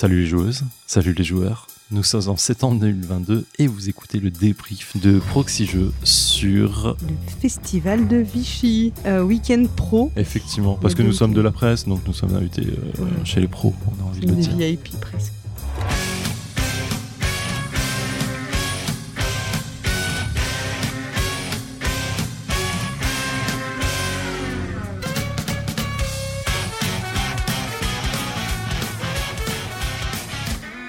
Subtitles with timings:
[0.00, 1.66] Salut les joueuses, salut les joueurs.
[1.90, 6.96] Nous sommes en septembre 2022 et vous écoutez le débrief de Proxy Jeux sur.
[7.06, 10.10] Le festival de Vichy, euh, Weekend Pro.
[10.16, 13.10] Effectivement, parce que nous sommes de la presse, donc nous sommes invités euh, Ouais.
[13.24, 14.56] chez les pros, on a envie de le dire.
[14.56, 15.34] VIP presque.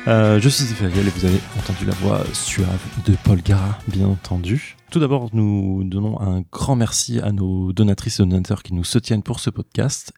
[0.07, 4.07] Euh, je suis Zéphiriel et vous avez entendu la voix suave de Paul Gara, bien
[4.07, 4.75] entendu.
[4.89, 9.21] Tout d'abord, nous donnons un grand merci à nos donatrices et donateurs qui nous soutiennent
[9.21, 10.11] pour ce podcast.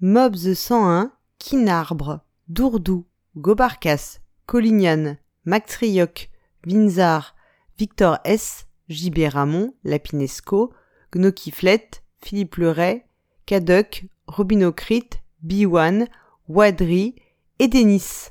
[0.00, 6.28] Mobs 101, Kinarbre, Dourdou, Gobarcas, Colignan, Mactrioc,
[6.66, 7.36] Vinzar,
[7.78, 10.72] Victor S, JB Ramon, Lapinesco,
[11.12, 13.04] Gnokiflet, Philippe Leray,
[13.46, 15.10] Caduc, Robinocrit,
[15.46, 16.08] B1,
[16.48, 17.14] Wadri
[17.60, 18.30] et Denis.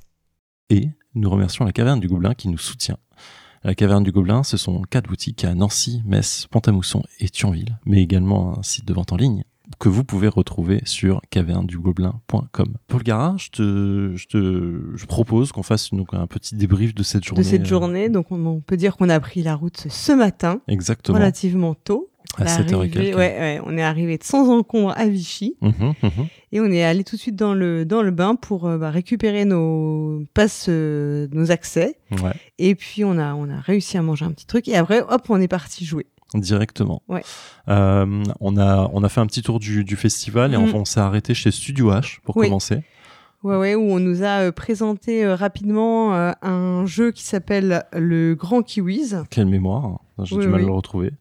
[0.72, 2.98] Et nous remercions la Caverne du Gobelin qui nous soutient.
[3.66, 8.02] La Caverne du Gobelin, ce sont quatre boutiques à Nancy, Metz, Pont-à-Mousson et Thionville, mais
[8.02, 9.44] également un site de vente en ligne
[9.80, 12.74] que vous pouvez retrouver sur cavernedugobelin.com.
[12.88, 17.04] Paul Gara, je te, je te je propose qu'on fasse donc un petit débrief de
[17.04, 17.44] cette journée.
[17.44, 18.10] de cette euh, journée.
[18.10, 21.18] Donc on, on peut dire qu'on a pris la route ce matin, Exactement.
[21.18, 22.11] relativement tôt.
[22.38, 23.18] À On est 7h et arrivé- quelques.
[23.18, 26.28] ouais, ouais, on est arrivé sans encombre à Vichy Mhm, mhm.
[26.52, 28.90] et on est allé tout de suite dans le dans le bain pour euh, bah,
[28.90, 31.98] récupérer nos passes, euh, nos accès.
[32.12, 35.02] Ouais, Et puis on a on a réussi à manger un petit truc et après
[35.02, 36.06] hop on est parti jouer.
[36.34, 37.02] directement.
[37.10, 37.24] Ouais.
[37.68, 41.02] Euh, on, a, on a fait un petit tour du, du festival et on s'est
[41.02, 42.48] arrêté chez Studio H pour Oui.
[42.48, 42.84] commencer.
[43.44, 47.84] Ouais ouais où on nous a euh, présenté euh, rapidement euh, un jeu qui s'appelle
[47.94, 49.14] le Grand Kiwis.
[49.32, 49.98] Quelle mémoire, hein.
[50.24, 50.66] j'ai Oui, du mal oui.
[50.66, 51.12] à le retrouver.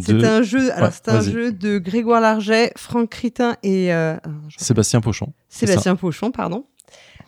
[0.00, 4.16] C'est un jeu alors Ouais, c'est un jeu de Grégoire Larget, Franck Critin et euh,
[4.48, 5.32] je- Sébastien Pochon.
[5.50, 6.64] Sébastien Pochon, pardon,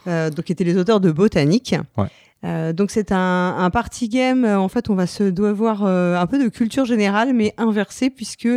[0.06, 1.74] euh, donc qui étaient les auteurs de Botanique.
[1.98, 2.06] Ouais.
[2.44, 4.44] Euh, donc c'est un, un party game.
[4.46, 8.48] En fait, on va se devoir euh, un peu de culture générale, mais inversée, puisque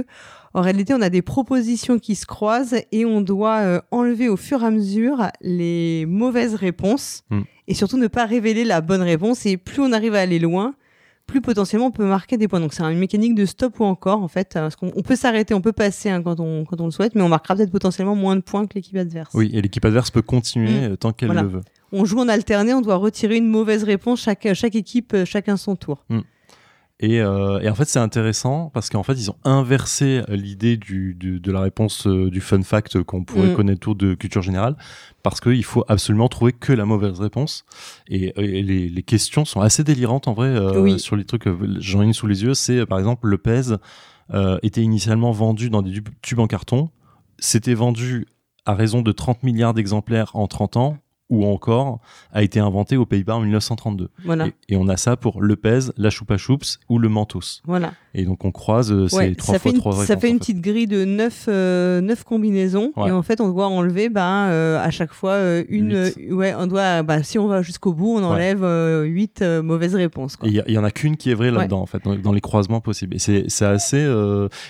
[0.54, 4.38] en réalité, on a des propositions qui se croisent et on doit euh, enlever au
[4.38, 7.42] fur et à mesure les mauvaises réponses Hmm.
[7.68, 9.46] et surtout ne pas révéler la bonne réponse.
[9.46, 10.74] Et plus on arrive à aller loin,
[11.28, 12.60] plus potentiellement on peut marquer des points.
[12.60, 15.62] Donc c'est une mécanique de stop ou encore en fait, parce qu'on peut s'arrêter, on
[15.62, 18.36] peut passer hein, quand on quand on le souhaite, mais on marquera peut-être potentiellement moins
[18.36, 19.32] de points que l'équipe adverse.
[19.34, 21.44] Oui, et l'équipe adverse peut continuer euh, tant qu'elle Voilà.
[21.44, 21.62] le veut.
[21.94, 25.56] On joue en alterné, on doit retirer une mauvaise réponse chaque chaque équipe, euh, chacun
[25.58, 26.06] son tour.
[27.04, 31.16] Et, euh, et en fait, c'est intéressant parce qu'en fait, ils ont inversé l'idée du,
[31.16, 33.56] du- de la réponse euh, du fun fact qu'on pourrait Mm.
[33.56, 34.76] connaître autour de culture générale
[35.24, 37.66] parce qu'il faut absolument trouver que la mauvaise réponse.
[38.08, 41.00] Et, et les, les questions sont assez délirantes en vrai euh, Oui.
[41.00, 41.48] sur les trucs.
[41.48, 42.54] euh, J'en ai une sous les yeux.
[42.54, 43.80] C'est par exemple le pèse
[44.34, 46.90] euh, était initialement vendu dans des tubes en carton.
[47.40, 48.28] C'était vendu
[48.66, 50.98] à raison de 30 milliards d'exemplaires en 30 ans
[51.32, 52.00] ou encore
[52.34, 54.10] a été inventé aux Pays-Bas en 1932.
[54.26, 57.62] Voilà, Et, et on a ça pour le pèse, la choupa choups ou le mentos.
[57.66, 57.94] voilà.
[58.14, 60.08] Et donc on croise euh, ces trois ça fois fait une, trois réponses.
[60.08, 63.08] ça fait en une petite grille de neuf euh, neuf combinaisons Ouais.
[63.08, 65.38] et en fait on doit enlever ben euh, à chaque fois
[65.70, 68.66] une ouais on doit bah, si on va jusqu'au bout on enlève
[69.06, 72.16] huit mauvaises réponses il y, en a qu'une qui est vraie là-dedans en fait, dans,
[72.16, 73.16] dans les croisements possibles.
[73.16, 74.06] Et c'est c'est assez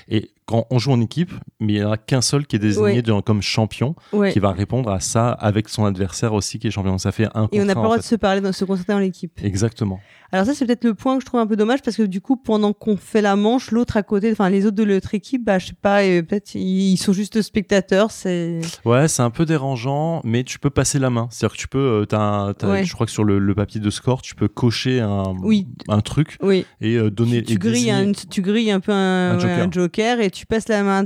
[0.07, 2.59] et quand on joue en équipe, mais il y en a qu'un seul qui est
[2.59, 3.21] désigné Ouais.
[3.25, 4.31] comme champion, Ouais.
[4.31, 6.97] qui va répondre à ça avec son adversaire aussi qui est champion.
[6.97, 8.93] Ça fait un Et on n'a pas le droit de se parler, de se concentrer
[8.93, 9.39] dans l'équipe.
[9.43, 9.99] Exactement.
[10.33, 12.21] Alors ça, c'est peut-être le point que je trouve un peu dommage parce que du
[12.21, 15.43] coup, pendant qu'on fait la manche, l'autre à côté, enfin les autres de l'autre équipe,
[15.43, 18.11] bah je sais pas, euh, peut-être ils sont juste spectateurs.
[18.11, 21.27] C'est Ouais, c'est un peu dérangeant, mais tu peux passer la main.
[21.31, 22.85] C'est-à-dire que tu peux, euh, Ouais.
[22.85, 25.67] je crois que sur le, le papier de score, tu peux cocher un, Oui.
[25.89, 26.65] un truc oui.
[26.79, 27.43] et euh, donner.
[27.43, 29.67] tu, et tu grilles un, tu grilles un peu un, Un ouais, joker.
[29.67, 31.05] un joker et tu passes la main.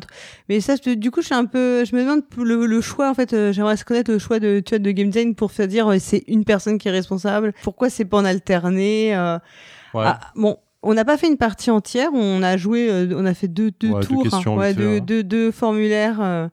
[0.50, 3.14] Mais ça, du coup, je suis un peu, je me demande le, le choix en
[3.14, 3.34] fait.
[3.34, 5.98] euh, J'aimerais connaître le choix de tu vois, de game design pour faire dire euh,
[6.00, 7.54] c'est une personne qui est responsable.
[7.64, 9.38] Pourquoi c'est pas en alterné euh,
[9.94, 10.04] Ouais.
[10.06, 12.10] Ah, bon, on n'a pas fait une partie entière.
[12.14, 14.24] On a joué, euh, on a fait deux, deux Ouais, deux tours,
[14.58, 15.02] ouais, vite fait, deux, ouais.
[15.02, 16.50] deux, deux formulaires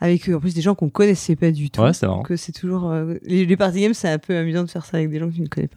[0.00, 1.80] avec en plus des gens qu'on connaissait pas du tout.
[1.82, 4.70] Ouais, c'est euh, c'est toujours euh, les, les party games, c'est un peu amusant de
[4.70, 5.76] faire ça avec des gens que tu ne connais pas.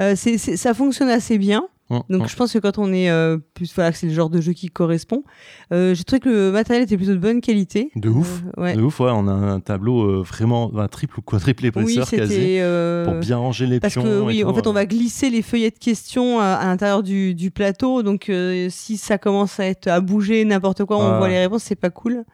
[0.00, 1.68] Euh, c'est- ça fonctionne assez bien.
[1.90, 4.40] Donc je pense que quand on est euh, plus voilà, que c'est le genre de
[4.42, 5.24] jeu qui correspond.
[5.72, 7.90] Euh, j'ai trouvé que le matériel était plutôt de bonne qualité.
[7.96, 8.42] De ouf.
[8.58, 8.76] Euh, ouais.
[8.76, 12.10] De ouf, ouais, on a un tableau euh, vraiment un triple ou quadruple Oui, épaisseur
[12.10, 14.02] quasi c'était euh, pour bien ranger les parce pions.
[14.02, 16.66] que et oui, tout, en fait, on va glisser les feuillets de questions à, à
[16.66, 18.02] l'intérieur du, du plateau.
[18.02, 21.18] Donc, euh, si ça commence à être à bouger n'importe quoi, on Ah.
[21.18, 22.24] voit les réponses, c'est pas cool.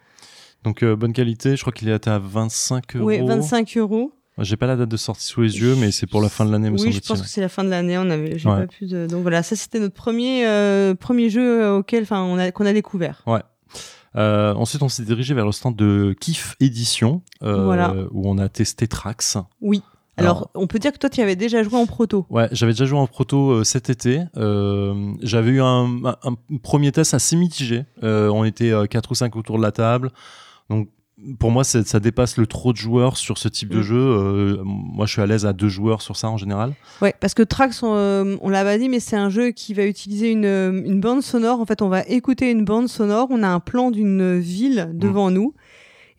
[0.65, 3.07] Donc euh, bonne qualité, je crois qu'il est à 25 euros.
[3.07, 4.13] Oui, 25 euros.
[4.39, 6.51] J'ai pas la date de sortie sous les yeux, mais c'est pour la fin de
[6.51, 7.97] l'année, me Oui, je pense que c'est la fin de l'année.
[7.99, 8.63] On avait, j'ai Ouais.
[8.63, 9.07] pas pu de.
[9.07, 12.67] Donc voilà, ça c'était notre premier euh, premier jeu euh, auquel, enfin, on a qu'on
[12.67, 13.23] a découvert.
[14.17, 17.95] Euh, ensuite, on s'est dirigé vers le stand de Kiff Édition, euh, Voilà.
[18.13, 19.39] où on a testé Trax.
[19.61, 19.83] Oui.
[20.17, 22.25] Alors, on peut dire que toi, tu avais déjà joué en proto.
[22.31, 24.21] Ouais, j'avais déjà joué en proto euh, cet été.
[24.37, 27.85] Euh, j'avais eu un, un- un premier test assez mitigé.
[28.05, 30.13] Euh, on était quatre ou cinq autour de la table.
[30.71, 30.89] Donc,
[31.39, 33.83] pour moi, ça dépasse le trop de joueurs sur ce type de Mm.
[33.83, 33.97] jeu.
[33.97, 36.73] Euh, moi, je suis à l'aise à deux joueurs sur ça en général.
[37.03, 39.75] Ouais, parce que Trax, on, euh, on l'a pas dit, mais c'est un jeu qui
[39.75, 41.61] va utiliser une, euh, une bande sonore.
[41.61, 43.29] En fait, on va écouter une bande sonore.
[43.31, 45.55] On a un plan d'une ville devant nous.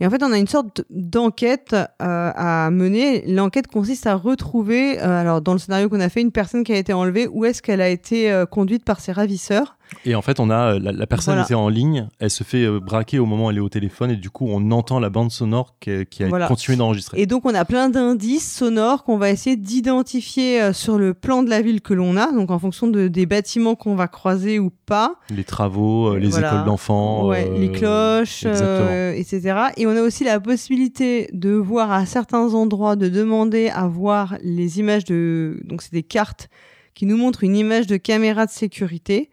[0.02, 3.24] Et en fait, on a une sorte d'enquête euh, à mener.
[3.32, 6.78] L'enquête consiste à retrouver, alors dans le scénario qu'on a fait, une personne qui a
[6.78, 7.30] été enlevée.
[7.32, 9.78] Où est-ce qu'elle a été conduite par ses ravisseurs?
[10.06, 11.46] Et en fait, on a euh, la, la personne Voilà.
[11.46, 12.08] était en ligne.
[12.20, 14.12] Elle se fait euh, braquer au moment où elle est au téléphone.
[14.12, 16.48] Et du coup, on entend la bande sonore qui, qui a Voilà.
[16.48, 17.20] continué d'enregistrer.
[17.20, 21.44] Et donc, on a plein d'indices sonores qu'on va essayer d'identifier euh, sur le plan
[21.44, 22.32] de la ville que l'on a.
[22.32, 25.16] Donc, en fonction de, des bâtiments qu'on va croiser ou pas.
[25.30, 26.50] Les travaux, euh, les Voilà.
[26.54, 27.28] écoles d'enfants.
[27.28, 29.56] Ouais, euh, les cloches, euh, etc.
[29.78, 34.36] Et on a aussi la possibilité de voir à certains endroits, de demander à voir
[34.44, 35.62] les images de...
[35.66, 36.50] Donc c'est des cartes
[36.94, 39.30] qui nous montrent une image de caméra de sécurité,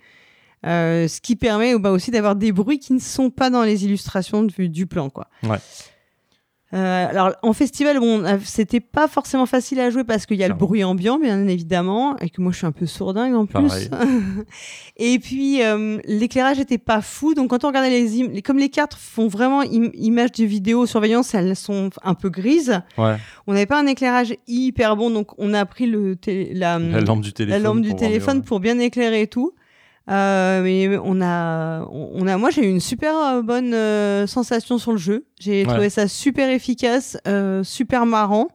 [0.67, 3.85] euh, ce qui permet bah, aussi d'avoir des bruits qui ne sont pas dans les
[3.85, 5.11] illustrations du, du plan.
[5.11, 5.27] Quoi.
[5.43, 5.59] Ouais.
[6.75, 10.43] Euh, alors en festival, bon, euh, c'était pas forcément facile à jouer parce qu'il y
[10.45, 13.45] a le bruit ambiant, bien évidemment, et que moi je suis un peu sourdingue en
[13.45, 13.91] plus.
[14.97, 18.71] Et puis euh, l'éclairage était pas fou, donc quand on regardait les, im- comme les
[18.71, 22.81] cartes font vraiment im- images de vidéosurveillance, elles sont un peu grises.
[22.97, 23.17] Ouais,
[23.47, 26.17] On n'avait pas un éclairage hyper bon, donc on a pris le
[26.55, 27.63] la, la lampe du la téléphone.
[27.63, 28.05] lampe du pour mieux,
[28.39, 28.43] ouais.
[28.47, 29.53] pour bien éclairer et tout.
[30.13, 34.77] Euh, mais on a, on a, moi j'ai eu une super euh, bonne euh, sensation
[34.79, 35.25] sur le jeu.
[35.41, 35.73] J'ai Ouais.
[35.73, 38.49] trouvé ça super efficace, euh, super marrant.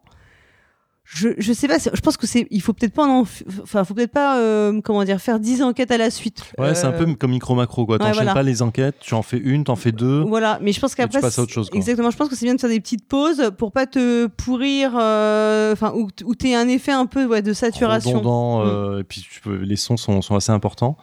[1.09, 3.21] Je, je sais pas, je pense que c'est, il faut peut-être pas en,
[3.63, 4.37] enfin, faut peut-être pas,
[4.83, 6.43] comment dire, faire 10 enquêtes à la suite.
[6.57, 7.97] Ouais, c'est un peu comme micro-macro, quoi.
[7.97, 8.33] T'enchaînes voilà.
[8.33, 10.19] pas les enquêtes, tu en fais une, t'en fais deux.
[10.27, 11.77] Voilà, mais je pense qu'après, tu passes à autre chose, quoi.
[11.77, 14.95] exactement, je pense que c'est bien de faire des petites pauses pour pas te pourrir,
[14.95, 18.19] enfin, où t'aies un effet un peu ouais, de saturation.
[18.19, 18.99] redondant, Mm.
[18.99, 20.97] et puis tu peux, les sons sont, sont assez importants.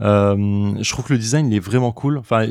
[0.00, 2.18] Euh, je trouve que le design il est vraiment cool.
[2.18, 2.46] Enfin,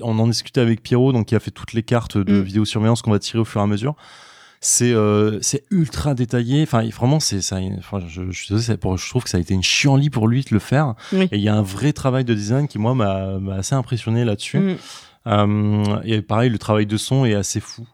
[0.00, 2.42] on en discutait avec Pierrot, donc qui a fait toutes les cartes de Mm.
[2.42, 3.94] vidéosurveillance qu'on va tirer au fur et à mesure.
[4.60, 6.62] C'est euh, c'est ultra détaillé.
[6.62, 7.58] Enfin, vraiment, c'est ça.
[7.78, 10.58] Enfin, je, je je trouve que ça a été une chienlit pour lui de le
[10.58, 10.94] faire.
[11.12, 11.28] Oui.
[11.30, 14.58] Et il y a un vrai travail de design qui moi m'a assez impressionné là-dessus.
[14.58, 14.76] Mm.
[15.28, 17.86] Euh, et pareil, le travail de son est assez fou.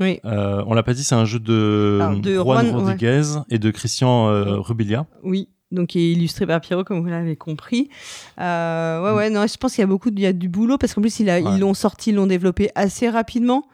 [0.00, 0.18] Oui.
[0.24, 2.72] Euh, on l'a pas dit, c'est un jeu de, Alors, de Juan, Juan, ouais.
[2.72, 4.56] Rodriguez et de Christian euh.
[4.58, 5.06] Rubilia.
[5.22, 7.88] Oui, donc qui est illustré par Pierrot, comme vous l'avez compris.
[8.40, 10.48] Euh, ouais, ouais, non, je pense qu'il y a beaucoup, de- il y a du
[10.48, 11.52] boulot parce qu'en plus il a, Ouais.
[11.54, 13.64] ils l'ont sorti, ils l'ont développé assez rapidement.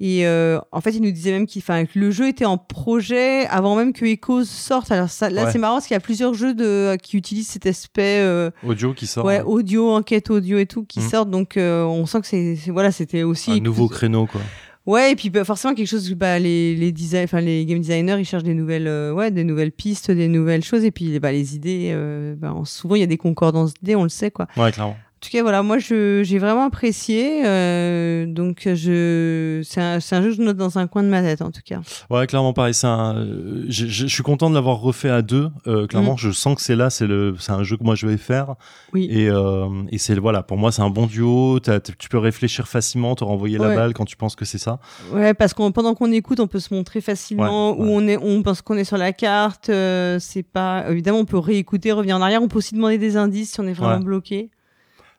[0.00, 3.46] Et euh, en fait, il nous disait même qu'il, que le jeu était en projet
[3.46, 4.90] avant même que Echoes sorte.
[4.90, 5.52] Alors ça, là, Ouais.
[5.52, 8.92] c'est marrant parce qu'il y a plusieurs jeux de, qui utilisent cet aspect euh, Audio
[8.92, 9.24] qui sort.
[9.24, 9.44] ouais, hein.
[9.46, 11.08] audio, enquête audio et tout qui Mm.
[11.08, 11.30] sortent.
[11.30, 14.40] Donc on sent que c'est- voilà, c'était aussi un nouveau créneau quoi.
[14.86, 18.26] Ouais, et puis bah, forcément quelque chose, bah, les les design, les game designers, ils
[18.26, 21.56] cherchent des nouvelles, euh, ouais, des nouvelles pistes, des nouvelles choses, et puis bah, les
[21.56, 24.46] idées, euh, bah, souvent il y a des concordances d'idées, on le sait quoi.
[24.58, 24.96] Ouais, clairement.
[25.24, 30.22] En tout cas, voilà, moi je j'ai vraiment apprécié, euh, donc je c'est un, un
[30.22, 31.80] jeu que je note dans un coin de ma tête en tout cas.
[32.10, 32.74] Ouais, clairement pareil.
[32.74, 33.24] C'est un.
[33.66, 35.48] Je, je- je suis content de l'avoir refait à deux.
[35.66, 36.18] Euh, clairement, Mm.
[36.18, 38.56] je sens que c'est là, c'est le, c'est un jeu que moi je vais faire.
[38.92, 39.08] Oui.
[39.10, 41.58] Et, euh, et c'est voilà, pour moi c'est un bon duo.
[41.58, 44.78] T- tu peux réfléchir facilement, te renvoyer la balle quand tu penses que c'est ça.
[45.14, 47.92] Ouais, parce qu'on pendant qu'on écoute, on peut se montrer facilement Ouais, où ouais.
[47.94, 49.70] on est, on pense qu'on est sur la carte.
[49.70, 52.42] euh, c'est pas évidemment, on peut réécouter, revenir en arrière.
[52.42, 54.50] On peut aussi demander des indices si on est vraiment bloqué.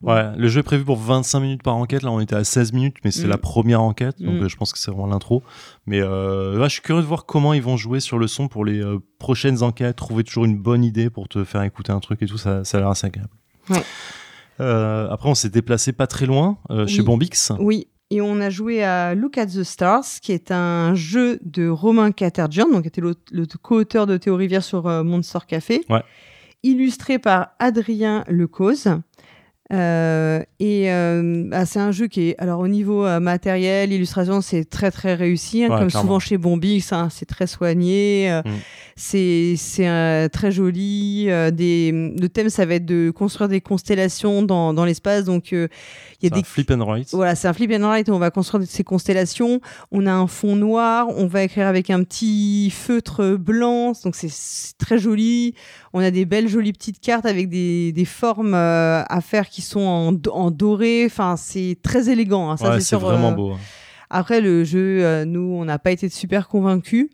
[0.05, 2.03] Ouais, le jeu est prévu pour 25 minutes par enquête.
[2.03, 3.29] Là, on était à 16 minutes, mais c'est Mm.
[3.29, 4.43] la première enquête, donc Mm.
[4.43, 5.41] euh, je pense que c'est vraiment l'intro.
[5.87, 8.47] Mais euh, ouais, je suis curieux de voir comment ils vont jouer sur le son
[8.47, 9.95] pour les euh, prochaines enquêtes.
[9.95, 12.77] Trouver toujours une bonne idée pour te faire écouter un truc et tout, ça, ça
[12.77, 13.33] a l'air assez agréable.
[13.69, 13.81] Ouais.
[14.61, 17.01] Euh, après, on s'est déplacé pas très loin, euh, chez.
[17.01, 17.51] Bombix.
[17.59, 21.67] Oui, et on a joué à Look at the Stars, qui est un jeu de
[21.67, 26.03] Romain Catergian, donc qui était le co-auteur de Théo Rivière sur euh, Monster Café, Ouais.
[26.63, 28.87] illustré par Adrien Lecause.
[29.73, 34.41] Euh, et euh, bah, c'est un jeu qui est, alors au niveau euh, matériel, illustration,
[34.41, 36.01] c'est très très réussi, hein, Ouais, comme clairement.
[36.07, 38.49] souvent chez Bombix, hein, c'est très soigné, Mm.
[38.95, 41.25] c'est très joli.
[41.53, 45.57] des, le thème, ça va être de construire des constellations dans, dans l'espace, donc il
[45.57, 45.67] y a
[46.21, 47.09] C'est un des flip and write.
[47.13, 48.09] voilà, c'est un flip and write.
[48.09, 49.59] On va construire ces constellations.
[49.91, 51.07] On a un fond noir.
[51.09, 53.93] On va écrire avec un petit feutre blanc.
[54.03, 55.53] Donc c'est- très joli.
[55.93, 59.81] On a des belles jolies petites cartes avec des, des formes à faire qui sont
[59.81, 61.03] en, do- en doré.
[61.05, 62.49] Enfin, c'est très élégant.
[62.51, 62.57] hein.
[62.57, 63.51] Ça, ouais, c'est vraiment euh, beau.
[63.51, 63.57] hein.
[64.09, 67.09] Après le jeu, euh, nous, on n'a pas été super convaincus.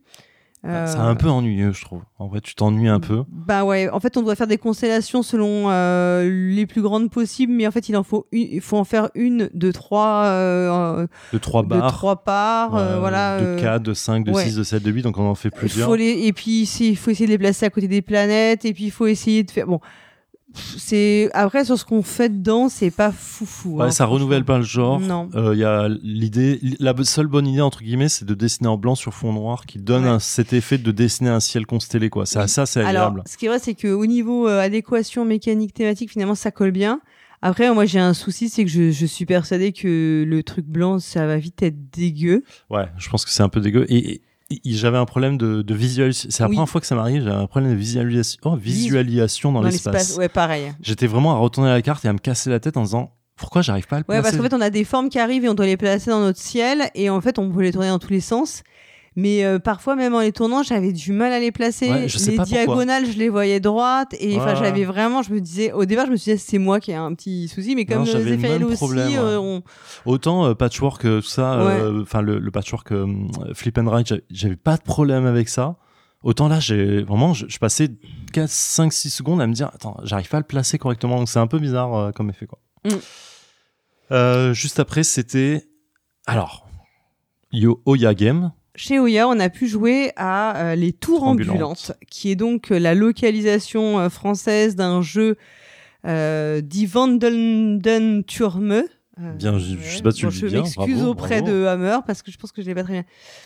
[0.64, 2.02] Euh, C'est un peu ennuyeux, je trouve.
[2.20, 3.24] En vrai, tu t'ennuies un peu.
[3.30, 7.52] Bah ouais, en fait, on doit faire des constellations selon euh, les plus grandes possibles,
[7.52, 11.08] mais en fait, il en faut une, il faut en faire une de trois, euh,
[11.34, 11.92] De trois de barres.
[11.94, 13.40] trois parts, ouais, voilà.
[13.42, 14.44] De euh, 4, de 5, de ouais.
[14.44, 15.88] 6, de 7, de 8, donc on en fait plusieurs.
[15.90, 18.74] faut les, et puis il faut essayer de les placer à côté des planètes, et
[18.74, 19.66] puis il faut essayer de faire.
[19.66, 19.80] Bon,
[20.56, 23.78] c'est après sur ce qu'on fait dedans, c'est pas foufou.
[23.78, 25.00] Ouais, hein, ça renouvelle pas le genre.
[25.00, 25.30] Non.
[25.36, 28.78] Euh, Il y a l'idée, la seule bonne idée entre guillemets, c'est de dessiner en
[28.78, 30.10] blanc sur fond noir, qui donne Ouais.
[30.10, 32.26] un- cet effet de dessiner un ciel constellé, quoi.
[32.26, 32.50] Ça, Oui.
[32.50, 33.24] ça c'est Alors, agréable.
[33.28, 37.02] ce qui est vrai, c'est qu'au niveau euh, adéquation mécanique thématique, finalement, ça colle bien.
[37.44, 41.00] Après, moi, j'ai un souci, c'est que je, je suis persuadée que le truc blanc,
[41.00, 42.44] ça va vite être dégueu.
[42.70, 43.86] Ouais, je pense que c'est un peu dégueu.
[43.90, 44.22] Et
[44.66, 46.30] j'avais un problème de, de visualisation.
[46.32, 46.56] C'est la Oui.
[46.56, 47.24] première fois que ça m'arrive.
[47.24, 50.18] J'avais un problème de visualisation, oh, visualisation dans, l'espace.
[50.18, 50.74] Ouais, pareil.
[50.82, 53.62] J'étais vraiment à retourner la carte et à me casser la tête en disant pourquoi
[53.62, 54.38] j'arrive pas à le Ouais, parce placer.
[54.38, 56.40] qu'en fait, on a des formes qui arrivent et on doit les placer dans notre
[56.40, 56.90] ciel.
[56.96, 58.62] Et en fait, on peut les tourner dans tous les sens.
[59.18, 61.90] Mais euh, parfois, même en les tournant, j'avais du mal à les placer.
[61.90, 62.64] Ouais, je sais les pas pourquoi.
[62.66, 64.16] diagonales, je les voyais droites.
[64.20, 64.56] Et enfin, Ouais.
[64.56, 66.96] j'avais vraiment, je me disais, au départ, je me suis dit, c'est moi qui ai
[66.96, 67.76] un petit souci.
[67.76, 69.64] Mais comme euh, j'avais le aussi, problème, euh, on-
[70.06, 71.60] Autant euh, patchwork, tout ça,
[72.02, 72.94] enfin le, le patchwork
[73.54, 75.76] flip and write, j'avais- pas de problème avec ça.
[76.24, 77.90] Autant là, j'ai vraiment, je, je passais
[78.32, 81.18] 4, 5, 6 secondes à me dire, attends, j'arrive pas à le placer correctement.
[81.18, 82.60] Donc c'est un peu bizarre comme effet, quoi.
[82.86, 84.54] Mm.
[84.54, 85.66] Juste après, c'était.
[86.28, 86.66] Alors,
[87.52, 88.52] Yo Oya Game.
[88.76, 91.92] Chez Oya, on a pu jouer à euh, Les Tours Ambulantes.
[92.10, 95.36] Qui est donc euh, la localisation euh, française d'un jeu
[96.96, 98.84] Wandelnden Turme.
[99.38, 101.56] Bien, je- je sais pas si tu le dis Je bien, m'excuse bravo, auprès bravo.
[101.58, 103.04] de Hammer parce que je pense que je l'ai pas très bien,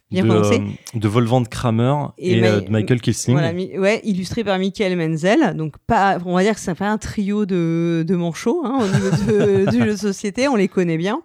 [0.10, 0.62] bien de, prononcé.
[0.94, 3.34] de Volvant Kramer et, Et Ma- de Michael Kissing.
[3.34, 5.54] Voilà, mi- ouais, illustré par Michael Menzel.
[5.58, 8.88] Donc, pas, on va dire que ça fait un trio de, de manchots hein, au
[8.88, 10.48] niveau de- du jeu de société.
[10.48, 11.22] On les connaît bien.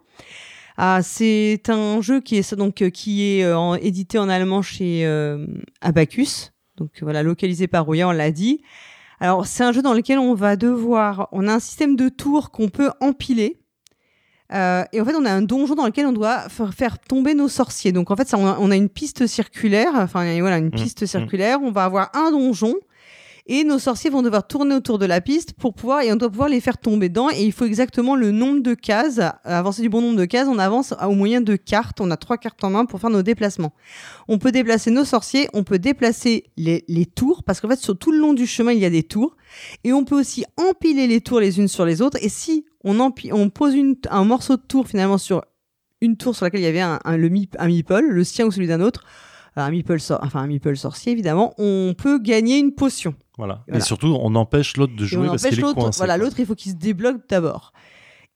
[0.82, 4.62] Ah, c'est un jeu qui est donc euh, qui est euh, en- édité en allemand
[4.62, 5.46] chez euh,
[5.82, 6.52] Abacus.
[6.78, 8.62] Donc voilà, localisé par Roya, on l'a dit.
[9.20, 11.28] Alors, c'est un jeu dans lequel on va devoir.
[11.32, 13.58] On a un système de tours qu'on peut empiler.
[14.54, 17.34] Euh, et en fait, on a un donjon dans lequel on doit faire, faire tomber
[17.34, 17.92] nos sorciers.
[17.92, 19.92] Donc, en fait, ça, on, a, on a une piste circulaire.
[19.96, 21.58] Enfin, voilà, une piste circulaire.
[21.62, 22.74] On va avoir un donjon.
[23.46, 26.30] Et nos sorciers vont devoir tourner autour de la piste pour pouvoir, et on doit
[26.30, 27.28] pouvoir les faire tomber dedans.
[27.30, 29.20] Et il faut exactement le nombre de cases.
[29.44, 32.00] Avancer du bon nombre de cases, on avance au moyen de cartes.
[32.00, 33.72] On a trois cartes en main pour faire nos déplacements.
[34.28, 38.12] On peut déplacer nos sorciers, on peut déplacer les, tours, parce qu'en fait, sur tout
[38.12, 39.36] le long du chemin, il y a des tours.
[39.84, 42.18] Et on peut aussi empiler les tours les unes sur les autres.
[42.22, 43.74] Et si on, empi- on pose
[44.10, 45.42] un morceau de tour finalement sur
[46.00, 48.66] une tour sur laquelle il y avait un, un, le meeple, le sien ou celui
[48.66, 49.04] d'un autre,
[49.58, 53.14] euh, un meeple, enfin un meeple sorcier évidemment, on peut gagner une potion.
[53.40, 53.62] Voilà.
[53.66, 53.78] Voilà.
[53.78, 55.98] Et surtout, on empêche l'autre de jouer on parce qu'il est coincé.
[55.98, 57.72] Voilà, l'autre, il faut qu'il se débloque d'abord.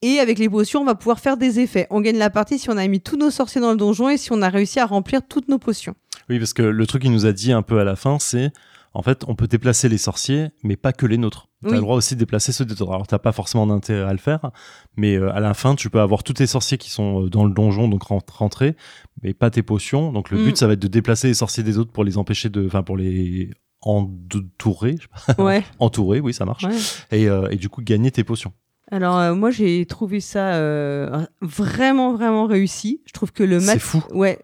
[0.03, 1.87] Et avec les potions, on va pouvoir faire des effets.
[1.91, 4.17] On gagne la partie si on a mis tous nos sorciers dans le donjon et
[4.19, 5.95] si on a réussi à remplir toutes nos potions.
[6.29, 8.51] Oui, parce que le truc qu'il nous a dit un peu à la fin, c'est
[8.97, 11.49] en fait, on peut déplacer les sorciers, mais pas que les nôtres.
[11.63, 11.77] Tu as Oui.
[11.77, 12.93] le droit aussi de déplacer ceux des autres.
[12.93, 14.53] Alors, t'as pas forcément d'intérêt à le faire,
[14.97, 17.45] mais euh, à la fin, tu peux avoir tous tes sorciers qui sont euh, dans
[17.45, 18.77] le donjon, donc rent- rentrer,
[19.23, 20.13] mais pas tes potions.
[20.13, 20.45] Donc, le Mm.
[20.45, 22.65] but, ça va être de déplacer les sorciers des autres pour les empêcher de.
[22.67, 23.51] Enfin, pour les
[23.85, 25.35] pas.
[25.39, 25.63] Ouais.
[25.79, 26.65] Entourer, oui, ça marche.
[26.65, 26.77] ouais.
[27.11, 28.53] Et, euh, et du coup, gagner tes potions.
[28.91, 33.01] Alors euh, moi j'ai trouvé ça euh, vraiment vraiment réussi.
[33.07, 34.03] Je trouve que le C'est mat fou.
[34.13, 34.39] ouais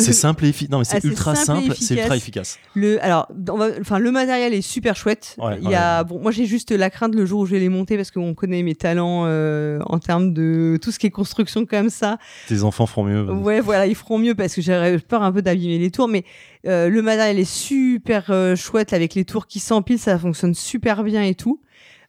[0.00, 0.70] C'est simple et efficace.
[0.70, 2.58] Non, mais c'est Ah, ultra simple c'est ultra efficace.
[2.74, 3.28] le alors
[3.80, 5.36] enfin le matériel est super chouette.
[5.38, 6.04] Ouais, Il y a ouais.
[6.08, 8.34] bon moi j'ai juste la crainte le jour où je vais les monter parce qu'on
[8.34, 12.18] connaît mes talents euh, en termes de tout ce qui est construction comme ça.
[12.48, 13.22] Tes enfants feront mieux.
[13.30, 16.24] Ouais, voilà, ils feront mieux parce que j'aurais peur un peu d'abîmer les tours, mais
[16.66, 21.02] euh, le matériel est super euh, chouette avec les tours qui s'empilent, ça fonctionne super
[21.04, 21.60] bien et tout.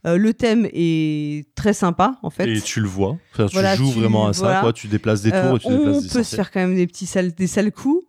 [0.07, 2.47] Euh, le thème est très sympa en fait.
[2.49, 3.17] Et tu le vois.
[3.33, 4.61] Enfin, tu Voilà, joues tu- vraiment à ça, voilà.
[4.61, 4.73] quoi.
[4.73, 6.35] Tu déplaces des tours Euh, et tu on déplaces peut des se sorciers.
[6.37, 8.00] faire quand même des petits sales, des sales coups.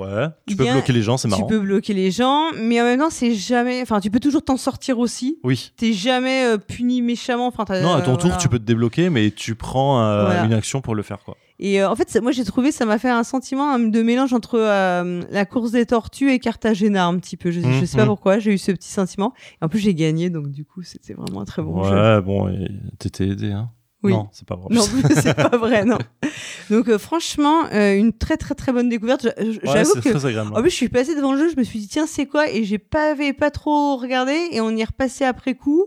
[0.00, 0.26] Ouais.
[0.46, 1.46] Tu peux a- bloquer les gens, c'est Tu marrant.
[1.46, 3.80] peux bloquer les gens, mais en même temps, c'est jamais.
[3.82, 5.38] Enfin, tu peux toujours t'en sortir aussi.
[5.44, 5.72] Oui.
[5.76, 7.46] T'es jamais euh, puni méchamment.
[7.48, 8.36] Enfin, Non, à ton euh, tour, voilà.
[8.36, 10.44] tu peux te débloquer, mais tu prends euh, Voilà.
[10.44, 11.36] une action pour le faire, quoi.
[11.62, 14.32] Et en fait, ça- moi, j'ai trouvé, ça m'a fait un sentiment hein, de mélange
[14.32, 17.50] entre la course des tortues et Cartagena un petit peu.
[17.50, 18.08] Je, je sais pas Mhm.
[18.08, 19.34] pourquoi, j'ai eu ce petit sentiment.
[19.60, 21.94] Et en plus, j'ai gagné, donc du coup, c'était vraiment un très bon jeu.
[21.94, 22.50] ouais, bon,
[22.98, 23.68] t'étais aidé, hein.
[24.02, 24.12] Oui.
[24.12, 24.68] Non, c'est pas vrai.
[24.74, 24.82] Non,
[25.14, 25.98] c'est pas vrai, non.
[26.70, 29.24] Donc, euh, franchement, euh, une très très très bonne découverte.
[29.38, 30.50] Ouais, J'avoue c'est que très agréable.
[30.54, 32.48] En plus, je suis passée devant le jeu, je me suis dit, tiens, c'est quoi?
[32.50, 35.86] Et j'ai pas, pas trop regardé, et on y est repassé après coup.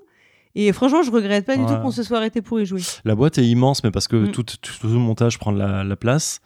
[0.55, 1.67] Et franchement, je regrette pas du Ouais.
[1.75, 2.81] tout qu'on se soit arrêté pour y jouer.
[3.05, 4.31] La boîte est immense, mais parce que Mm.
[4.31, 6.41] tout, tout, tout le montage prend la place.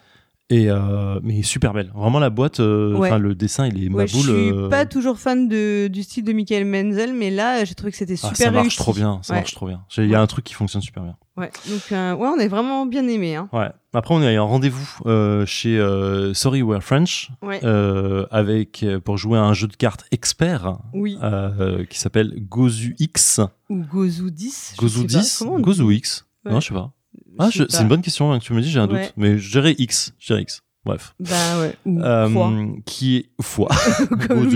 [0.50, 1.92] Et euh, mais super belle.
[1.94, 3.10] Vraiment la boîte, euh, Ouais.
[3.10, 4.24] enfin le dessin, il est ma Ouais, je boule.
[4.24, 7.92] suis euh, pas toujours fan de, du style de Michael Menzel, mais là, j'ai trouvé
[7.92, 8.78] que c'était ah, super ça marche réussi.
[8.78, 9.40] trop bien, ça Ouais.
[9.42, 9.84] marche trop bien.
[9.98, 11.18] Il y a un truc qui fonctionne super bien.
[11.36, 11.52] Ouais.
[11.70, 13.36] Donc, euh, ouais, on est vraiment bien aimé.
[13.36, 13.50] Hein.
[13.52, 13.68] Ouais.
[13.94, 17.60] Après, on a eu un rendez-vous euh, chez euh, Sorry We're French Ouais.
[17.66, 21.18] euh, avec pour jouer à un jeu de cartes expert Oui.
[21.24, 23.42] euh, qui s'appelle Gozu X.
[23.70, 24.76] Ou Gozu 10.
[24.76, 25.20] je Gozu sais pas.
[25.24, 26.26] 10, Comment on dit Gozu X.
[26.46, 26.94] Non, je sais pas.
[27.40, 29.04] Ah, c'est une bonne question hein, que tu me dis, j'ai un Ouais.
[29.06, 29.14] doute.
[29.18, 30.14] Mais je dirais X.
[30.20, 30.62] Je dirais X.
[30.88, 31.14] Bref.
[31.20, 31.76] Bah ouais.
[31.86, 33.68] Ou Euh, qui est foi.
[34.28, 34.48] Comme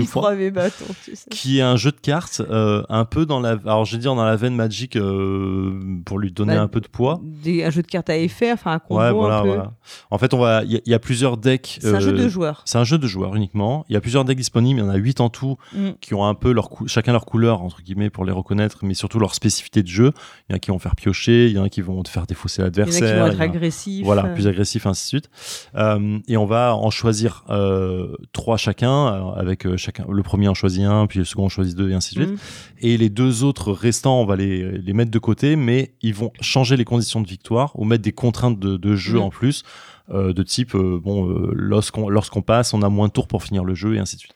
[0.50, 1.30] bâtons, tu sais.
[1.30, 4.14] qui est un jeu de cartes euh, un peu dans la alors je vais dire
[4.14, 7.70] dans la veine Magic euh, pour lui donner Bah, un peu de poids Des, un
[7.70, 9.48] jeu de cartes à effet, enfin un combo ouais voilà, un peu.
[9.48, 9.72] voilà
[10.10, 12.12] en fait on va il y, a- il y a plusieurs decks C'est un jeu
[12.12, 12.62] de joueurs.
[12.64, 14.90] c'est un jeu de joueurs uniquement il y a plusieurs decks disponibles il y en
[14.90, 15.90] a 8 en tout Mm.
[16.00, 19.18] qui ont un peu leur chacun leur couleur entre guillemets pour les reconnaître mais surtout
[19.18, 20.12] leur spécificité de jeu
[20.48, 22.08] il y en a qui vont faire piocher il y en a qui vont te
[22.08, 24.04] faire défausser Il y en a qui l'adversaire vont être a- agressifs.
[24.04, 25.30] voilà, plus agressif, ainsi de suite.
[25.76, 30.04] Euh, et on va en choisir euh, trois chacun, avec euh, chacun.
[30.10, 32.34] Le premier en choisit un, puis le second en choisit deux, et ainsi de suite.
[32.34, 32.38] mm.
[32.80, 36.32] Et les deux autres restants, on va les, les mettre de côté, mais ils vont
[36.40, 39.22] changer les conditions de victoire ou mettre des contraintes de, de jeu Mhm.
[39.24, 39.62] en plus,
[40.10, 43.42] euh, de type, euh, bon, euh, lorsqu'on lorsqu'on passe, on a moins de tours pour
[43.42, 44.34] finir le jeu, et ainsi de suite.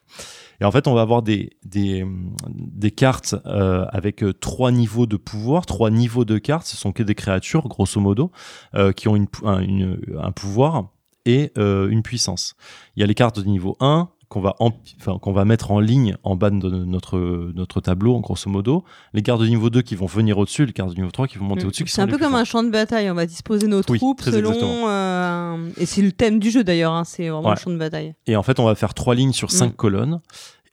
[0.60, 2.06] Et en fait, on va avoir des, des,
[2.48, 6.66] des cartes avec trois niveaux de pouvoir, trois niveaux de cartes.
[6.66, 8.30] Ce sont que des créatures, grosso modo,
[8.96, 10.88] qui ont une, pou- un, une- un pouvoir
[11.26, 12.54] et euh, une puissance.
[12.96, 15.78] Il y a les cartes de niveau 1 qu'on va, enfin, qu'on va mettre en
[15.78, 18.82] ligne en bas de notre, notre tableau, grosso modo.
[19.12, 21.38] Les cartes de niveau 2 qui vont venir au-dessus, les cartes de niveau 3 qui
[21.38, 21.68] vont monter Mm.
[21.68, 21.84] au-dessus.
[21.86, 23.08] C'est un peu comme un champ de bataille.
[23.08, 24.50] On va disposer nos Oui, troupes très selon.
[24.50, 24.88] exactement.
[24.88, 26.92] euh, un- Et c'est le thème du jeu d'ailleurs.
[26.92, 27.54] hein, C'est vraiment Ouais.
[27.54, 28.14] le champ de bataille.
[28.26, 29.76] Et en fait, on va faire trois lignes sur cinq Mm.
[29.76, 30.20] colonnes.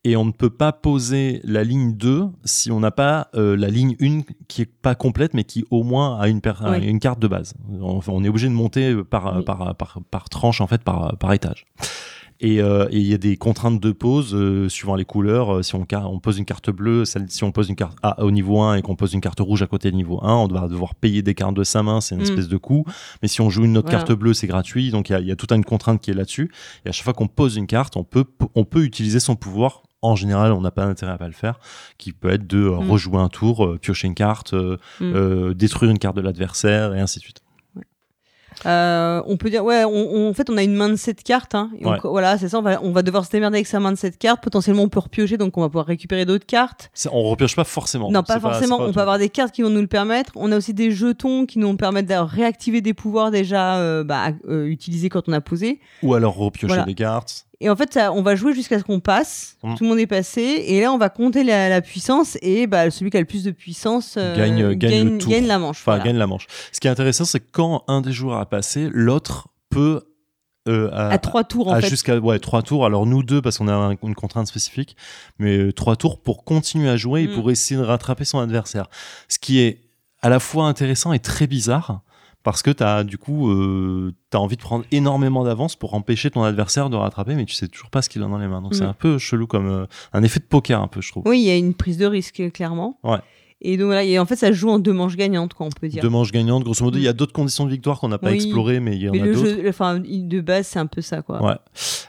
[0.06, 3.70] Et on ne peut pas poser la ligne 2 si on n'a pas euh, la
[3.70, 6.86] ligne 1 qui est pas complète, mais qui au moins a une, per- Oui.
[6.86, 7.54] une carte de base.
[7.82, 9.44] On, on est obligé de monter par, Oui.
[9.46, 11.66] par, par, par tranche, en fait, par, par étage.
[12.42, 15.56] Et euh, et il y a des contraintes de pose euh, suivant les couleurs.
[15.58, 17.98] Euh, Si on, car- on pose une carte bleue, celle, si on pose une carte
[18.04, 20.34] A au niveau 1 et qu'on pose une carte rouge à côté du niveau 1,
[20.36, 22.26] on va devoir payer des cartes de sa main, c'est une Mm.
[22.26, 22.84] espèce de coût.
[23.22, 24.04] Mais si on joue une autre Voilà.
[24.04, 24.92] carte bleue, c'est gratuit.
[24.92, 26.52] Donc il y y a toute une contrainte qui est là-dessus.
[26.86, 29.84] Et à chaque fois qu'on pose une carte, on peut, on peut utiliser son pouvoir.
[30.04, 31.60] En général, on n'a pas d'intérêt à pas le faire,
[31.98, 32.92] qui peut être de euh, Mm.
[32.92, 35.54] rejouer un tour, euh, piocher une carte, euh, Mm.
[35.54, 37.40] détruire une carte de l'adversaire, et ainsi de suite.
[38.68, 41.24] Euh, on peut dire, ouais, on, on- en fait, on a une main de 7
[41.24, 41.56] cartes.
[41.56, 42.60] Hein, et on- voilà, c'est ça.
[42.60, 44.42] On va, on va devoir se démerder avec sa main de 7 cartes.
[44.44, 46.92] Potentiellement, on peut repiocher, donc on va pouvoir récupérer d'autres cartes.
[46.94, 48.12] C'est- On repioche pas forcément.
[48.12, 48.78] non, pas forcément.
[48.78, 50.32] pas on peut avoir des cartes qui vont nous le permettre.
[50.36, 54.28] On a aussi des jetons qui nous permettent de réactiver des pouvoirs déjà euh, bah,
[54.48, 55.80] euh, utilisés quand on a posé.
[56.04, 56.84] Ou alors repiocher Voilà.
[56.86, 57.48] des cartes.
[57.64, 59.58] Et en fait, ça, on va jouer jusqu'à ce qu'on passe.
[59.64, 59.76] Mm.
[59.76, 60.42] Tout le monde est passé.
[60.68, 62.38] Et là, on va compter la, la puissance.
[62.42, 65.32] Et bah, celui qui a le plus de puissance euh, Gagne- gagne le tour.
[65.32, 65.78] gagne la manche.
[65.82, 66.04] Enfin, voilà.
[66.04, 66.48] gagne la manche.
[66.72, 70.02] Ce qui est intéressant, c'est que quand un des joueurs a passé, l'autre peut
[70.70, 71.90] euh, à, À trois tours, en à fait.
[71.90, 72.86] jusqu'à ouais trois tours.
[72.86, 74.96] Alors nous deux parce qu'on a un- une contrainte spécifique,
[75.38, 77.34] mais euh, trois tours pour continuer à jouer et Mm.
[77.34, 78.88] pour essayer de rattraper son adversaire.
[79.28, 79.82] Ce qui est
[80.22, 82.02] à la fois intéressant et très bizarre
[82.44, 86.44] parce que t'as du coup euh, t'as envie de prendre énormément d'avance pour empêcher ton
[86.44, 88.62] adversaire de rattraper, mais tu sais toujours pas ce qu'il a dans les mains.
[88.62, 88.90] Donc c'est Mm.
[88.90, 91.24] un peu chelou comme euh, un effet de poker un peu, je trouve.
[91.26, 93.00] Oui, il y a une prise de risque, clairement.
[93.04, 93.20] Ouais.
[93.66, 95.70] Et donc voilà, et en fait, ça se joue en deux manches gagnantes, quoi, on
[95.70, 96.02] peut dire.
[96.02, 96.98] Deux manches gagnantes, grosso modo.
[96.98, 97.02] Mm.
[97.02, 98.36] Il y a d'autres conditions de victoire qu'on n'a pas Oui.
[98.36, 99.70] explorées, mais il y en Mais a d'autres.
[99.70, 101.42] enfin, de base, c'est un peu ça, quoi.
[101.42, 101.56] Ouais.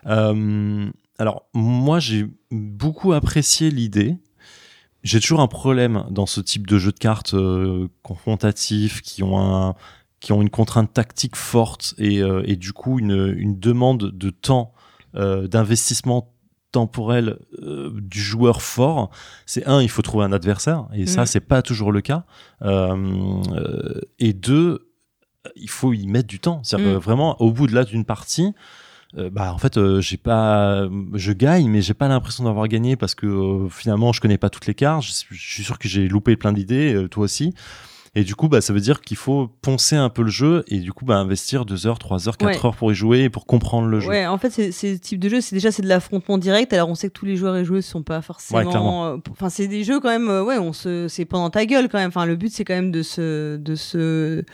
[0.08, 4.16] Euh, alors, moi, j'ai beaucoup apprécié l'idée.
[5.04, 9.38] J'ai toujours un problème dans ce type de jeu de cartes euh, confrontatifs qui ont
[9.38, 9.74] un
[10.24, 14.30] qui ont une contrainte tactique forte et, euh, et du coup une, une demande de
[14.30, 14.72] temps
[15.16, 16.32] euh, d'investissement
[16.72, 19.10] temporel euh, du joueur fort.
[19.44, 21.26] C'est un il faut trouver un adversaire et ça Mhm.
[21.26, 22.24] c'est pas toujours le cas.
[24.18, 24.88] Et deux
[25.56, 26.60] il faut y mettre du temps.
[26.62, 26.94] C'est Mhm.
[26.96, 28.54] vraiment au bout de là d'une partie
[29.18, 32.96] euh, bah en fait euh, j'ai pas je gagne mais j'ai pas l'impression d'avoir gagné
[32.96, 35.02] parce que euh, finalement je connais pas toutes les cartes.
[35.04, 37.52] Je, je suis sûr que j'ai loupé plein d'idées toi aussi
[38.16, 40.78] et du coup bah ça veut dire qu'il faut poncer un peu le jeu et
[40.78, 42.66] du coup bah investir 2 heures 3 heures 4 Ouais.
[42.66, 45.18] heures pour y jouer et pour comprendre le jeu Ouais, en fait, c'est- ces types
[45.20, 46.72] de jeux, c'est déjà c'est de l'affrontement direct.
[46.72, 48.70] Alors, on sait que tous les joueurs et joueuses sont pas Ouais, forcément.
[48.70, 49.06] clairement.
[49.06, 50.28] euh, Enfin, c'est des jeux quand même.
[50.28, 52.08] euh, ouais, on se, c'est pendant ta gueule quand même.
[52.08, 54.44] Enfin, le but, c'est quand même de se, de se,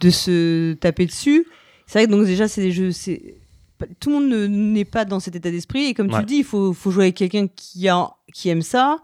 [0.00, 1.46] de se taper dessus.
[1.86, 2.92] C'est vrai que donc déjà, c'est des jeux.
[2.92, 3.34] C'est
[3.98, 5.86] tout le monde ne- n'est pas dans cet état d'esprit.
[5.86, 6.20] Et comme tu Ouais.
[6.20, 8.98] le dis, il faut, faut jouer avec quelqu'un qui a, qui aime ça,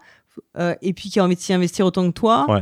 [0.57, 2.45] euh, et puis qui a envie de s'y investir autant que toi.
[2.47, 2.61] Ouais.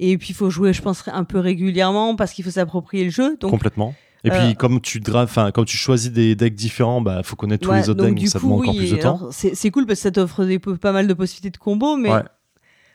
[0.00, 3.10] Et puis, il faut jouer, je pense, un peu régulièrement parce qu'il faut s'approprier le
[3.10, 3.36] jeu.
[3.38, 7.22] Donc, complètement et euh, puis comme tu enfin comme tu choisis des decks différents bah
[7.22, 8.96] faut connaître tous les autres decks du donc ça coup, demande oui, encore plus de
[8.98, 10.44] temps C'est cool parce que ça t'offre
[10.76, 12.22] pas mal de possibilités de combos, mais Ouais.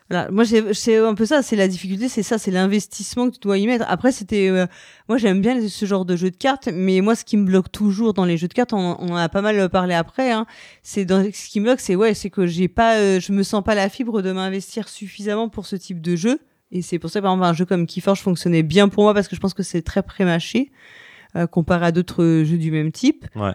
[0.08, 3.39] Voilà, moi c'est un peu ça, c'est la difficulté, c'est ça, c'est l'investissement que tu
[3.39, 3.86] dois y mettre.
[3.88, 4.68] Après, c'était, euh,
[5.10, 7.72] moi j'aime bien ce genre de jeu de cartes, mais moi ce qui me bloque
[7.72, 10.46] toujours dans les jeux de cartes, on, on en a pas mal parlé après, hein,
[10.84, 13.41] c'est dans ce qui me bloque, c'est ouais, c'est que j'ai pas, euh, je me
[13.41, 16.39] sens pas la fibre de m'investir suffisamment pour ce type de jeu,
[16.71, 19.28] et c'est pour ça par exemple un jeu comme Keyforge fonctionnait bien pour moi parce
[19.28, 20.71] que je pense que c'est très prémâché
[21.36, 23.25] euh, comparé à d'autres jeux du même type.
[23.36, 23.54] Ouais.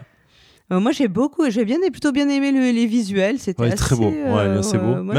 [0.71, 3.95] Euh, moi j'ai beaucoup, j'ai bien, plutôt bien aimé le- les visuels, c'était Ouais, très
[3.95, 4.09] beau.
[4.09, 5.03] Ouais, c'est beau.
[5.03, 5.15] moi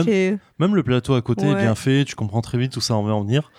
[0.58, 3.02] Même- le plateau à côté est bien fait, tu comprends très vite où ça en
[3.02, 3.50] va en venir.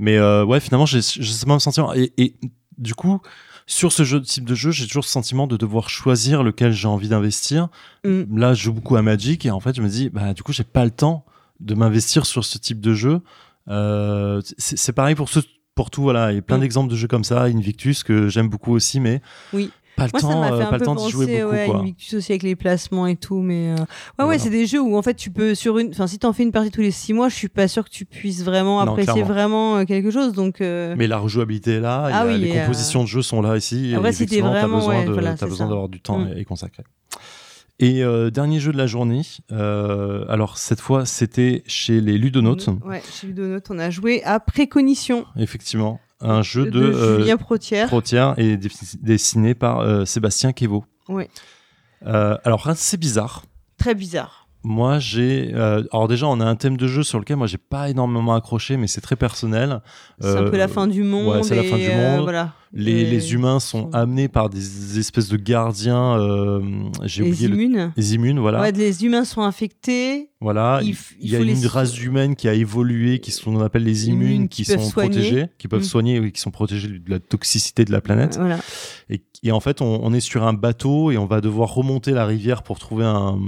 [0.00, 1.94] Mais euh, ouais, finalement, j'ai j'ai ce même sentiment.
[1.94, 2.34] Et, et
[2.78, 3.20] du coup,
[3.68, 6.88] sur ce jeu, type de jeu, j'ai toujours ce sentiment de devoir choisir lequel j'ai
[6.88, 7.68] envie d'investir.
[8.04, 8.38] Mm.
[8.38, 10.52] Là, je joue beaucoup à Magic et en fait, je me dis, bah, du coup,
[10.52, 11.24] j'ai pas le temps
[11.60, 13.20] de m'investir sur ce type de jeu.
[13.68, 15.40] Euh, c'est pareil pour ce,
[15.74, 16.32] pour tout, voilà.
[16.32, 16.60] Il y a plein Mm.
[16.60, 19.20] d'exemples de jeux comme ça, Invictus, que j'aime beaucoup aussi, mais
[19.52, 19.70] Oui.
[19.96, 21.76] pas le Moi, temps, fait euh, un pas le temps d'y jouer beaucoup, ouais, quoi.
[21.80, 23.84] Invictus aussi avec les placements et tout, mais euh, ouais,
[24.18, 24.30] Voilà.
[24.30, 26.42] ouais, c'est des jeux où en fait tu peux sur une, enfin si t'en fais
[26.44, 28.92] une partie tous les six mois, je suis pas sûr que tu puisses vraiment Non,
[28.92, 29.32] apprécier clairement.
[29.32, 32.58] vraiment euh, quelque chose, donc euh, Mais la rejouabilité est là, Ah oui, les et,
[32.58, 33.94] euh, compositions de jeux sont là ici.
[33.96, 36.18] Après, et si t'es t'as vraiment- besoin, ouais, de, voilà, t'as besoin d'avoir du temps
[36.18, 36.32] Mm.
[36.36, 36.84] à y consacrer.
[37.78, 39.20] Et euh, dernier jeu de la journée,
[39.52, 44.40] euh, alors cette fois c'était chez les Ludonautes, Ouais, chez Ludonote, on a joué à
[44.40, 47.88] Précognition effectivement, un jeu de, de, euh, Julien Protière.
[47.88, 48.56] Protière et
[49.02, 50.86] dessiné par Sébastien Kevo.
[51.08, 51.28] Ouais.
[52.06, 53.44] Euh, alors c'est bizarre.
[53.78, 54.45] Très bizarre.
[54.68, 55.52] Moi, j'ai.
[55.54, 58.34] euh, alors déjà, on a un thème de jeu sur lequel moi j'ai pas énormément
[58.34, 59.80] accroché, mais c'est très personnel.
[60.20, 61.36] C'est un Euh, peu la fin du monde.
[61.36, 62.22] ouais, c'est la fin du euh, monde.
[62.24, 62.52] voilà.
[62.72, 66.18] Les, humains sont amenés par des espèces de gardiens.
[66.18, 66.60] euh,
[67.04, 67.92] j'ai les oublié le- immunes.
[67.96, 68.60] les immunes, voilà.
[68.60, 70.30] Ouais, les humains sont infectés.
[70.40, 73.84] Voilà, Il y a une les- race humaine qui a évolué, qui sont on appelle
[73.84, 75.10] les immunes, qui, sont soigner.
[75.10, 75.84] protégés, qui peuvent Mm.
[75.84, 78.36] soigner, qui sont protégés de la toxicité de la planète.
[78.36, 78.58] Voilà.
[79.08, 82.12] Et, et en fait, on, on est sur un bateau et on va devoir remonter
[82.12, 83.38] la rivière pour trouver un,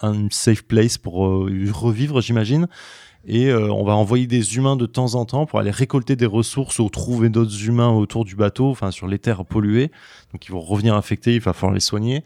[0.00, 2.68] un safe place pour euh, revivre, j'imagine.
[3.26, 6.24] Et euh, on va envoyer des humains de temps en temps pour aller récolter des
[6.26, 9.90] ressources ou trouver d'autres humains autour du bateau, enfin sur les terres polluées.
[10.32, 12.24] Donc ils vont revenir infectés, il va falloir les soigner.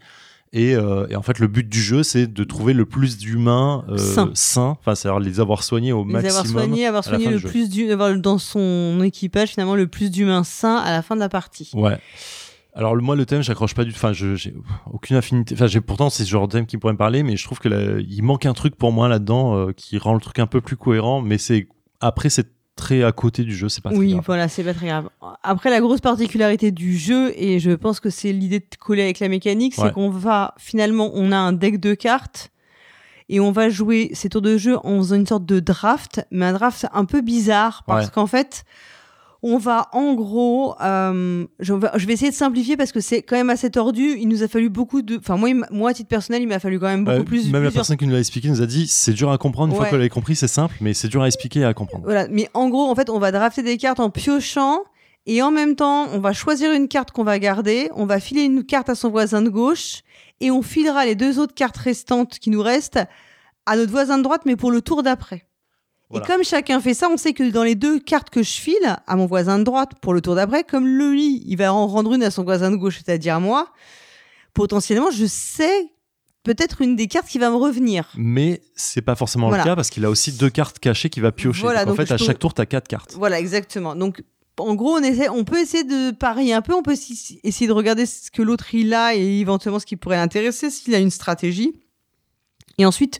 [0.55, 3.83] Et, euh, et en fait, le but du jeu, c'est de trouver le plus d'humains
[3.89, 4.29] euh, Sains.
[4.35, 6.29] sains, enfin, c'est-à-dire les avoir soignés au Les maximum.
[6.29, 10.77] avoir soignés, avoir soigné le plus avoir dans son équipage finalement le plus d'humains sains
[10.77, 11.71] à la fin de la partie.
[11.73, 11.97] Ouais.
[12.75, 13.97] Alors moi le thème j'accroche pas du tout.
[13.97, 14.53] Enfin je j'ai
[14.91, 15.53] aucune affinité.
[15.55, 17.59] Enfin j'ai pourtant c'est ce genre de thème qui pourrait me parler, mais je trouve
[17.59, 20.47] que là, il manque un truc pour moi là-dedans euh, qui rend le truc un
[20.47, 21.21] peu plus cohérent.
[21.21, 21.67] Mais c'est
[22.01, 24.23] après c'est très à côté du jeu, c'est pas très Oui, grave.
[24.25, 25.07] voilà, c'est pas très grave.
[25.43, 29.19] Après, la grosse particularité du jeu, et je pense que c'est l'idée de coller avec
[29.19, 32.49] la mécanique, c'est qu'on va finalement, on a un deck de cartes
[33.29, 36.47] et on va jouer ces tours de jeu en faisant une sorte de draft, mais
[36.47, 38.11] un draft un peu bizarre parce Ouais.
[38.11, 38.65] qu'en fait,
[39.45, 43.21] on va en gros, euh, je, vais, je vais essayer de simplifier parce que c'est
[43.21, 44.15] quand même assez tordu.
[44.17, 46.79] Il nous a fallu beaucoup de, enfin moi, moi à titre personnel, il m'a fallu
[46.79, 47.51] quand même beaucoup Euh, plus.
[47.51, 49.73] même la personne qui nous l'a expliqué nous a dit c'est dur à comprendre.
[49.73, 52.05] Une fois qu'elle avait compris, c'est simple, mais c'est dur à expliquer et à comprendre.
[52.05, 54.79] Voilà, mais en gros, en fait, on va drafter des cartes en piochant
[55.25, 58.43] et en même temps, on va choisir une carte qu'on va garder, on va filer
[58.43, 60.01] une carte à son voisin de gauche
[60.39, 62.99] et on filera les deux autres cartes restantes qui nous restent
[63.65, 65.45] à notre voisin de droite, mais pour le tour d'après.
[66.13, 66.25] Voilà.
[66.25, 68.97] Et comme chacun fait ça, on sait que dans les deux cartes que je file
[69.07, 72.13] à mon voisin de droite pour le tour d'après, comme lui, il va en rendre
[72.13, 73.69] une à son voisin de gauche, c'est-à-dire moi,
[74.53, 75.91] potentiellement, je sais
[76.43, 78.11] peut-être une des cartes qui va me revenir.
[78.15, 79.63] Mais c'est pas forcément Voilà.
[79.63, 81.61] le cas parce qu'il a aussi deux cartes cachées qu'il va piocher.
[81.61, 83.13] Voilà, donc, en fait, à chaque tour, t'as quatre cartes.
[83.17, 83.95] Voilà, exactement.
[83.95, 84.21] Donc,
[84.59, 87.71] en gros, on, essaie, on peut essayer de parier un peu, on peut essayer de
[87.73, 91.09] regarder ce que l'autre il a et éventuellement ce qui pourrait l'intéresser, s'il a une
[91.09, 91.73] stratégie.
[92.77, 93.19] Et ensuite,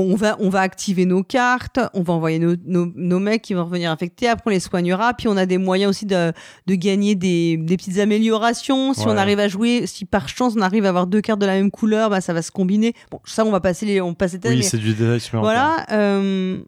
[0.00, 3.42] bon, on va, on va activer nos cartes, on va envoyer nos, nos, nos mecs
[3.42, 6.32] qui vont revenir infectés, après on les soignera, puis on a des moyens aussi de,
[6.66, 8.94] de gagner des, des petites améliorations.
[8.94, 9.12] Si Ouais.
[9.12, 11.54] on arrive à jouer, si par chance on arrive à avoir deux cartes de la
[11.54, 12.94] même couleur, bah, ça va se combiner.
[13.10, 15.86] Bon, ça, on va passer les, on passe les thèmes, Oui, c'est du détail voilà.
[15.92, 16.58] euh,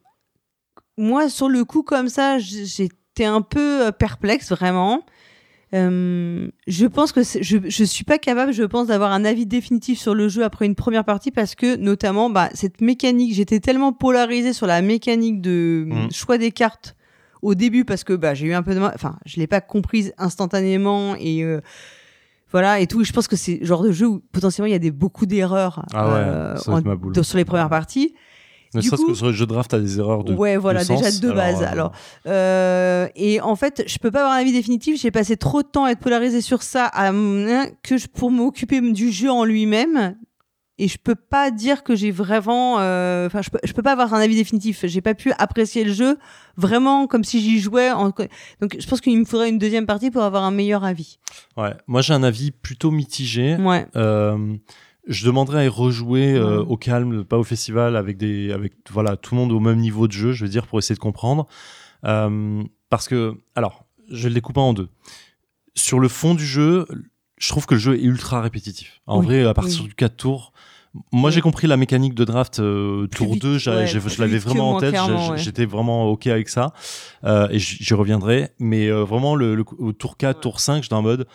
[0.98, 5.04] moi, sur le coup, comme ça, j'étais un peu euh, perplexe, vraiment.
[5.74, 9.98] Euh, je pense que je, je suis pas capable, je pense, d'avoir un avis définitif
[9.98, 13.92] sur le jeu après une première partie parce que, notamment, bah, cette mécanique, j'étais tellement
[13.92, 16.12] polarisée sur la mécanique de Mm.
[16.12, 16.94] choix des cartes
[17.40, 19.60] au début parce que bah, j'ai eu un peu de mal, enfin, je l'ai pas
[19.60, 21.60] comprise instantanément et euh,
[22.50, 23.02] voilà et tout.
[23.02, 25.26] Je pense que c'est le genre de jeu où potentiellement il y a des, beaucoup
[25.26, 26.56] d'erreurs Ah ouais, euh,
[27.22, 28.14] sur les premières parties.
[28.74, 30.34] Ne du serait-ce coup- que sur les jeux de draft, t'as des erreurs de.
[30.34, 31.20] ouais, voilà, de déjà sens.
[31.20, 31.62] de base.
[31.62, 31.92] euh, Alors,
[32.26, 35.00] euh, et en fait, je peux pas avoir un avis définitif.
[35.00, 38.30] J'ai passé trop de temps à être polarisé sur ça, à, hein, que je, pour
[38.30, 40.16] m'occuper du jeu en lui-même.
[40.78, 43.92] Et je peux pas dire que j'ai vraiment, euh, enfin, je peux, je peux pas
[43.92, 44.84] avoir un avis définitif.
[44.86, 46.18] J'ai pas pu apprécier le jeu
[46.56, 47.90] vraiment comme si j'y jouais.
[47.90, 48.06] En...
[48.60, 51.18] Donc, je pense qu'il me faudrait une deuxième partie pour avoir un meilleur avis.
[51.58, 51.74] Ouais.
[51.86, 53.56] Moi, j'ai un avis plutôt mitigé.
[53.56, 53.86] Ouais.
[53.96, 54.56] Euh,
[55.06, 59.16] je demanderais à y rejouer euh, au calme, pas au festival, avec des, avec voilà,
[59.16, 61.46] tout le monde au même niveau de jeu, je veux dire, pour essayer de comprendre.
[62.04, 64.88] Euh, parce que, alors, je vais le découper en deux.
[65.74, 66.86] Sur le fond du jeu,
[67.38, 69.00] je trouve que le jeu est ultra répétitif.
[69.06, 69.88] En Oui, vrai, à partir oui.
[69.88, 70.52] du 4 tours,
[71.10, 71.34] moi Oui.
[71.34, 74.20] j'ai compris la mécanique de draft euh, tour vite, 2, j'a- ouais, j'ai- plus je
[74.20, 75.38] l'avais vraiment en tête, ouais.
[75.38, 76.74] j'étais vraiment ok avec ça,
[77.24, 78.50] euh, et j'y reviendrai.
[78.58, 80.42] Mais euh, vraiment, le, le- au tour 4, Ouais.
[80.42, 81.26] tour 5, j'étais en mode,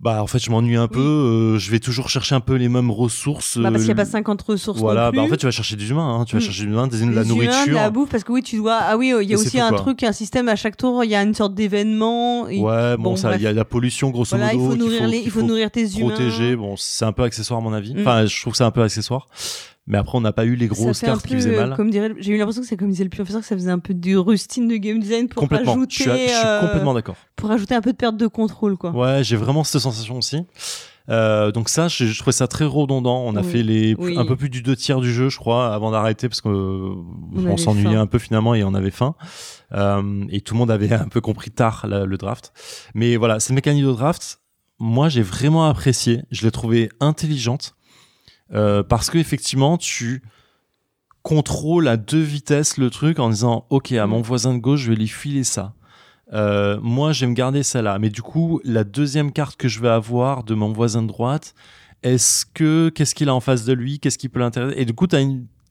[0.00, 2.68] bah en fait je m'ennuie un peu, euh, je vais toujours chercher un peu les
[2.68, 3.58] mêmes ressources.
[3.58, 5.16] Bah, parce qu'il n'y a euh, pas 50 ressources voilà, non plus.
[5.16, 6.42] bah en fait tu vas chercher des humains, hein, tu vas Mm.
[6.44, 7.66] chercher des humains, des, de Les la humains, nourriture.
[7.66, 8.78] de la bouffe, parce que oui, tu dois.
[8.80, 9.78] Ah oui, il y a aussi un quoi.
[9.78, 12.46] truc, un système à chaque tour, il y a une sorte d'événement.
[12.48, 14.70] et Ouais, bon, bon, ça, il y a la pollution grosso Voilà, il modo.
[14.70, 16.10] faut qu'il nourrir, les, qu'il il faut nourrir tes humains.
[16.10, 16.54] protéger.
[16.54, 17.94] Bon, c'est un peu accessoire à mon avis.
[17.94, 18.00] Mm.
[18.02, 19.26] Enfin, je trouve que c'est un peu accessoire.
[19.90, 21.76] Mais après, on n'a pas eu les grosses cartes qui faisaient euh, mal.
[21.76, 23.78] Comme dirait, j'ai eu l'impression que c'est comme disait le professeur que ça faisait un
[23.78, 25.72] peu du rustine de game design pour Complètement.
[25.74, 27.16] rajouter, je suis, je suis euh, complètement d'accord.
[27.36, 28.90] pour rajouter un peu de perte de contrôle, quoi.
[28.90, 30.44] Ouais, j'ai vraiment cette sensation aussi.
[31.10, 33.22] Euh, donc ça, je, je trouvais ça très redondant.
[33.24, 33.48] On a Oui.
[33.50, 34.18] fait les Oui.
[34.18, 36.94] un peu plus du deux tiers du jeu, je crois, avant d'arrêter parce que euh,
[37.34, 39.14] on, s'ennuyait un peu finalement et on avait faim.
[39.72, 42.52] Euh, et tout le monde avait un peu compris tard la- le draft.
[42.94, 44.40] Mais voilà, cette mécanique de draft,
[44.78, 46.24] moi j'ai vraiment apprécié.
[46.30, 47.74] Je l'ai trouvée intelligente
[48.54, 50.22] euh, parce que effectivement tu
[51.22, 54.10] contrôles à deux vitesses le truc en disant ok à Mm.
[54.10, 55.74] mon voisin de gauche je vais lui filer ça.
[56.34, 57.98] Euh, moi, je vais me garder celle-là.
[57.98, 61.54] Mais du coup, la deuxième carte que je vais avoir de mon voisin de droite,
[62.02, 63.98] est-ce que qu'est-ce qu'il a en face de lui?
[63.98, 64.74] Qu'est-ce qui peut l'intéresser?
[64.78, 65.16] Et du coup, tu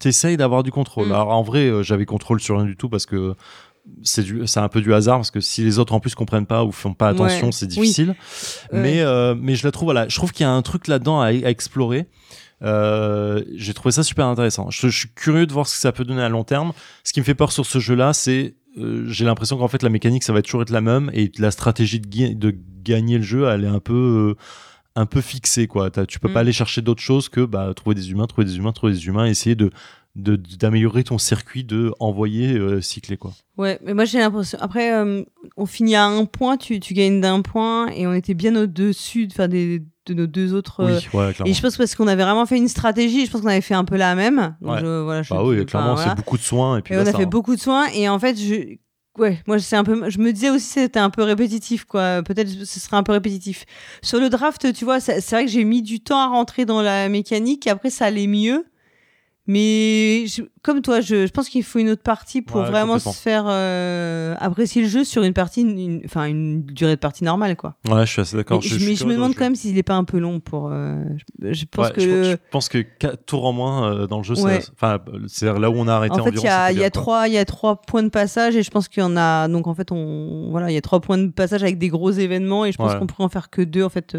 [0.03, 1.09] essayes d'avoir du contrôle.
[1.09, 1.11] Mm.
[1.11, 3.35] Alors en vrai, euh, j'avais contrôle sur rien du tout parce que
[4.01, 6.47] c'est du- c'est un peu du hasard parce que si les autres en plus comprennent
[6.47, 7.51] pas ou font pas attention, Ouais.
[7.51, 8.15] c'est difficile.
[8.73, 11.21] Mais euh, mais je la trouve voilà, je trouve qu'il y a un truc là-dedans
[11.21, 12.07] à, à explorer.
[12.63, 14.69] Euh, j'ai trouvé ça super intéressant.
[14.71, 16.73] Je, je suis curieux de voir ce que ça peut donner à long terme.
[17.03, 19.89] Ce qui me fait peur sur ce jeu-là, c'est euh, j'ai l'impression qu'en fait la
[19.89, 23.47] mécanique ça va toujours être la même et la stratégie de, de gagner le jeu,
[23.47, 24.41] elle est un peu euh,
[24.95, 25.91] un peu fixée quoi.
[26.07, 26.33] Tu peux Mm.
[26.33, 29.05] pas aller chercher d'autres choses que bah, trouver des humains, trouver des humains, trouver des
[29.05, 29.69] humains, essayer de
[30.15, 33.33] de- d'améliorer ton circuit de envoyer euh, cycler quoi.
[33.55, 34.57] Ouais, mais moi j'ai l'impression.
[34.59, 35.21] Après, euh,
[35.57, 39.27] on finit à un point, tu, tu gagnes d'un point, et on était bien au-dessus
[39.31, 40.81] enfin, des, de nos deux autres.
[40.83, 41.45] euh, oui, ouais, clairement.
[41.51, 43.73] Et je pense parce qu'on avait vraiment fait une stratégie, je pense qu'on avait fait
[43.75, 44.55] un peu la même.
[44.61, 44.79] Donc Ouais.
[44.81, 46.09] je- voilà, je Bah oui, clairement, voilà.
[46.11, 47.25] c'est beaucoup de soins et puis Et on a fait hein.
[47.27, 48.75] beaucoup de soins et en fait je
[49.19, 52.21] ouais moi c'est un peu je me disais aussi que c'était un peu répétitif quoi
[52.21, 53.65] peut-être ce serait un peu répétitif
[54.03, 56.83] sur le draft tu vois c'est vrai que j'ai mis du temps à rentrer dans
[56.83, 58.63] la mécanique après ça allait mieux
[59.47, 62.99] mais je- comme toi je, je pense qu'il faut une autre partie pour Ouais, vraiment
[62.99, 67.23] se faire euh, apprécier le jeu sur une partie une- enfin une, durée de partie
[67.23, 68.61] normale quoi Ouais, je suis assez d'accord.
[68.61, 71.01] Je, mais je me demande quand même s'il est pas un peu long pour euh,
[71.41, 74.35] je, pense Ouais, que je, pense- que 4 tours en moins euh, dans le jeu,
[74.37, 74.59] Ouais.
[75.27, 77.27] c'est là où on a arrêté En fait, il y a, il y a trois,
[77.27, 79.47] il y a trois points de passage et je pense qu'il y en a.
[79.47, 82.11] Donc en fait, on, voilà, il y a trois points de passage avec des gros
[82.11, 83.83] événements et je pense qu'on pourrait en faire que deux.
[83.83, 84.15] En fait,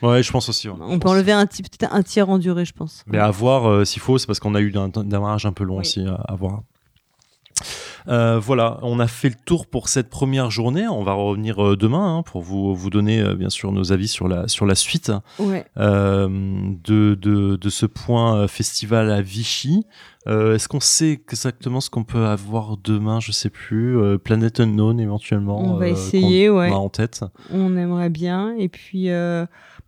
[0.00, 0.68] Ouais, je pense aussi.
[0.68, 1.46] on peut enlever un
[1.90, 3.04] un tiers en durée, je pense.
[3.06, 5.74] Mais à voir s'il faut, c'est parce qu'on a eu un démarrage un peu long
[5.76, 5.80] Oui.
[5.80, 6.62] aussi à, à voir.
[8.06, 10.86] Euh, voilà, on a fait le tour pour cette première journée.
[10.88, 14.08] On va revenir euh, demain hein, pour vous, vous donner euh, bien sûr nos avis
[14.08, 15.66] sur la, sur la suite Ouais.
[15.76, 19.84] de, de, de ce point festival à Vichy.
[20.26, 23.18] Est-ce qu'on sait exactement ce qu'on peut avoir demain?
[23.18, 23.98] Je sais plus.
[24.18, 25.58] Planet Unknown éventuellement.
[25.58, 26.70] On va essayer, qu'on- ouais.
[26.70, 27.24] a en tête.
[27.50, 28.54] On aimerait bien.
[28.58, 29.08] Et puis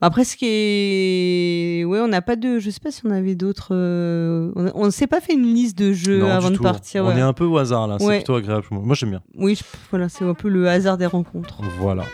[0.01, 2.59] après, ce qui est, ouais, on n'a pas de.
[2.59, 3.69] Je sais pas si on avait d'autres.
[3.73, 6.63] euh, On, ne s'est pas fait une liste de jeux Non, avant de tout.
[6.63, 7.05] partir.
[7.05, 7.19] On ouais.
[7.19, 7.97] est un peu au hasard là.
[7.99, 8.17] C'est Ouais.
[8.19, 8.65] plutôt agréable.
[8.71, 9.23] Moi j'aime bien.
[9.37, 11.61] Oui, je- voilà, c'est un peu le hasard des rencontres.
[11.79, 12.05] Voilà.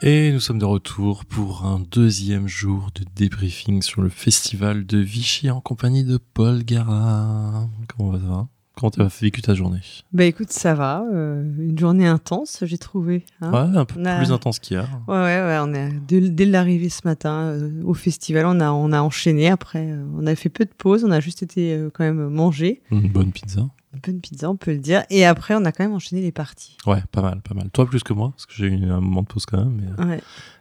[0.00, 4.98] Et nous sommes de retour pour un deuxième jour de débriefing sur le festival de
[4.98, 7.68] Vichy en compagnie de Paul Gara.
[7.96, 8.48] Comment va ça va?
[8.78, 9.80] Comment tu as vécu ta journée
[10.12, 11.04] Bah écoute, ça va.
[11.12, 13.24] euh, une journée intense, j'ai trouvé.
[13.40, 13.50] hein.
[13.52, 14.88] Ouais, un peu a- plus intense qu'hier.
[15.08, 18.70] Ouais, ouais, ouais, on est dès, dès l'arrivée ce matin euh, au festival, on a,
[18.70, 19.48] on a enchaîné.
[19.48, 22.80] Après, euh, on a fait peu de pauses, on a juste été quand même manger.
[22.92, 23.68] Une bonne pizza.
[23.94, 25.04] Une bonne pizza, on peut le dire.
[25.08, 26.76] Et après, on a quand même enchaîné les parties.
[26.86, 27.70] Ouais, pas mal, pas mal.
[27.70, 29.80] Toi plus que moi, parce que j'ai eu un moment de pause quand même.
[29.98, 30.20] mais- Ouais.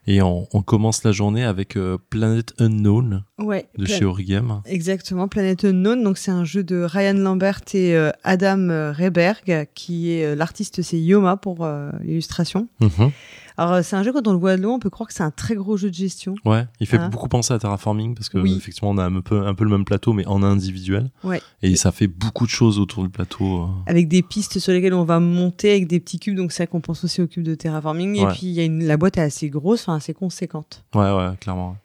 [0.10, 4.62] Et on, on commence la journée avec euh, Planet Unknown ouais de chez Origame.
[4.66, 6.02] Exactement, Planète Unknown.
[6.02, 10.36] Donc, c'est un jeu de Ryan Lambert et euh, Adam euh, Rehberg, qui est euh,
[10.36, 12.70] l'artiste, c'est Yoma pour euh, l'illustration.
[12.80, 13.12] Mhm.
[13.58, 15.14] Alors, euh, c'est un jeu, quand on le voit de loin, on peut croire que
[15.14, 16.36] c'est un très gros jeu de gestion.
[16.46, 18.56] Ouais, il fait Hein beaucoup penser à Terraforming parce que Oui.
[18.56, 21.10] effectivement on a un peu, un peu le même plateau mais en individuel.
[21.24, 21.42] Ouais.
[21.64, 23.64] Et ça fait beaucoup de choses autour du plateau.
[23.64, 23.68] euh.
[23.88, 26.36] avec des pistes sur lesquelles on va monter avec des petits cubes.
[26.38, 28.16] Donc, c'est vrai qu'on pense aussi aux cubes de terraforming.
[28.18, 30.84] Et puis, il y a une, la boîte est assez grosse, enfin, assez conséquente.
[30.94, 31.78] Ouais, ouais, clairement.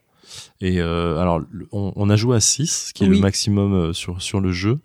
[0.61, 1.41] Et euh, alors,
[1.73, 3.17] on, on a joué à 6, ce qui est Oui.
[3.17, 4.79] le maximum sur, sur le jeu.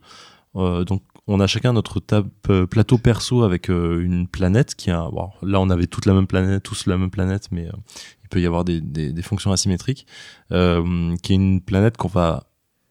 [0.55, 4.89] Euh, donc, on a chacun notre table, euh, plateau perso avec euh, une planète qui
[4.91, 5.09] a.
[5.11, 7.71] Bon, là, on avait toute la même planète, tous la même planète, mais euh,
[8.23, 10.05] il peut y avoir des, des, des fonctions asymétriques.
[10.51, 12.43] Euh, qui est une planète qu'on va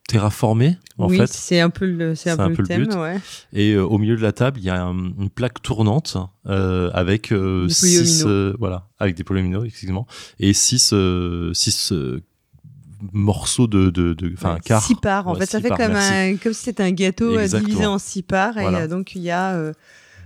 [0.08, 1.26] terraformer en oui, fait.
[1.26, 2.94] c'est un peu le, c'est un, peu le thème, but.
[2.94, 3.18] ouais.
[3.52, 7.68] Et au milieu de la table, il y a un- une plaque tournante avec Des
[7.68, 8.24] six,
[8.58, 10.06] voilà, avec des polyomino, effectivement,
[10.38, 10.94] et six,
[11.54, 11.92] six
[13.12, 14.82] morceaux de, de, de, enfin, quarts.
[14.82, 15.26] six parts.
[15.28, 17.68] En Ouais, fait, ça fait parts, comme, un, comme si c'était un gâteau euh, Exactement.
[17.68, 18.58] divisé en six parts.
[18.58, 18.78] Et Voilà.
[18.82, 19.54] euh, donc, il y a.
[19.54, 19.72] euh,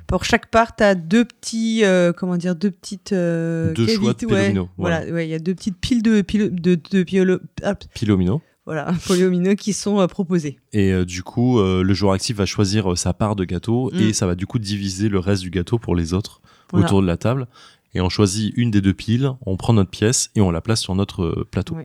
[0.07, 1.85] pour chaque part, tu as deux petits.
[1.85, 3.13] euh, comment dire Deux petites.
[3.13, 4.53] euh, Deux choix de ouais.
[4.77, 5.13] Voilà, voilà.
[5.13, 8.43] ouais, il y a deux petites piles de, pilo- de, de piolo- hop, Pilomino.
[8.67, 10.59] voilà, polyomino qui sont euh, proposés.
[10.73, 13.91] Et euh, du coup, euh, le joueur actif va choisir euh, sa part de gâteau
[13.93, 14.01] Mm.
[14.01, 16.41] et ça va du coup diviser le reste du gâteau pour les autres
[16.73, 16.87] Voilà.
[16.87, 17.47] autour de la table.
[17.95, 20.81] Et on choisit une des deux piles, on prend notre pièce et on la place
[20.81, 21.77] sur notre euh, plateau.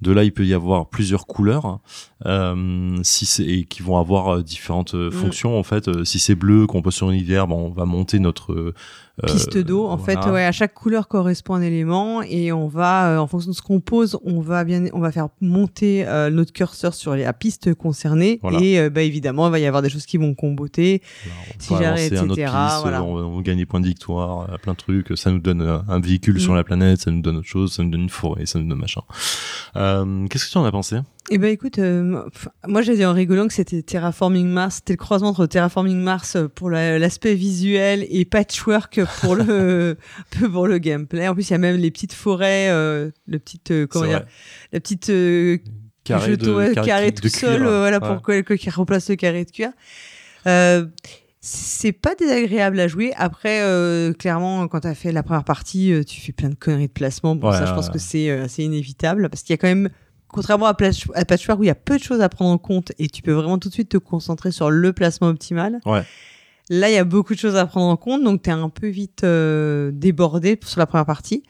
[0.00, 1.80] De là, il peut y avoir plusieurs couleurs
[2.24, 5.12] euh, si c'est et qui vont avoir euh, différentes euh, Mm.
[5.12, 5.58] fonctions.
[5.58, 8.72] En fait, si c'est bleu qu'on pose sur une ben, on va monter notre
[9.26, 10.22] Piste d'eau, en voilà.
[10.22, 13.56] fait, ouais, à chaque couleur correspond un élément et on va, euh, en fonction de
[13.56, 17.32] ce qu'on pose, on va bien, on va faire monter euh, notre curseur sur la
[17.32, 18.58] piste concernée Voilà.
[18.60, 21.02] et euh, bah, évidemment, il va y avoir des choses qui vont comboter.
[21.58, 23.02] Si j'arrête, avancer un autre etc., piste, voilà.
[23.02, 25.16] on, on gagne des points de victoire, euh, plein de trucs.
[25.16, 26.56] Ça nous donne euh, un véhicule sur Mm.
[26.56, 28.78] la planète, ça nous donne autre chose, ça nous donne une forêt, ça nous donne
[28.78, 29.02] machin.
[29.76, 30.96] Euh, Qu'est-ce que tu en as pensé?
[31.32, 32.24] Eh ben écoute, euh,
[32.66, 36.34] moi j'ai dit en rigolant que c'était Terraforming Mars, c'était le croisement entre Terraforming Mars
[36.34, 39.44] euh, pour la- l'aspect visuel et Patchwork pour le
[40.30, 41.28] peu pour le gameplay.
[41.28, 44.26] En plus, il y a même les petites forêts, euh, le petit euh, comment dire,
[44.72, 45.58] la petite euh,
[46.02, 47.68] Carré jeton, de, carré carré de tout seul, cuir.
[47.68, 48.08] euh, voilà Ouais.
[48.08, 49.70] pour que, qui remplace le carré de cuir.
[50.48, 50.86] Euh,
[51.40, 53.12] c'est pas désagréable à jouer.
[53.16, 56.54] Après, euh, clairement, quand tu as fait la première partie, euh, tu fais plein de
[56.56, 57.36] conneries de placement.
[57.36, 59.68] Bon, Ouais, ça, je pense que c'est euh, c'est inévitable parce qu'il y a quand
[59.68, 59.90] même,
[60.32, 60.76] contrairement à,
[61.14, 63.22] à Patchwork où il y a peu de choses à prendre en compte et tu
[63.22, 65.80] peux vraiment tout de suite te concentrer sur le placement optimal.
[65.86, 66.04] Ouais.
[66.68, 68.68] Là, il y a beaucoup de choses à prendre en compte, donc tu es un
[68.68, 71.42] peu vite euh, débordé sur la première partie.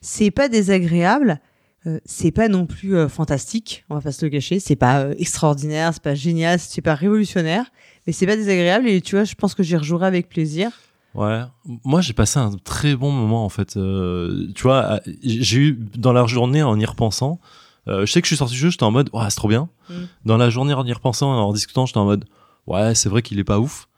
[0.00, 1.40] C'est pas désagréable.
[1.86, 4.58] Euh, c'est pas non plus euh, fantastique, on va pas se le cacher.
[4.58, 7.66] C'est pas euh, extraordinaire, c'est pas génial, c'est pas révolutionnaire,
[8.06, 8.88] mais c'est pas désagréable.
[8.88, 10.70] Et tu vois, je pense que j'y rejouerai avec plaisir.
[11.14, 11.40] Ouais,
[11.84, 13.76] moi j'ai passé un très bon moment en fait.
[13.78, 17.40] Euh, tu vois, j'ai eu dans la journée en y repensant,
[17.86, 19.68] je sais que je suis sorti du jeu, j'étais en mode, ouais, c'est trop bien.
[19.88, 19.94] Mm.
[20.24, 22.24] Dans la journée en y repensant, en discutant, j'étais en mode,
[22.66, 23.88] ouais, c'est vrai qu'il est pas ouf.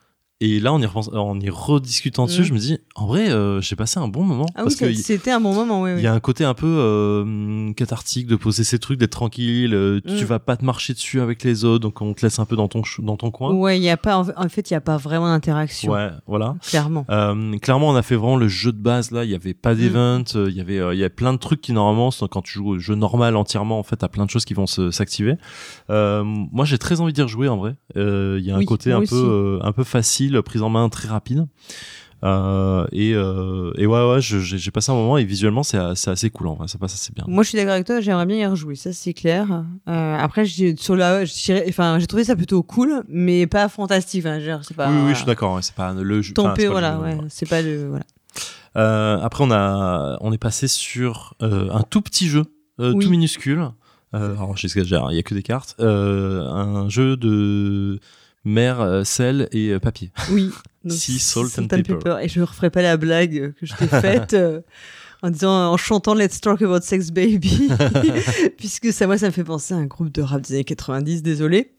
[0.40, 2.44] Et là, en y, repensant, en y rediscutant dessus, Mm.
[2.44, 4.46] je me dis, en vrai, euh, j'ai passé un bon moment.
[4.54, 5.90] Ah parce oui, c'était un bon moment, oui.
[5.90, 6.02] il oui.
[6.02, 9.74] y a un côté un peu euh, cathartique de poser ses trucs, d'être tranquille.
[9.74, 10.26] euh, Tu Mm.
[10.28, 12.68] vas pas te marcher dessus avec les autres, donc on te laisse un peu dans
[12.68, 13.52] ton, dans ton coin.
[13.52, 16.54] Ouais, il y a pas, en fait, il y a pas vraiment d'interaction, Ouais, voilà.
[16.62, 17.04] clairement.
[17.10, 19.24] Euh, clairement, on a fait vraiment le jeu de base là.
[19.24, 19.78] Il y avait pas Mm.
[19.78, 20.22] d'event.
[20.36, 22.78] Il y avait, il y a plein de trucs qui normalement, quand tu joues au
[22.78, 25.34] jeu normal entièrement, en fait, t'as plein de choses qui vont s'activer.
[25.88, 27.74] Moi, j'ai très envie d'y rejouer en vrai.
[27.96, 31.08] Il y a un Oui, côté un peu, un peu facile, prise en main très
[31.08, 31.46] rapide.
[32.24, 36.30] Euh, et, euh, et ouais, ouais, j'ai passé un moment et visuellement, c'est c'est assez
[36.30, 36.66] cool en vrai.
[36.66, 37.24] Ça passe assez bien.
[37.28, 39.64] Moi, je suis d'accord avec toi, j'aimerais bien y rejouer, ça c'est clair.
[39.88, 41.22] Euh, après, j'ai sur la,
[41.68, 44.24] enfin, j'ai trouvé ça plutôt cool, mais pas fantastique.
[44.26, 44.90] Enfin, genre, pas.
[44.90, 45.54] oui, oui, je suis d'accord.
[45.54, 46.34] ouais, c'est pas le jeu.
[46.34, 48.04] Tempé, voilà, ouais, c'est pas le, voilà.
[49.22, 52.44] Après, on a, on est passé sur un tout petit jeu,
[52.80, 53.04] Oui.
[53.04, 53.70] tout minuscule.
[54.12, 55.76] Alors, j'exagère, il y a que des cartes.
[55.78, 58.00] Un jeu de
[58.48, 60.10] mer, euh, sel et euh, papier.
[60.30, 60.50] Oui.
[60.84, 62.18] Donc, Sea, salt and pepper.
[62.22, 64.60] Et je ne referai pas la blague que je t'ai faite euh,
[65.22, 67.68] en disant, en chantant Let's Talk About Sex Baby,
[68.56, 71.22] puisque ça, moi, ça me fait penser à un groupe de rap des années 90,
[71.22, 71.72] désolé.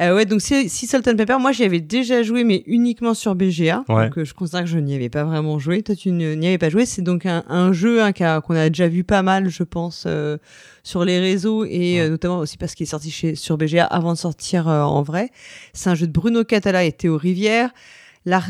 [0.00, 3.34] Euh, ouais, donc si, Salt and Pepper, moi j'y avais déjà joué, mais uniquement sur
[3.34, 3.84] BGA.
[3.88, 4.06] Ouais.
[4.06, 5.82] Donc euh, je considère que je n'y avais pas vraiment joué.
[5.82, 6.86] Toi, tu n'y avais pas joué.
[6.86, 10.38] C'est donc un, un jeu hein, qu'on a déjà vu pas mal, je pense, euh,
[10.82, 12.00] sur les réseaux et Ouais.
[12.00, 15.02] euh, notamment aussi parce qu'il est sorti chez, sur BGA avant de sortir euh, en
[15.02, 15.30] vrai.
[15.72, 17.70] C'est un jeu de Bruno Catala et Théo Rivière.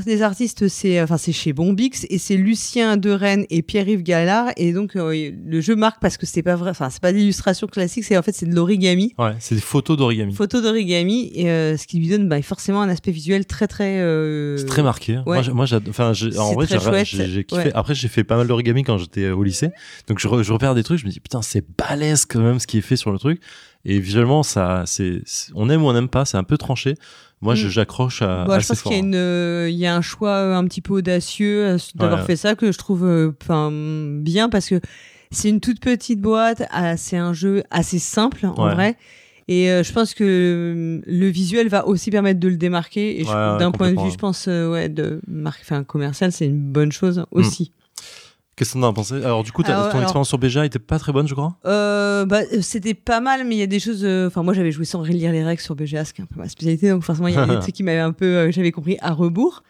[0.05, 4.73] Des artistes, c'est enfin c'est chez Bombix et c'est Lucien Derennes et Pierre-Yves Gallard et
[4.75, 8.05] donc euh, le jeu marque parce que c'est pas vrai, enfin c'est pas d'illustration classique,
[8.05, 10.35] c'est en fait c'est de l'origami, Ouais, c'est des photos d'origami.
[10.35, 13.99] photo d'origami et euh, ce qui lui donne bah, forcément un aspect visuel très très
[14.01, 15.17] euh, C'est très marqué.
[15.27, 15.43] ouais.
[15.43, 15.67] Moi, moi,
[16.39, 16.67] en vrai,
[17.07, 17.63] j'ai kiffé.
[17.65, 17.73] Ouais.
[17.75, 19.71] Après, j'ai fait pas mal d'origami quand j'étais euh, au lycée.
[20.07, 22.59] Donc, je, re- je repère des trucs, je me dis, putain, c'est balèze quand même
[22.59, 23.41] ce qui est fait sur le truc.
[23.85, 25.23] Et visuellement, ça, c'est-
[25.55, 26.95] on aime ou on n'aime pas, c'est un peu tranché.
[27.43, 27.71] Moi, je- Mm.
[27.71, 28.45] j'accroche à.
[28.45, 29.69] Bon, je pense qu'il y hein.
[29.69, 32.27] y a un choix euh, un petit peu audacieux euh, d'avoir Ouais.
[32.27, 33.33] fait ça que je trouve, euh,
[34.23, 34.81] bien parce que
[35.31, 36.63] c'est une toute petite boîte,
[36.97, 38.75] c'est un jeu assez simple en Ouais.
[38.75, 38.97] vrai.
[39.49, 43.21] Et euh, je pense que le visuel va aussi permettre de le démarquer.
[43.21, 46.47] Et Ouais, d'un point de vue, je pense, euh, ouais, de marque, enfin, commercial, c'est
[46.47, 47.73] une bonne chose aussi.
[48.55, 49.15] Qu'est-ce que t'en as pensé?
[49.15, 51.57] Alors, du coup, ton alors- expérience sur BGA était pas très bonne, je crois?
[51.65, 54.05] Euh, bah, c'était pas mal, mais il y a des choses.
[54.05, 56.27] euh, Enfin, moi, j'avais joué sans lire les règles sur BGA, ce qui est un
[56.27, 56.91] peu ma spécialité.
[56.91, 58.27] Donc, forcément, il y a des trucs qui m'avaient un peu.
[58.27, 59.63] euh, j'avais compris à rebours.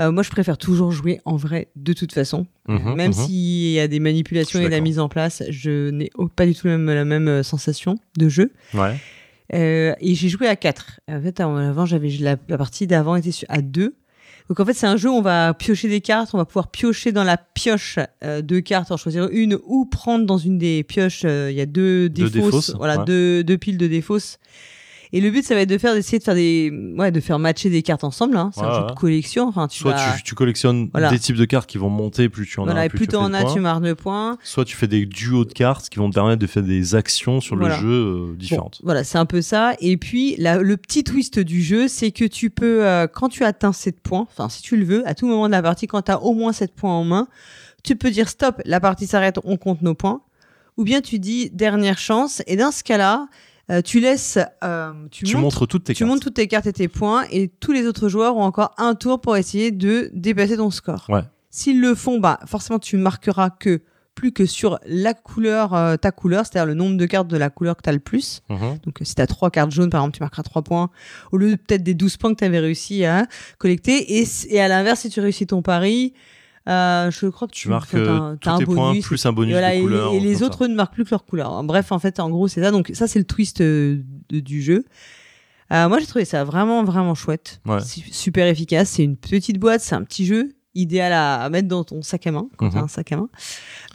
[0.00, 2.48] Euh, moi, je préfère toujours jouer en vrai, de toute façon.
[2.66, 3.12] Mhm, même mhm.
[3.12, 6.54] s'il y a des manipulations et de la mise en place, je n'ai pas du
[6.56, 8.50] tout la même, la même sensation de jeu.
[8.74, 8.96] Ouais.
[9.50, 10.98] Et j'ai joué à 4.
[11.08, 13.94] En fait, avant, j'avais la, la partie d'avant était à 2.
[14.48, 16.68] Donc en fait, c'est un jeu où on va piocher des cartes, on va pouvoir
[16.68, 20.82] piocher dans la pioche euh, deux cartes, en choisir une ou prendre dans une des
[20.84, 21.22] pioches.
[21.24, 23.04] euh, Il y a deux Deux défausses, défausses, voilà, ouais.
[23.06, 24.38] deux, deux piles de défausses.
[25.16, 27.38] Et le but, ça va être de faire, d'essayer de faire des, ouais, de faire
[27.38, 28.36] matcher des cartes ensemble.
[28.36, 28.50] Hein.
[28.52, 28.90] C'est Ouais, un jeu ouais.
[28.90, 29.46] de collection.
[29.46, 31.08] Enfin, tu Soit vas- tu, tu collectionnes Voilà.
[31.10, 33.12] des types de cartes qui vont monter, plus tu en voilà, as, plus, plus tu
[33.12, 34.36] fais as, tu marques de points.
[34.42, 37.40] Soit tu fais des duos de cartes qui vont te permettre de faire des actions
[37.40, 37.76] sur Voilà.
[37.76, 38.80] le jeu euh, Bon, différentes.
[38.82, 39.74] voilà, c'est un peu ça.
[39.80, 43.44] Et puis, la- le petit twist du jeu, c'est que tu peux, euh, quand tu
[43.44, 46.02] atteins 7 points, enfin, si tu le veux, à tout moment de la partie, quand
[46.02, 47.28] tu as au moins 7 points en main,
[47.84, 50.22] tu peux dire stop, la partie s'arrête, on compte nos points.
[50.76, 52.42] Ou bien tu dis dernière chance.
[52.48, 53.28] Et dans ce cas-là,
[53.70, 56.10] euh, tu laisses, euh, tu, tu montres, montres toutes tes tu cartes.
[56.10, 58.94] montres toutes tes cartes et tes points, et tous les autres joueurs ont encore un
[58.94, 61.06] tour pour essayer de dépasser ton score.
[61.08, 61.22] Ouais.
[61.50, 63.82] S'ils le font, bah, forcément, tu marqueras que
[64.14, 67.50] plus que sur la couleur, euh, ta couleur, c'est-à-dire le nombre de cartes de la
[67.50, 68.42] couleur que tu as le plus.
[68.48, 68.78] Mhm.
[68.84, 70.90] Donc, euh, si tu as trois cartes jaunes, par exemple, tu marqueras 3 points
[71.32, 73.26] au lieu de peut-être des 12 points que tu avais réussi à
[73.58, 74.22] collecter.
[74.50, 76.12] Et à l'inverse, si tu réussis ton pari,
[76.68, 79.04] euh, je crois que Tu tu marques euh, un- t'as tous un tes points bonus.
[79.06, 80.12] plus un bonus Et, voilà, de et- couleur.
[80.12, 80.44] et ou les ça.
[80.46, 81.62] autres ne marquent plus que leur couleur.
[81.64, 82.70] Bref, en fait, en gros, c'est ça.
[82.70, 84.84] Donc, ça, c'est le twist euh, de- du jeu.
[85.72, 87.60] Euh, moi, j'ai trouvé ça vraiment, vraiment chouette.
[87.66, 87.80] Ouais.
[87.80, 88.90] Su- Super efficace.
[88.90, 92.26] C'est une petite boîte, c'est un petit jeu idéal à, à mettre dans ton sac
[92.26, 92.72] à main, quand Mhm.
[92.72, 93.28] t'as un sac à main,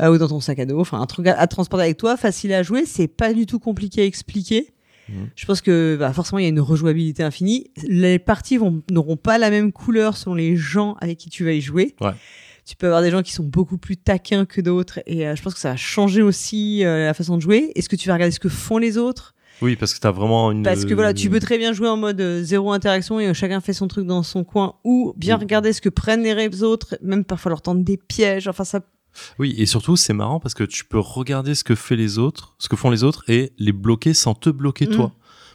[0.01, 0.79] euh, ou dans ton sac à dos.
[0.79, 2.85] Enfin, un truc à, à transporter avec toi, facile à jouer.
[2.85, 4.73] C'est pas du tout compliqué à expliquer.
[5.09, 5.29] Mhm.
[5.35, 7.71] Je pense que bah, forcément il y a une rejouabilité infinie.
[7.87, 8.59] Les parties
[8.91, 11.95] n'auront pas la même couleur selon les gens avec qui tu vas y jouer.
[11.99, 12.11] Ouais.
[12.69, 15.41] Tu peux avoir des gens qui sont beaucoup plus taquins que d'autres et euh, je
[15.41, 17.71] pense que ça va changer aussi euh, la façon de jouer.
[17.73, 19.33] Est-ce que tu vas regarder ce que font les autres?
[19.63, 20.61] Oui, parce que t'as vraiment une.
[20.61, 23.59] Parce que voilà, tu peux très bien jouer en mode euh, zéro interaction et chacun
[23.59, 25.41] fait son truc dans son coin ou bien Oui.
[25.45, 28.47] regarder ce que prennent les autres, même parfois leur tendre des pièges.
[28.47, 28.81] Enfin ça
[29.39, 32.53] Oui, et surtout, c'est marrant parce que tu peux regarder ce que fait les autres,
[32.59, 34.91] ce que font les autres et les bloquer sans te bloquer Mm.
[34.91, 35.11] toi.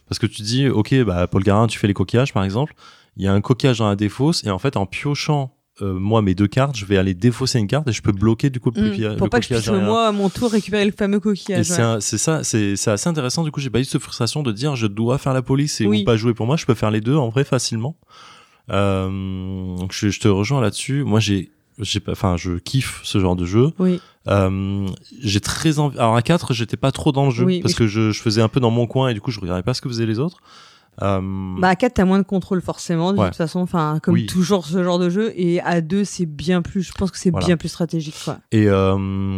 [0.09, 2.75] Parce que tu dis, ok, bah, Paul Garin, tu fais les coquillages, par exemple.
[3.17, 6.23] Il y a un coquillage dans la défausse et en fait, en piochant, euh, moi,
[6.23, 8.71] mes deux cartes, je vais aller défausser une carte et je peux bloquer du coup
[8.75, 8.91] le, Mm.
[8.91, 11.67] coquillage- pour le pas que je puisse moi à mon tour récupérer le fameux coquillage.
[11.67, 11.97] c'est ouais.
[12.01, 13.43] c'est ça, c'est assez intéressant.
[13.43, 15.87] Du coup, j'ai pas eu cette frustration de dire je dois faire la police et
[15.87, 16.03] Oui.
[16.03, 16.57] ou pas jouer pour moi.
[16.57, 17.97] Je peux faire les deux en vrai facilement.
[18.71, 21.05] Euh, donc je, je te rejoins là-dessus.
[21.05, 21.51] Moi, j'ai,
[21.81, 23.71] j'ai pas, enfin, je kiffe ce genre de jeu.
[23.79, 24.01] Oui.
[24.29, 24.87] Euh,
[25.21, 25.99] j'ai très envie.
[25.99, 28.41] Alors à 4 j'étais pas trop dans le jeu Oui, parce que je, je faisais
[28.41, 30.19] un peu dans mon coin et du coup je regardais pas ce que faisaient les
[30.19, 30.39] autres.
[31.03, 31.21] Euh,
[31.59, 33.27] Bah à 4 t'as moins de contrôle forcément de Ouais.
[33.29, 34.27] toute façon enfin comme Oui.
[34.27, 37.31] toujours ce genre de jeu et à 2 c'est bien plus je pense que c'est
[37.31, 37.47] Voilà.
[37.47, 38.39] bien plus stratégique quoi.
[38.53, 38.95] et euh,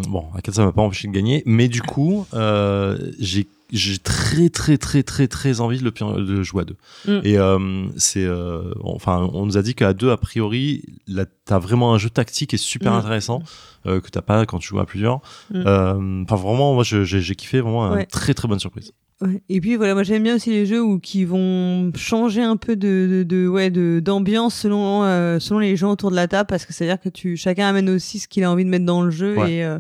[0.09, 3.99] bon, à 4 ça m'a pas empêché de gagner, mais du coup euh, j'ai j'ai
[3.99, 6.77] très très très très très envie de le de jouer à deux.
[7.09, 7.21] Mm.
[7.25, 11.59] Et euh, c'est euh, enfin on nous a dit qu'à deux a priori là t'as
[11.59, 12.97] vraiment un jeu tactique et super Mm.
[12.97, 13.43] intéressant
[13.87, 15.21] euh, que t'as pas quand tu joues à plusieurs.
[15.53, 16.23] Mm.
[16.29, 18.93] Enfin vraiment moi j'ai kiffé vraiment une très très bonne surprise.
[19.23, 19.41] Ouais.
[19.49, 22.77] Et puis voilà moi j'aime bien aussi les jeux où qui vont changer un peu
[22.77, 26.47] de, de, de ouais de d'ambiance selon euh, selon les gens autour de la table
[26.49, 28.69] parce que c'est à dire que tu chacun amène aussi ce qu'il a envie de
[28.69, 29.53] mettre dans le jeu Ouais.
[29.55, 29.79] et euh,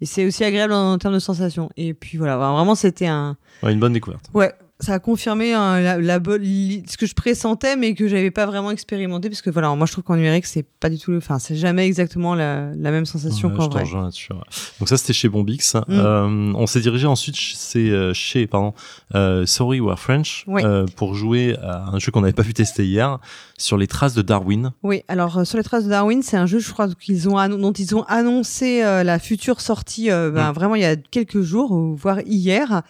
[0.00, 1.70] et c'est aussi agréable en, en termes de sensations.
[1.76, 4.24] Et puis voilà, vraiment c'était un Ouais, une bonne découverte.
[4.34, 4.52] Ouais,
[4.82, 8.70] ça a confirmé hein, la, la ce que je pressentais, mais que j'avais pas vraiment
[8.70, 11.38] expérimenté, parce que voilà, moi je trouve qu'en numérique c'est pas du tout, le- enfin
[11.38, 13.84] c'est jamais exactement la, la même sensation Ouais, qu'en vrai.
[13.84, 14.36] ouais.
[14.80, 15.74] Donc ça c'était chez Bombix.
[15.74, 15.80] Mm.
[15.90, 18.74] Euh, on s'est dirigé ensuite chez, euh, chez pardon,
[19.14, 22.52] euh, Sorry We Are French euh, pour jouer à un jeu qu'on n'avait pas pu
[22.54, 23.18] tester hier
[23.58, 24.72] sur les traces de Darwin.
[24.82, 27.72] Oui, alors sur les traces de Darwin, c'est un jeu, je crois, qu'ils ont dont
[27.72, 30.54] ils ont annoncé la future sortie, ben, Mm.
[30.54, 32.82] vraiment il y a quelques jours, ou voire hier.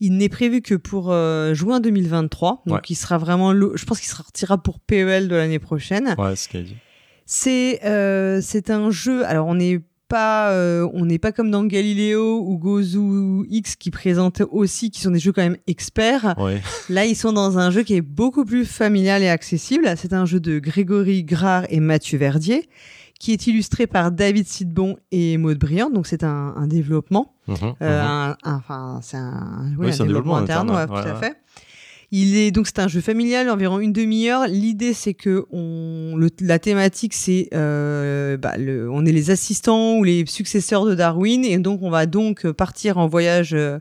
[0.00, 2.82] Il n'est prévu que pour euh, juin 2023, donc Ouais.
[2.90, 6.14] il sera vraiment, je pense qu'il sortira pour PEL de l'année prochaine.
[6.18, 6.76] Ouais, c'est ce dit.
[7.24, 9.24] C'est euh, c'est un jeu.
[9.26, 13.90] Alors on n'est pas euh, on n'est pas comme dans Galileo ou Gozu X qui
[13.90, 16.36] présentent aussi qui sont des jeux quand même experts.
[16.38, 16.62] Ouais.
[16.88, 19.92] Là ils sont dans un jeu qui est beaucoup plus familial et accessible.
[19.96, 22.68] C'est un jeu de Grégory Grard et Mathieu Verdier
[23.18, 25.90] qui est illustré par David Sidbon et Maud Briand.
[25.90, 27.34] Donc c'est un, un développement.
[27.48, 31.08] Euh, un, un- enfin, c'est un, Oui, un développement, développement interne, interne, ouais, ouais, tout
[31.08, 31.36] à fait.
[32.12, 34.46] Il est donc c'est un jeu familial, environ une demi-heure.
[34.46, 39.96] L'idée c'est que on, le- la thématique c'est euh, bah, le, on est les assistants
[39.96, 43.80] ou les successeurs de Darwin et donc on va donc partir en voyage euh,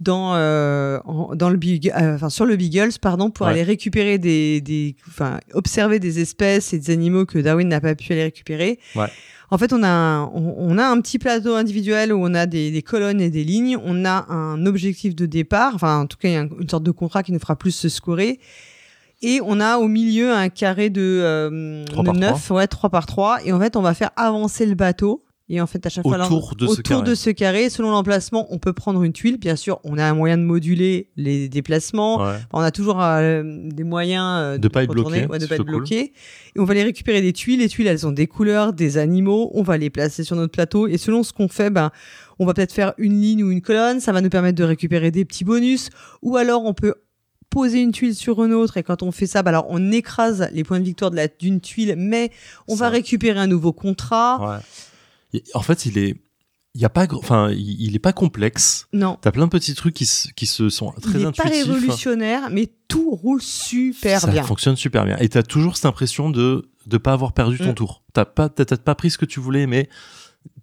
[0.00, 0.98] dans euh,
[1.34, 3.52] dans le Beagle- euh, enfin sur le Beagles pardon pour Ouais.
[3.52, 7.94] aller récupérer des des enfin observer des espèces et des animaux que Darwin n'a pas
[7.94, 8.78] pu aller récupérer.
[8.96, 9.06] Ouais.
[9.52, 12.46] En fait, on a, un, on, on a un petit plateau individuel où on a
[12.46, 13.76] des, des, colonnes et des lignes.
[13.84, 16.84] On a un objectif de départ, enfin, en tout cas, il y a une sorte
[16.84, 18.38] de contrat qui nous fera plus se scorer.
[19.22, 23.06] Et on a au milieu un carré de, euh, 3 par 9, ouais, 3 par
[23.06, 23.38] 3.
[23.44, 25.24] Et en fait, on va faire avancer le bateau.
[25.52, 27.10] Et en fait, à chaque fois, Autour de ce autour carré.
[27.10, 29.36] de ce carré, selon l'emplacement, on peut prendre une tuile.
[29.36, 32.18] Bien sûr, on a un moyen de moduler les déplacements.
[32.24, 32.36] Ouais.
[32.52, 35.64] On a toujours euh, des moyens euh, De pas être bloqué, ouais, de pas être
[35.64, 35.76] cool.
[35.78, 36.12] bloqué.
[36.54, 37.58] Et on va les récupérer des tuiles.
[37.58, 39.50] Les tuiles, elles ont des couleurs, des animaux.
[39.54, 40.86] On va les placer sur notre plateau.
[40.86, 41.90] Et selon ce qu'on fait, ben,
[42.38, 43.98] on va peut-être faire une ligne ou une colonne.
[43.98, 45.90] Ça va nous permettre de récupérer des petits bonus.
[46.22, 46.94] Ou alors, on peut
[47.50, 50.48] poser une tuile sur une autre et quand on fait ça, ben alors on écrase
[50.52, 52.30] les points de victoire de la d'une tuile, mais
[52.68, 52.84] on Ça.
[52.84, 54.38] va récupérer un nouveau contrat.
[54.40, 54.58] Ouais.
[55.54, 56.20] En fait, il est,
[56.74, 58.86] il y a pas, enfin, il est pas complexe.
[58.92, 61.42] Non, T'as plein de petits trucs qui, se- qui se sont très il est pas
[61.44, 64.42] révolutionnaire, mais tout roule super ça bien.
[64.44, 65.16] fonctionne super bien.
[65.18, 67.74] Et t'as toujours cette impression de de pas avoir perdu ton Mm.
[67.74, 68.02] tour.
[68.12, 69.88] T'as pas t'as t'as pas pris ce que tu voulais, mais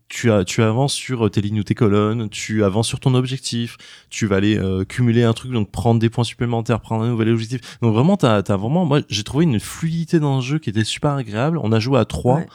[0.10, 3.78] tu as tu avances sur tes lignes ou tes colonnes, tu avances sur ton objectif,
[4.10, 7.30] tu vas aller euh, cumuler un truc, donc prendre des points supplémentaires, prendre un nouvel
[7.30, 7.78] objectif.
[7.82, 10.86] Donc vraiment, t'as as vraiment, moi j'ai trouvé une fluidité dans le jeu qui était
[10.86, 11.60] super agréable.
[11.62, 12.38] On a joué à trois.
[12.38, 12.48] Ouais.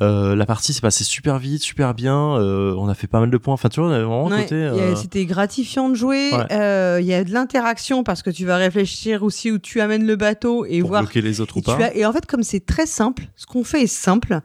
[0.00, 2.36] Euh, la partie s'est passée super vite, super bien.
[2.36, 3.54] Euh, on a fait pas mal de points.
[3.54, 4.56] Enfin, tu vois, on avait vraiment un Ouais, côté.
[4.56, 6.30] euh, C'était gratifiant de jouer.
[6.32, 6.52] Ouais.
[6.52, 10.04] Euh, Il y a de l'interaction parce que tu vas réfléchir aussi où tu amènes
[10.06, 11.02] le bateau et pour voir.
[11.02, 11.76] bloquer les autres Et, ou pas.
[11.76, 14.40] tu as- et en fait, comme c'est très simple, ce qu'on fait est simple.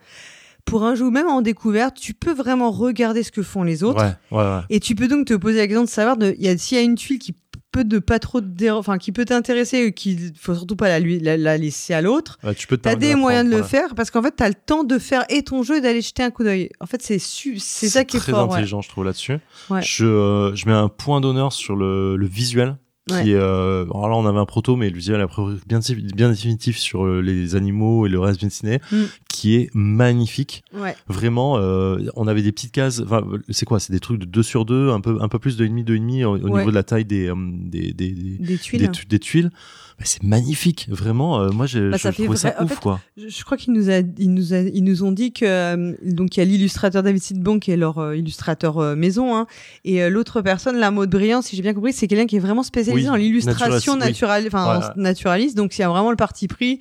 [0.66, 4.04] Pour un jeu, même en découverte, tu peux vraiment regarder ce que font les autres.
[4.04, 4.60] Ouais, ouais, ouais.
[4.70, 6.78] Et tu peux donc te poser la question de savoir de, il y a, s'il
[6.78, 7.34] y a une tuile qui
[7.72, 11.20] peut de pas trop te enfin, qui peut t'intéresser, qu'il faut surtout pas la, lui-
[11.20, 12.38] la, la laisser à l'autre.
[12.44, 13.68] Ouais, tu peux permettre des moyens de le voilà.
[13.70, 16.24] faire parce qu'en fait, t'as le temps de faire et ton jeu et d'aller jeter
[16.24, 16.70] un coup d'œil.
[16.80, 18.48] En fait, c'est c'est ça qui est très fort.
[18.48, 18.54] ouais.
[18.56, 19.38] intelligent, je trouve là-dessus.
[19.70, 19.82] Ouais.
[19.82, 22.76] Je, euh, je mets un point d'honneur sur le, le visuel.
[23.24, 25.80] Qui euh, alors là, on avait un proto, mais le visuel après bien,
[26.16, 28.98] bien définitif sur euh, les animaux et le reste bien dessiné, Mm.
[29.28, 30.64] qui est magnifique.
[30.74, 30.96] Ouais.
[31.08, 33.02] Vraiment, euh, on avait des petites cases.
[33.50, 33.80] C'est quoi?
[33.80, 36.24] C'est des trucs de 2 sur 2, un peu, un peu plus de demi, 2,5
[36.26, 36.60] au, au Ouais.
[36.60, 38.82] niveau de la taille des, euh, des, des, des, Des tuiles.
[38.82, 39.52] des tu- des tuiles.
[40.00, 41.42] Bah, c'est magnifique, vraiment.
[41.42, 43.02] euh, moi, j'ai Bah, je ça ça en ouf, fait, quoi.
[43.18, 45.94] Je, je crois qu'ils nous, a, ils nous, a, ils nous ont dit que euh,
[46.06, 49.46] donc il y a l'illustrateur David Sidbon qui est leur euh, illustrateur euh, maison, hein,
[49.84, 52.40] et euh, l'autre personne, la mode brillante, si j'ai bien compris, c'est quelqu'un qui est
[52.40, 55.58] vraiment spécialisé Oui, dans l'illustration naturaliste, enfin en naturaliste.
[55.58, 56.80] Donc il y a vraiment le parti pris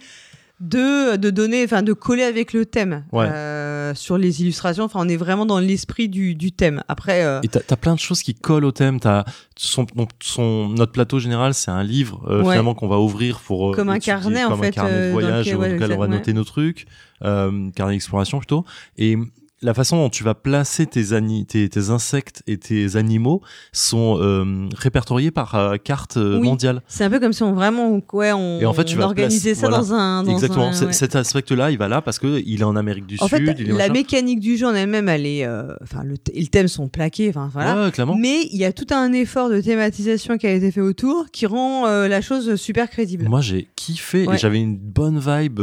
[0.60, 3.26] de de donner, enfin de coller avec le thème Ouais.
[3.30, 4.84] euh, sur les illustrations.
[4.84, 6.82] Enfin, on est vraiment dans l'esprit du, du thème.
[6.88, 8.98] Après, euh, Et t'as as plein de choses qui collent au thème.
[9.00, 9.24] T'as
[9.56, 12.50] son, donc son notre plateau général, c'est un livre euh, Ouais.
[12.50, 14.90] finalement qu'on va ouvrir pour euh, Comme un étudier, carnet, en comme un fait, carnet
[14.92, 16.86] euh, de dans voyage lequel- dans ouais, lequel on va noter nos trucs,
[17.24, 18.64] euh, carnet d'exploration plutôt.
[18.96, 19.16] Et
[19.60, 23.42] la façon dont tu vas placer tes, ani- tes, tes insectes et tes animaux
[23.72, 26.46] sont euh, répertoriés par euh, carte euh, Oui.
[26.46, 26.82] mondiale.
[26.86, 29.04] c'est un peu comme si on vraiment, ouais, on, Et en fait, tu on vas
[29.06, 29.78] organisait ça voilà.
[29.78, 30.68] dans un, dans Exactement.
[30.68, 30.92] un- C'est- ouais.
[30.92, 33.38] Cet aspect-là, il va là parce que il est en Amérique du En Sud.
[33.46, 33.92] fait, il est la machin.
[33.92, 35.46] mécanique du jeu en elle-même, elle est,
[35.82, 37.84] enfin, le, le thème sont plaqués, enfin voilà.
[37.84, 38.16] Ouais, clairement.
[38.16, 41.46] Mais il y a tout un effort de thématisation qui a été fait autour, qui
[41.46, 43.28] rend la chose super crédible.
[43.28, 45.60] Moi, j'ai kiffé et j'avais une bonne vibe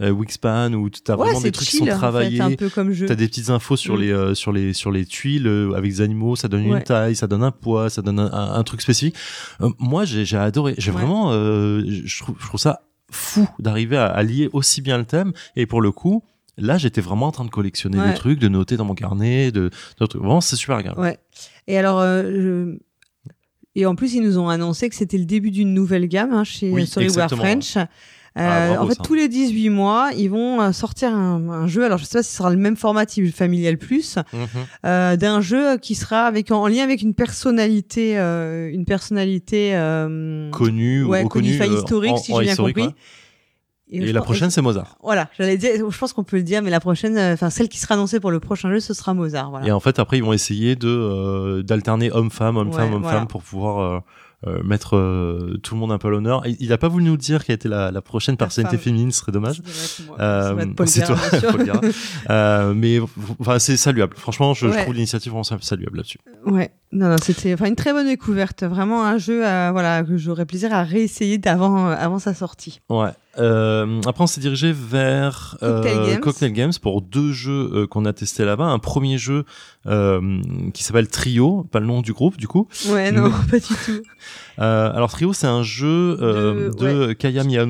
[0.00, 2.40] Wingspan où t'as ouais, vraiment des trucs qui chill, sont en fait, travaillés.
[2.40, 3.06] un peu comme jeu.
[3.06, 4.00] T'as des petites infos sur Mm.
[4.00, 6.78] les euh, sur les sur les tuiles euh, avec des animaux, ça donne Ouais.
[6.78, 9.14] une taille, ça donne un poids, ça donne un, un- un truc spécifique.
[9.60, 10.74] Euh, moi, j'ai adoré.
[10.78, 10.96] J'ai Ouais.
[10.98, 15.32] vraiment, je trouve je trouve ça fou d'arriver à, à lier aussi bien le thème.
[15.54, 16.24] Et pour le coup,
[16.58, 18.08] là, j'étais vraiment en train de collectionner Ouais.
[18.08, 19.70] des trucs, de noter dans mon carnet, de,
[20.00, 20.20] de trucs.
[20.22, 21.00] Vraiment, c'est super agréable.
[21.00, 21.18] Ouais.
[21.68, 22.78] Et alors, je-
[23.78, 26.44] et en plus, ils nous ont annoncé que c'était le début d'une nouvelle gamme hein,
[26.44, 27.42] chez Oui, exactement.
[27.42, 27.76] French.
[28.36, 29.02] Euh, Ah, bravo, en fait, ça.
[29.02, 31.84] tous les 18 mois, ils vont euh, sortir un, un jeu.
[31.84, 34.46] Alors, je sais pas si ce sera le même format type familial plus, Mhm.
[34.84, 40.50] euh, d'un jeu qui sera avec en lien avec une personnalité, euh, une personnalité euh,
[40.50, 42.82] Connu ouais, ou connue, enfin, euh, historique, en- si j'ai bien compris.
[42.82, 42.94] ouais.
[43.92, 44.98] je Et la prochaine, c'est Mozart.
[45.02, 47.68] Voilà, j'allais dire, je pense qu'on peut le dire, mais la prochaine, euh, enfin celle
[47.68, 49.50] qui sera annoncée pour le prochain jeu, ce sera Mozart.
[49.50, 49.66] Voilà.
[49.66, 53.26] Et en fait, après, ils vont essayer de euh, d'alterner homme-femme, homme-femme, Ouais, homme-femme voilà.
[53.26, 54.00] pour pouvoir euh, euh,
[54.62, 56.42] mettre euh, tout le monde un peu à l'honneur.
[56.46, 59.32] Il a pas voulu nous dire quelle était la, la prochaine personnalité féminine, ce serait
[59.32, 59.62] dommage.
[60.20, 61.16] Euh, c'est toi.
[61.50, 61.70] Paul.
[62.30, 62.98] Euh, mais
[63.40, 64.14] enfin, c'est saluable.
[64.16, 66.18] Franchement, je, je trouve l'initiative vraiment saluable là-dessus.
[66.44, 70.46] Ouais, non, non, c'était enfin une très bonne découverte, vraiment un jeu, voilà, que j'aurais
[70.46, 72.80] plaisir à réessayer d'avant, euh, avant sa sortie.
[72.88, 73.10] Ouais.
[73.38, 76.20] Euh, après, on s'est dirigé vers Cocktail euh, Games.
[76.20, 78.64] Cocktail Games pour deux jeux euh, qu'on a testés là-bas.
[78.64, 79.44] Un premier jeu
[80.74, 82.68] qui s'appelle Trio, pas le nom du groupe du coup.
[82.88, 84.02] Ouais, non, pas du tout.
[84.58, 87.66] Euh, alors Trio, c'est un jeu euh, De- de, Kaya Mia-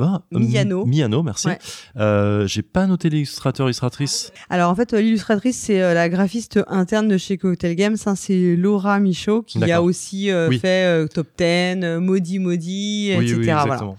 [0.00, 0.84] ah, euh, Miyano.
[0.84, 1.48] Miyano, merci.
[1.48, 1.58] Ouais.
[1.98, 4.32] Euh, J'ai pas noté l'illustrateur, illustratrice.
[4.50, 8.14] Alors en fait, euh, l'illustratrice c'est euh, la graphiste interne de chez Cocktail Games, hein,
[8.14, 10.58] c'est Laura Michaud qui a aussi Oui.
[10.58, 11.44] fait Top 10,
[11.84, 13.38] euh, Maudit Maudit, Oui, etc.
[13.38, 13.94] oui, voilà.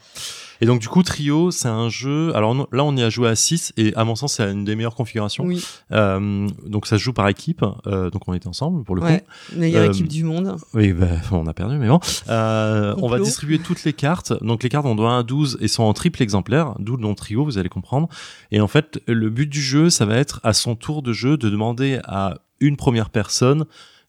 [0.62, 2.36] Et donc du coup trio, c'est un jeu.
[2.36, 4.64] Alors non- là on y a joué à 6 et à mon sens c'est une
[4.64, 5.44] des meilleures configurations.
[5.44, 7.66] Oui, Euh, donc ça se joue par équipe.
[7.88, 9.20] Euh, donc on était ensemble pour le ouais.
[9.50, 9.60] coup.
[9.60, 10.56] meilleure Euh, équipe du monde.
[10.74, 12.00] Oui, bah, on a perdu, mais bon.
[12.30, 14.34] Euh, on va distribuer toutes les cartes.
[14.44, 17.02] Donc les cartes ont de 1 à 12 et sont en triple exemplaire, d'où le
[17.02, 18.08] nom trio, vous allez comprendre.
[18.52, 21.38] Et en fait, le but du jeu, ça va être à son tour de jeu
[21.38, 23.66] de demander à une première personne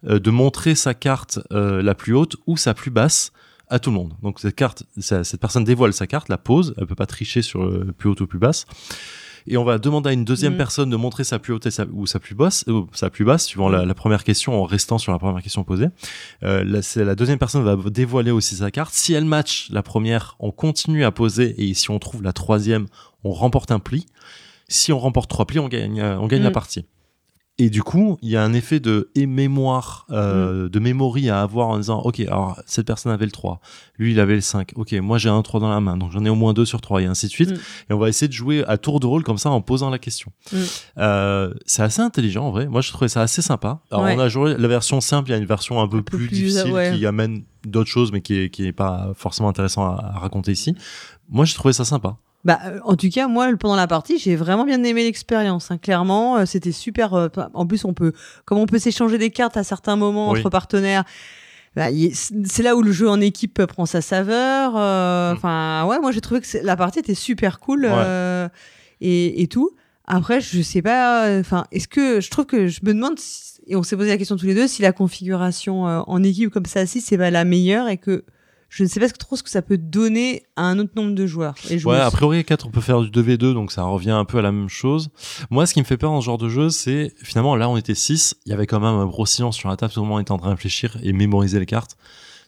[0.06, 3.32] euh, de montrer sa carte euh, la plus haute ou sa plus basse
[3.72, 4.12] à tout le monde.
[4.22, 7.64] Donc cette carte, cette personne dévoile sa carte, la pose, elle peut pas tricher sur
[7.64, 8.66] le plus haute ou plus basse.
[9.48, 10.58] Et on va demander à une deuxième Mhm.
[10.58, 13.24] personne de montrer sa plus haute et sa, ou sa plus basse, ou sa plus
[13.24, 15.88] basse, suivant la, la première question, en restant sur la première question posée.
[16.44, 16.62] Euh,
[16.94, 18.94] la, deuxième personne va dévoiler aussi sa carte.
[18.94, 22.86] Si elle match la première, on continue à poser et si on trouve la troisième,
[23.24, 24.06] on remporte un pli.
[24.68, 26.52] Si on remporte trois plis, on gagne, euh, on gagne la Mm.
[26.52, 26.84] partie.
[27.62, 31.42] Et du coup, il y a un effet de et mémoire, euh, de mémorie à
[31.42, 33.60] avoir en disant, OK, alors cette personne avait le 3,
[33.98, 36.24] lui il avait le 5, OK, moi j'ai un 3 dans la main, donc j'en
[36.24, 37.50] ai au moins deux sur 3 et ainsi de suite.
[37.52, 37.58] Mm.
[37.90, 40.00] Et on va essayer de jouer à tour de rôle comme ça en posant la
[40.00, 40.32] question.
[40.52, 40.56] Mm.
[40.98, 43.78] Euh, c'est assez intelligent en vrai, moi je trouvais ça assez sympa.
[43.92, 44.16] Alors Ouais.
[44.16, 46.16] on a joué la version simple, il y a une version un peu, Un plus,
[46.18, 46.92] plus, difficile ouais.
[46.96, 50.50] qui amène d'autres choses mais qui est, qui est pas forcément intéressant à, à raconter
[50.50, 50.74] ici.
[51.28, 52.16] Moi j'ai trouvé ça sympa.
[52.44, 55.70] Bah, euh, en tout cas, moi, pendant la partie, j'ai vraiment bien aimé l'expérience.
[55.70, 55.78] hein.
[55.78, 57.14] Clairement, euh, c'était super.
[57.14, 58.12] euh, en plus, on peut,
[58.44, 60.40] comme on peut s'échanger des cartes à certains moments Oui.
[60.40, 61.04] entre partenaires.
[61.76, 64.74] bah, c'est là où le jeu en équipe prend sa saveur.
[64.76, 65.36] euh, Mm.
[65.36, 68.48] Enfin, ouais, moi j'ai trouvé que la partie était super cool euh,
[69.00, 69.70] et, et tout.
[70.06, 71.26] Après, je sais pas.
[71.28, 74.08] euh, Enfin, est-ce que je trouve que je me demande si- et on s'est posé
[74.10, 77.16] la question tous les deux si la configuration euh, en équipe comme ça, si c'est
[77.16, 78.24] pas la meilleure et que
[78.74, 80.92] je ne sais pas ce que- trop ce que ça peut donner à un autre
[80.96, 81.54] nombre de joueurs.
[81.68, 84.38] Et Ouais, a priori 4 on peut faire du 2v2 donc ça revient un peu
[84.38, 85.10] à la même chose.
[85.50, 87.76] Moi ce qui me fait peur dans ce genre de jeu c'est finalement là on
[87.76, 90.06] était 6, il y avait quand même un gros silence sur la table, tout le
[90.08, 91.96] monde était en train de réfléchir et mémoriser les cartes.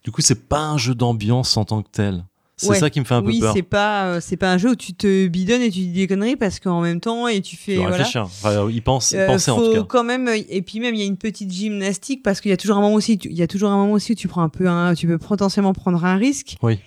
[0.02, 2.24] Du coup c'est pas un jeu d'ambiance en tant que tel.
[2.56, 2.78] C'est Ouais.
[2.78, 3.54] ça qui me fait un oui, peu peur.
[3.56, 6.06] c'est pas euh, c'est pas un jeu où tu te bidonnes et tu dis des
[6.06, 8.06] conneries parce qu'en même temps et tu fais voilà.
[8.14, 9.86] Enfin, il pense, Euh, penser en faut tout cas.
[9.88, 12.54] quand même euh, et puis même il y a une petite gymnastique parce qu'il y
[12.54, 14.42] a toujours un moment aussi il y a toujours un moment aussi où tu prends
[14.42, 16.56] un peu un tu peux potentiellement prendre un risque.
[16.62, 16.78] Oui.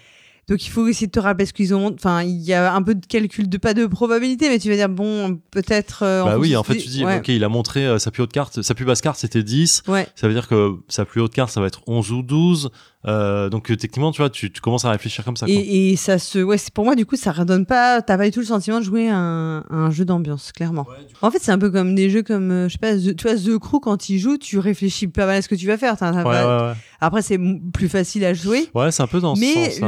[0.50, 2.82] Donc il faut essayer de te rappeler ce qu'ils ont enfin il y a un
[2.82, 6.38] peu de calcul de pas de probabilité mais tu vas dire bon peut-être euh, Bah
[6.38, 7.18] oui, en fait tu dis ouais.
[7.18, 9.84] OK, il a montré euh, sa plus haute carte, sa plus basse carte c'était 10,
[9.89, 10.08] Ouais.
[10.16, 12.70] ça veut dire que sa plus haute carte ça va être 11 ou 12.
[13.06, 15.54] Euh, donc euh, techniquement, tu vois, tu, tu commences à réfléchir comme ça quoi.
[15.56, 18.26] Et, et ça se ouais c'est pour moi du coup ça redonne pas t'as pas
[18.26, 20.86] du tout le sentiment de jouer un, un jeu d'ambiance clairement
[21.22, 23.28] en fait c'est un peu comme des jeux comme euh, je sais pas The, tu
[23.28, 25.78] vois The Crew quand il joue tu réfléchis pas mal à ce que tu vas
[25.78, 26.74] faire t'as Ouais, pas- ouais, ouais.
[27.00, 27.39] après c'est
[27.72, 29.82] plus facile à jouer Ouais, c'est un peu dans ce mais sens.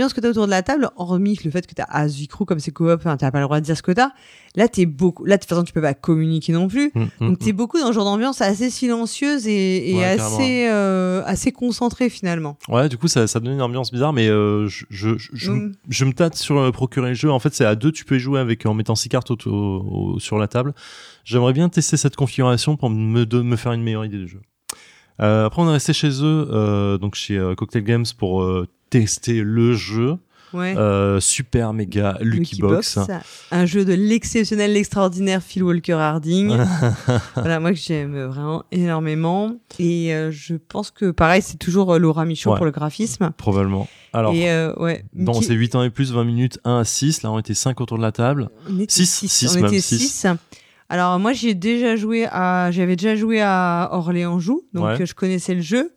[0.00, 2.44] L'am- l'ambiance que t'as autour de la table hormis le fait que t'as as Crew
[2.46, 4.10] comme c'est coop enfin, t'as pas le droit de dire ce que t'as
[4.56, 7.28] là t'es beaucoup là de toute façon tu peux pas communiquer non plus Mm, mm,
[7.28, 11.52] donc t'es beaucoup dans un genre d'ambiance assez silencieuse et, et Ouais, assez euh, assez
[11.52, 15.16] concentrée finalement Ouais, du coup, ça, ça donne une ambiance bizarre, mais euh, je, je,
[15.18, 15.72] je, je, Mm.
[15.88, 17.30] je me tâte sur euh, procurer le jeu.
[17.30, 19.36] En fait, c'est à deux, tu peux y jouer avec en mettant six cartes au-
[19.46, 20.72] au- au- sur la table.
[21.24, 24.40] J'aimerais bien tester cette configuration pour me, de, me faire une meilleure idée du jeu.
[25.20, 28.42] Euh, après, on est resté chez eux, euh, donc chez euh, Cocktail Games, pour
[28.90, 30.16] tester le jeu.
[30.52, 32.98] ouais Euh, super méga Lucky, Box.
[33.52, 36.56] un jeu de l'exceptionnel, l'extraordinaire Phil Walker Harding.
[37.36, 39.54] voilà, moi que j'aime vraiment énormément.
[39.78, 42.56] Et euh, je pense que pareil, c'est toujours euh, Laura Michon Ouais.
[42.56, 43.30] pour le graphisme.
[43.36, 43.88] Probablement.
[44.12, 46.84] Alors, et euh, ouais, bon, Mickey- c'est 8 ans et plus, 20 minutes, 1 à
[46.84, 47.22] 6.
[47.22, 48.50] Là, on était 5 autour de la table.
[48.68, 49.98] on était six, six, six on même, était six.
[49.98, 50.26] six.
[50.92, 55.00] Alors moi j'ai déjà joué à, j'avais déjà joué à Orléans-Joux, donc Ouais.
[55.00, 55.92] euh, je connaissais le jeu.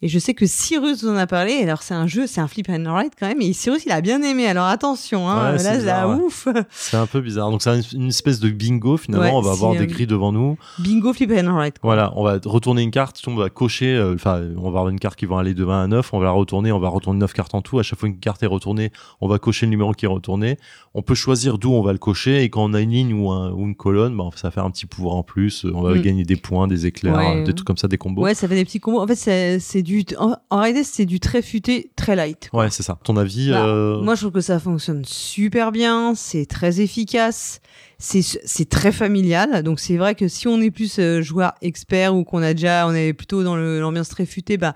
[0.00, 1.54] Et je sais que Cyrus vous en a parlé.
[1.62, 3.40] Alors c'est un jeu, c'est un flip and write quand même.
[3.40, 4.46] Et Cyrus il a bien aimé.
[4.46, 6.14] Alors attention, hein, Ouais, c'est là, ouais.
[6.22, 6.46] ouf.
[6.70, 7.50] C'est un peu bizarre.
[7.50, 9.24] Donc, c'est une, espèce de bingo, finalement.
[9.26, 10.56] Ouais, on va avoir c'est, des grilles devant nous.
[10.78, 11.78] Bingo flip and write.
[11.78, 11.88] quoi.
[11.94, 14.98] Voilà, on va retourner une carte, on va cocher, euh, enfin, on va avoir une
[15.00, 17.18] carte qui va aller de 20 à 9, on va la retourner, on va retourner
[17.20, 17.78] 9 cartes en tout.
[17.78, 20.56] À chaque fois qu'une carte est retournée, on va cocher le numéro qui est retourné.
[20.94, 23.30] On peut choisir d'où on va le cocher, et quand on a une ligne ou,
[23.30, 25.64] un- ou une colonne, bah, ça faire un petit pouvoir en plus.
[25.72, 26.02] On va Mm.
[26.02, 28.22] gagner des points, des éclairs, des trucs comme ça, des combos.
[28.22, 29.00] Ouais, ça fait des petits combos.
[29.00, 30.04] En fait, c'est c'est du.
[30.18, 32.50] En, en réalité, c'est du très futé, très light.
[32.52, 32.98] Ouais, c'est ça.
[33.02, 36.14] Ton avis Bah, euh, Moi, je trouve que ça fonctionne super bien.
[36.14, 37.60] C'est très efficace.
[37.98, 39.62] C'est c'est très familial.
[39.62, 42.86] Donc, c'est vrai que si on est plus euh, joueur expert ou qu'on a déjà,
[42.86, 44.74] on est plutôt dans l'ambiance très futée, bah,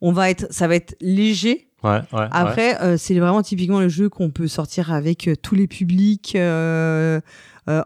[0.00, 1.68] on va être, ça va être léger.
[1.82, 2.18] Ouais, ouais.
[2.20, 2.28] ouais.
[2.30, 6.36] Après, euh, c'est vraiment typiquement le jeu qu'on peut sortir avec tous les publics,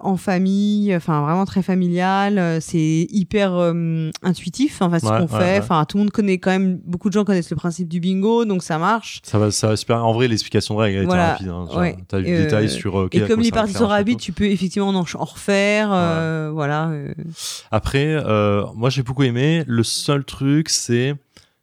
[0.01, 2.39] en famille, enfin vraiment très familial.
[2.39, 5.59] euh, c'est hyper euh, intuitif, enfin ce Ouais, qu'on fait.
[5.59, 8.45] Enfin, tout le monde connaît quand même, beaucoup de gens connaissent le principe du bingo,
[8.45, 9.21] donc ça marche.
[9.25, 10.05] Ça va, ça va super.
[10.05, 11.49] En vrai, l'explication de règles elle était Voilà, rapide.
[11.49, 11.95] Hein.
[12.09, 12.99] T'as eu le détail euh, sur.
[13.01, 14.21] euh, Et comme les un rapides, château.
[14.21, 15.91] tu peux effectivement en, en refaire.
[15.93, 16.89] euh, Voilà.
[16.89, 17.15] euh.
[17.71, 19.65] Après, euh, moi j'ai beaucoup aimé.
[19.67, 21.15] Le seul truc, c'est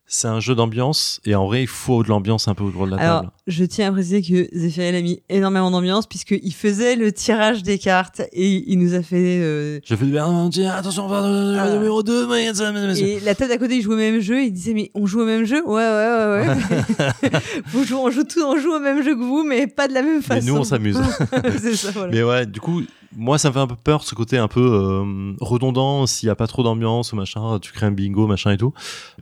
[0.10, 2.92] c'est un jeu d'ambiance et en vrai il faut de l'ambiance un peu autour de
[2.92, 3.32] la Alors, table.
[3.48, 7.78] je tiens à préciser que Zéphiriel a mis énormément d'ambiance puisqu'il faisait le tirage des
[7.78, 9.40] cartes et il nous a fait.
[9.42, 11.70] euh, J'ai fait du bien, attention, pardon, Ah.
[11.74, 14.22] numéro 2, mais ça, mais- mais- Et la table d'à côté, il jouait au même
[14.22, 14.44] jeu.
[14.44, 15.62] Il disait mais on joue au même jeu?
[15.68, 17.40] Ouais ouais ouais ouais.
[17.68, 19.94] Vous jouez- on joue tout, on joue au même jeu que vous, mais pas de
[19.94, 20.48] la même Mais façon.
[20.48, 20.98] nous on s'amuse.
[21.62, 22.12] C'est ça voilà.
[22.14, 22.82] Mais ouais, du coup,
[23.18, 26.30] moi ça me fait un peu peur ce côté un peu euh, redondant s'il y
[26.30, 28.74] a pas trop d'ambiance ou machin, tu crées un bingo, machin et tout.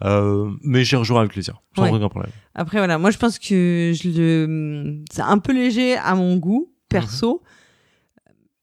[0.04, 1.92] Euh, mais j'y rejouerai avec plaisir, sans Ouais.
[1.92, 2.32] aucun problème.
[2.54, 5.04] Après voilà, moi je pense que je le...
[5.10, 7.42] c'est un peu léger à mon goût perso.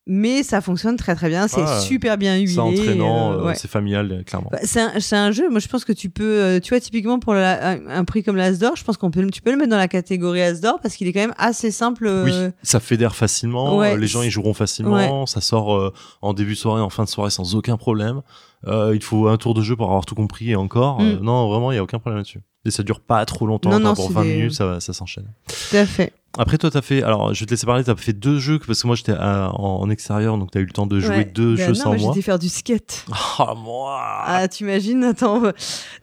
[0.07, 1.61] Mais ça fonctionne très très bien, c'est.
[1.65, 2.49] Ah, super bien huilé.
[2.55, 3.55] C'est entraînant, euh, euh, ouais.
[3.55, 4.49] c'est familial, clairement.
[4.51, 6.81] Bah, c'est un, c'est un jeu, moi je pense que tu peux, euh, tu vois,
[6.81, 9.71] typiquement pour la- un, prix comme l'Asdor, je pense qu'on peut, tu peux le mettre
[9.71, 12.07] dans la catégorie Asdor parce qu'il est quand même assez simple.
[12.07, 12.33] euh, Oui,
[12.65, 16.59] ça fédère facilement, ouais, les gens y joueront facilement, ça sort euh, en début de
[16.59, 18.23] soirée, en fin de soirée sans aucun problème.
[18.67, 21.01] Euh, il faut un tour de jeu pour avoir tout compris et encore.
[21.01, 21.19] Mm.
[21.23, 22.41] non, vraiment, il y a aucun problème là-dessus.
[22.65, 25.27] Et ça dure pas trop longtemps, Non, non, c'est 20 des- minutes, ça, ça s'enchaîne.
[25.49, 26.13] Tout à fait.
[26.39, 27.03] Après, toi, t'as fait.
[27.03, 27.85] Alors, je vais te laisser parler.
[27.85, 30.87] T'as fait deux jeux parce que moi, j'étais en, extérieur, donc t'as eu le temps
[30.87, 31.25] de jouer Ouais.
[31.27, 32.13] deux Ben jeux non, sans moi, moi.
[32.15, 33.05] J'étais faire du skate.
[33.39, 33.99] Ah, moi.
[34.25, 35.43] Ah, t'imagines Attends.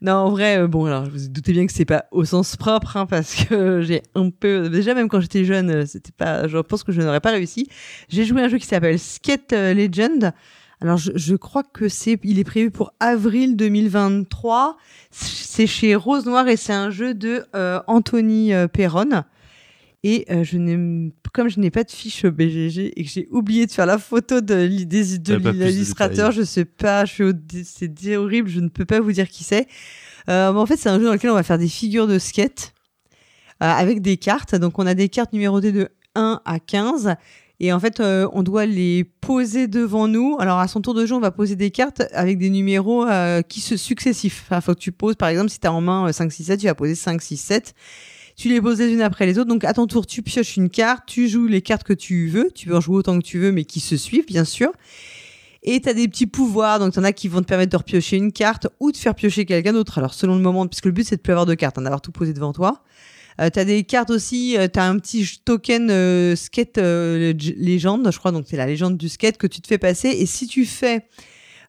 [0.01, 2.55] Non, en vrai, euh, bon, alors, je vous doutez bien que c'est pas au sens
[2.57, 4.69] propre, hein, parce que j'ai un peu.
[4.69, 6.47] Déjà, même quand j'étais jeune, euh, c'était pas.
[6.47, 7.67] Je pense que je n'aurais pas réussi.
[8.09, 10.33] J'ai joué un jeu qui s'appelle Skate euh, Legend.
[10.81, 12.19] Alors, je, je crois que c'est.
[12.23, 14.77] Il est prévu pour avril 2023.
[15.11, 19.23] C'est chez Rose Noire et c'est un jeu de euh, Anthony euh, Perron.
[20.03, 23.65] Et euh, je n'ai, comme je n'ai pas de fiche BGG et que j'ai oublié
[23.65, 29.01] de faire la photo de, l'illustrateur, je sais pas, c'est horrible, je ne peux pas
[29.01, 29.67] vous dire qui c'est.
[30.29, 32.17] Euh, mais en fait, c'est un jeu dans lequel on va faire des figures de
[32.17, 32.73] skate
[33.61, 34.55] euh, avec des cartes.
[34.55, 37.15] Donc, on a des cartes numérotées de 1 à 15.
[37.61, 40.37] Et en fait, euh, on doit les poser devant nous.
[40.39, 43.41] Alors, à son tour de jeu, on va poser des cartes avec des numéros euh,
[43.41, 44.43] qui se successifs.
[44.45, 46.43] Enfin, faut que tu poses, par exemple, si tu as en main euh, 5, 6,
[46.45, 47.75] 7, tu vas poser 5, 6, 7.
[48.37, 49.49] Tu les poses les unes après les autres.
[49.49, 52.49] Donc, à ton tour, tu pioches une carte, tu joues les cartes que tu veux.
[52.55, 54.71] Tu peux en jouer autant que tu veux, mais qui se suivent, bien sûr.
[55.61, 56.79] Et tu as des petits pouvoirs.
[56.79, 59.15] Donc, tu en as qui vont te permettre de repiocher une carte ou de faire
[59.15, 59.97] piocher quelqu'un d'autre.
[59.97, 61.99] Alors, selon le moment, puisque le but, c'est de plus avoir de cartes, hein, d'avoir
[61.99, 62.83] tout posé devant toi.
[63.39, 68.17] Euh, t'as des cartes aussi, euh, t'as un petit token euh, skate euh, légende, je
[68.19, 70.09] crois, donc c'est la légende du skate que tu te fais passer.
[70.09, 71.05] Et si tu fais,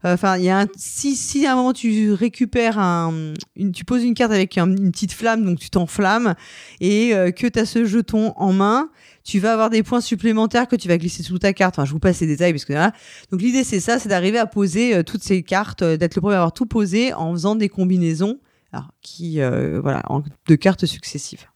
[0.05, 3.71] euh, enfin, il y a un, si, si à un moment tu récupères un, une,
[3.71, 6.35] tu poses une carte avec un- une petite flamme, donc tu t'enflammes
[6.81, 8.91] et euh, que t'as ce jeton en main,
[9.23, 11.79] tu vas avoir des points supplémentaires que tu vas glisser sous ta carte.
[11.79, 12.93] Enfin, je vous passe les détails parce que là,
[13.31, 16.39] donc l'idée c'est ça, c'est d'arriver à poser toutes ces cartes, d'être le premier à
[16.39, 18.41] avoir tout posé en faisant des combinaisons.
[18.73, 21.50] Alors, qui, euh, voilà, en- de cartes successives.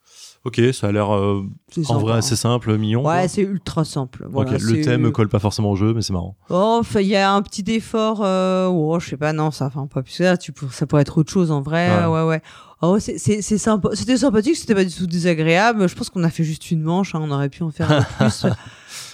[0.45, 1.42] Ok, ça a l'air euh,
[1.78, 2.01] en sympa.
[2.01, 3.03] vrai assez simple, mignon.
[3.07, 4.26] Ouais, c'est ultra simple.
[4.30, 6.36] Voilà, ok, le thème colle pas forcément au jeu, mais c'est marrant.
[6.51, 8.20] Oh, il y a un petit effort.
[8.22, 8.66] Euh...
[8.70, 10.36] Oh, je sais pas, non, ça, enfin, pas plus que ça.
[10.36, 10.70] Tu pour...
[10.72, 11.88] Ça pourrait être autre chose en vrai.
[12.01, 12.07] Ouais.
[12.07, 12.42] Ouais, ouais.
[12.82, 13.88] Oh, c'est c'est- c'est sympa.
[13.95, 15.88] C'était sympathique, c'était pas du tout désagréable.
[15.88, 17.14] Je pense qu'on a fait juste une manche.
[17.14, 18.45] hein, On aurait pu en faire un plus.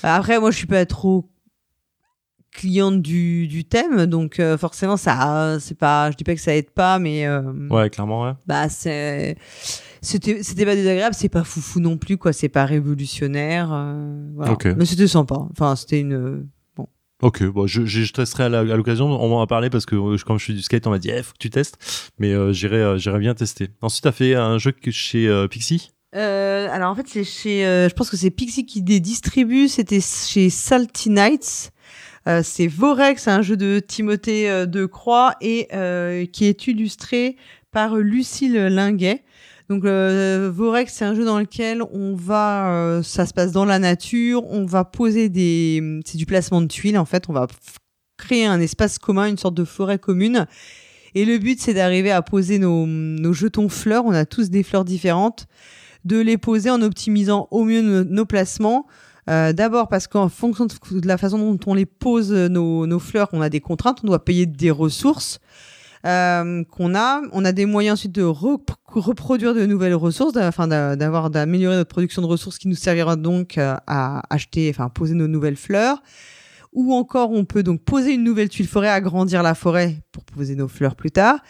[0.03, 1.31] Après, moi, je suis pas trop
[2.53, 6.11] cliente du, du thème, donc euh, forcément, ça, c'est pas.
[6.11, 7.25] Je dis pas que ça aide pas, mais.
[7.27, 8.33] euh, Ouais, clairement, ouais.
[8.49, 9.37] bah c'est
[10.03, 14.53] c'était c'était pas désagréable c'est pas foufou non plus quoi c'est pas révolutionnaire euh, voilà.
[14.53, 14.67] Ok.
[14.77, 16.47] mais c'était sympa enfin c'était une
[17.23, 19.05] Ok, bon, je, je, je testerai à l'occasion.
[19.07, 21.11] On m'en a parlé parce que euh, comme je suis du skate, on m'a dit,
[21.11, 21.77] eh, faut que tu testes.
[22.19, 23.69] Mais euh, j'irai, euh, j'irai bien tester.
[23.83, 25.91] Ensuite, t'as fait un jeu chez euh, Pixie?
[26.17, 29.69] Euh, alors en fait c'est chez euh, je pense que c'est Pixie qui les distribue
[29.69, 31.71] c'était chez Salty Nights
[32.27, 37.37] Euh, c'est Vorex un jeu de Timothée euh, de Croix et euh, qui est illustré
[37.71, 39.23] par Lucille Linguet
[39.71, 43.65] donc euh, Vorex c'est un jeu dans lequel on va euh, ça se passe dans
[43.65, 47.47] la nature on va poser des c'est du placement de tuiles en fait on va
[48.19, 50.47] créer un espace commun une sorte de forêt commune
[51.15, 54.63] et le but c'est d'arriver à poser nos, nos jetons fleurs on a tous des
[54.63, 55.47] fleurs différentes
[56.05, 58.87] de les poser en optimisant au mieux nos, placements.
[59.29, 62.87] Euh, D'abord parce qu'en fonction de, de la façon dont on les pose, euh, nos,
[62.87, 65.41] nos fleurs, on a des contraintes, on doit payer des ressources
[66.07, 67.23] euh, qu'on a.
[67.33, 71.77] On a des moyens ensuite de re- reproduire de nouvelles ressources, afin d'a- d'avoir d'améliorer
[71.77, 75.57] notre production de ressources qui nous servira donc euh, à acheter, enfin poser nos nouvelles
[75.57, 76.03] fleurs.
[76.73, 80.55] Ou encore, on peut donc poser une nouvelle tuile forêt, agrandir la forêt pour poser
[80.55, 81.41] nos fleurs plus tard.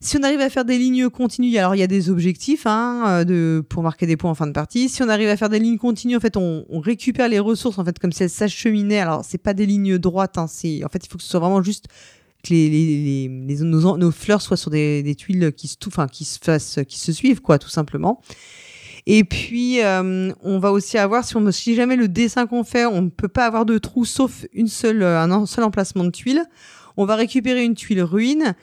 [0.00, 3.04] Si on arrive à faire des lignes continues, alors il y a des objectifs hein,
[3.06, 4.90] euh, de, pour marquer des points en fin de partie.
[4.90, 7.78] Si on arrive à faire des lignes continues, en fait, on, on récupère les ressources
[7.78, 9.00] en fait comme si elles s'acheminaient.
[9.00, 11.40] Alors c'est pas des lignes droites, hein, c'est en fait il faut que ce soit
[11.40, 11.86] vraiment juste
[12.44, 16.06] que les, les, les, nos, nos fleurs soient sur des, des tuiles qui se, enfin,
[16.06, 18.20] qui se fassent, qui se suivent quoi, tout simplement.
[19.06, 22.86] Et puis, euh, on va aussi avoir, si, on, si jamais le dessin qu'on fait,
[22.86, 26.10] on ne peut pas avoir de trou sauf une seule, euh, un seul emplacement de
[26.10, 26.44] tuile,
[26.96, 28.54] on va récupérer une tuile ruine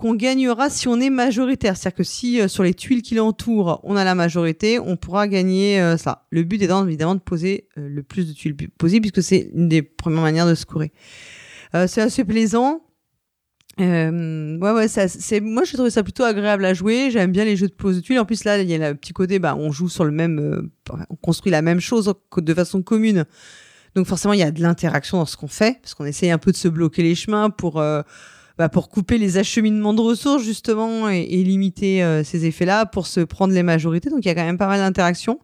[0.00, 1.76] qu'on gagnera si on est majoritaire.
[1.76, 5.28] C'est-à-dire que si euh, sur les tuiles qui l'entourent, on a la majorité, on pourra
[5.28, 6.26] gagner euh, ça.
[6.30, 9.68] Le but étant évidemment de poser euh, le plus de tuiles possible, puisque c'est une
[9.68, 10.92] des premières manières de scorer.
[11.86, 12.80] c'est assez plaisant.
[13.78, 17.10] Ouais, ouais, ça, c'est, moi, j'ai trouvé ça plutôt agréable à jouer.
[17.10, 18.18] J'aime bien les jeux de pose de tuiles.
[18.18, 20.70] En plus, là, il y a le petit côté, bah, on joue sur le même,
[21.08, 23.24] on construit la même chose de façon commune.
[23.94, 26.38] Donc, forcément, il y a de l'interaction dans ce qu'on fait, parce qu'on essaye un
[26.38, 27.82] peu de se bloquer les chemins pour,
[28.60, 33.20] bah, pour couper les acheminements de ressources justement et, limiter euh, ces effets-là pour se
[33.20, 34.10] prendre les majorités.
[34.10, 35.40] Donc il y a quand même pas mal d'interactions.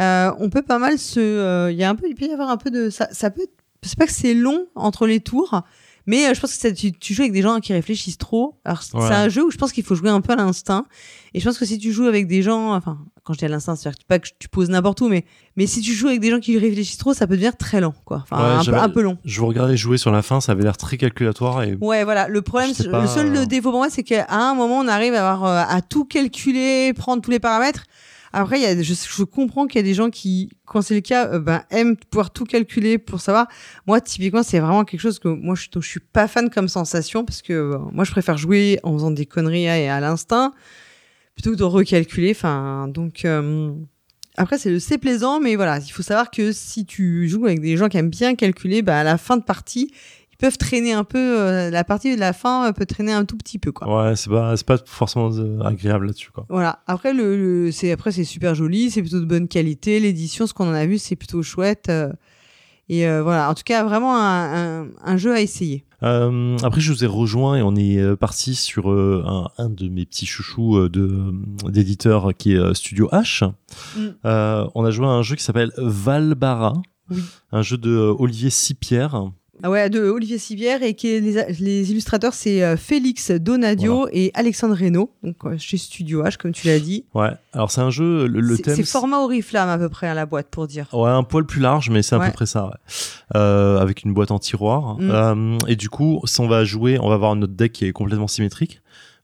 [0.00, 2.32] Euh, on peut pas mal se, euh, il y a un peu, il peut y
[2.32, 3.46] avoir un peu de, ça, ça peut,
[3.82, 5.62] c'est pas que c'est long entre les tours,
[6.06, 8.58] mais je pense que ça, tu, tu, joues avec des gens qui réfléchissent trop.
[8.64, 10.86] Alors c'est un jeu où je pense qu'il faut jouer un peu à l'instinct.
[11.34, 13.48] Et je pense que si tu joues avec des gens, enfin quand je dis à
[13.48, 15.24] l'instinct, c'est-à-dire pas que tu poses n'importe où, mais,
[15.56, 17.94] mais si tu joues avec des gens qui réfléchissent trop, ça peut devenir très lent,
[18.04, 18.22] quoi.
[18.22, 19.18] Enfin, un, peu, long.
[19.24, 21.64] Je vous regardais jouer sur la fin, ça avait l'air très calculatoire.
[21.64, 21.76] Et...
[21.80, 22.28] Ouais, voilà.
[22.28, 25.44] Le problème, le seul défaut pour moi, c'est qu'à un moment, on arrive à, avoir,
[25.44, 27.82] euh, à tout calculer, prendre tous les paramètres.
[28.38, 31.62] Après, je, comprends qu'il y a des gens qui, quand c'est le cas, euh, ben,
[31.70, 33.46] aiment pouvoir tout calculer pour savoir.
[33.86, 37.24] Moi, typiquement, c'est vraiment quelque chose que moi, je, je suis pas fan comme sensation
[37.24, 40.52] parce que euh, moi, je préfère jouer en faisant des conneries à l'instinct
[41.34, 42.32] plutôt que de recalculer.
[42.32, 43.72] Enfin, donc euh,
[44.36, 47.88] après c'est plaisant, mais voilà, il faut savoir que si tu joues avec des gens
[47.88, 49.92] qui aiment bien calculer, bah à la fin de partie,
[50.36, 51.40] ils peuvent traîner un peu.
[51.40, 54.08] Euh, la partie de la fin peut traîner un tout petit peu, quoi.
[54.08, 56.46] Ouais, c'est pas pas forcément euh, agréable là-dessus, quoi.
[56.48, 56.80] Voilà.
[56.86, 60.00] Après le, c'est après c'est super joli, c'est plutôt de bonne qualité.
[60.00, 61.90] L'édition, ce qu'on en a vu, c'est plutôt chouette.
[62.88, 65.86] et voilà, en tout cas, vraiment un, un jeu à essayer.
[66.02, 69.70] Euh, après, je vous ai rejoint et on est euh, parti sur euh, un, un,
[69.70, 71.32] de mes petits chouchous de
[71.68, 73.50] d'éditeur qui est Studio H.
[73.96, 74.68] Mm.
[74.74, 76.74] on a joué à un jeu qui s'appelle Valbara,
[77.52, 79.30] un jeu de Olivier Sipierre.
[79.62, 84.30] Ah ouais, de Olivier Sivière et qui est les, illustrateurs, c'est euh, Félix Donadio et
[84.34, 87.04] Alexandre Reynaud, donc euh, chez Studio H, comme tu l'as dit.
[87.14, 88.76] Ouais, alors c'est un jeu, le, thème.
[88.76, 90.88] C'est format Oriflamme à peu près à la boîte pour dire.
[90.92, 92.74] Ouais, un poil plus large, mais c'est à peu près ça, ouais.
[93.34, 94.98] euh, avec une boîte en tiroir.
[94.98, 95.10] Mm.
[95.10, 97.92] Euh, et du coup, si on va jouer, on va avoir notre deck qui est
[97.92, 98.82] complètement symétrique.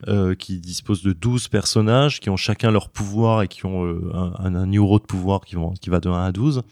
[0.08, 4.32] Euh, qui dispose de 12 personnages qui ont chacun leur pouvoir et qui ont un,
[4.36, 6.62] un, un, numéro de pouvoir qui, vont, qui va de 1 à 12.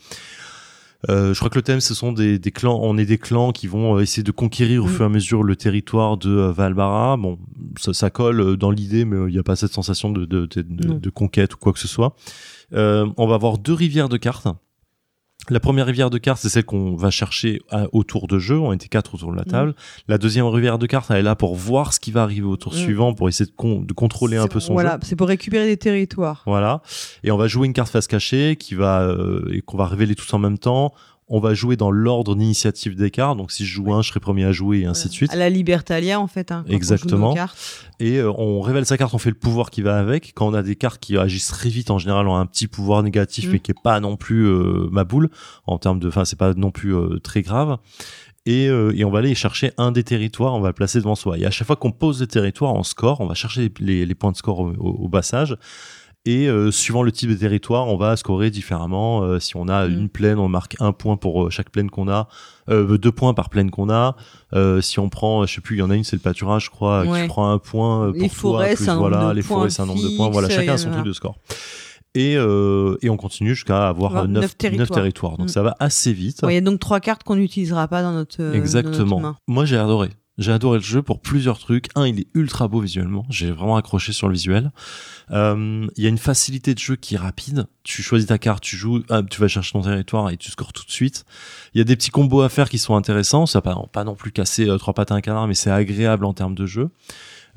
[1.08, 2.78] Euh, je crois que le thème, ce sont des, des, clans.
[2.82, 4.90] On est des clans qui vont euh, essayer de conquérir au mm.
[4.90, 7.16] fur et à mesure le territoire de euh, Valbara.
[7.16, 7.38] Bon,
[7.78, 10.62] ça, ça colle dans l'idée, mais il n'y a pas cette sensation de, de, de,
[10.62, 12.14] de, conquête ou quoi que ce soit.
[12.72, 14.48] on va avoir deux rivières de cartes.
[15.48, 17.60] La première rivière de cartes, c'est celle qu'on va chercher
[17.92, 18.58] autour de jeu.
[18.58, 19.50] On était quatre autour de la mm.
[19.50, 19.74] table.
[20.06, 22.56] La deuxième rivière de cartes, elle est là pour voir ce qui va arriver au
[22.56, 22.76] tour mm.
[22.76, 24.92] suivant, pour essayer de, de contrôler un peu son voilà, jeu.
[24.96, 26.42] Voilà, c'est pour récupérer des territoires.
[26.46, 26.82] Voilà.
[27.24, 30.14] Et on va jouer une carte face cachée qui va euh, et qu'on va révéler
[30.14, 30.92] tous en même temps
[31.30, 33.38] on va jouer dans l'ordre d'initiative des cartes.
[33.38, 35.32] Donc si je joue un, je serai premier à jouer et ainsi de suite.
[35.32, 36.50] À la Libertalia en fait.
[36.50, 37.34] Hein, Exactement.
[38.00, 40.32] et euh, on révèle sa carte, on fait le pouvoir qui va avec.
[40.34, 42.66] Quand on a des cartes qui agissent très vite, en général, on a un petit
[42.66, 43.52] pouvoir négatif, mm.
[43.52, 45.30] mais qui est pas non plus euh, ma boule
[45.66, 47.78] en termes de, enfin c'est pas non plus euh, très grave.
[48.46, 51.38] Et, et, on va aller chercher un des territoires, on va le placer devant soi.
[51.38, 54.14] Et à chaque fois qu'on pose le territoire, on score, on va chercher les, les
[54.14, 55.56] points de score au, au, passage.
[56.26, 59.22] Et euh, suivant le type de territoire, on va scorer différemment.
[59.22, 59.92] Euh, si on a mm.
[59.92, 62.28] une plaine, on marque un point pour euh, chaque plaine qu'on a,
[62.68, 64.16] deux points par plaine qu'on a.
[64.82, 66.70] si on prend, je sais plus, il y en a une, c'est le pâturage, je
[66.70, 70.02] crois, qui prend un point pour les forêts, plus, voilà, les forêts, c'est un nombre
[70.02, 70.28] de points.
[70.28, 71.38] Voilà, chacun a son truc de score.
[72.14, 75.38] Et, et on continue jusqu'à avoir neuf, territoires.
[75.38, 75.52] Donc mm.
[75.52, 76.42] ça va assez vite.
[76.46, 78.54] Il y a donc trois cartes qu'on n'utilisera pas dans notre.
[78.54, 79.36] Exactement.
[79.48, 80.10] Moi j'ai adoré.
[80.40, 81.88] J'ai adoré le jeu pour plusieurs trucs.
[81.94, 83.26] Un, il est ultra beau visuellement.
[83.28, 84.72] J'ai vraiment accroché sur le visuel.
[85.32, 87.66] Euh, il y a une facilité de jeu qui est rapide.
[87.82, 90.86] Tu choisis ta carte, tu joues, tu vas chercher ton territoire et tu scores tout
[90.86, 91.26] de suite.
[91.74, 93.44] Il y a des petits combos à faire qui sont intéressants.
[93.44, 96.24] Ça pas, pas non plus casser euh, trois pattes à un canard, mais c'est agréable
[96.24, 96.88] en termes de jeu.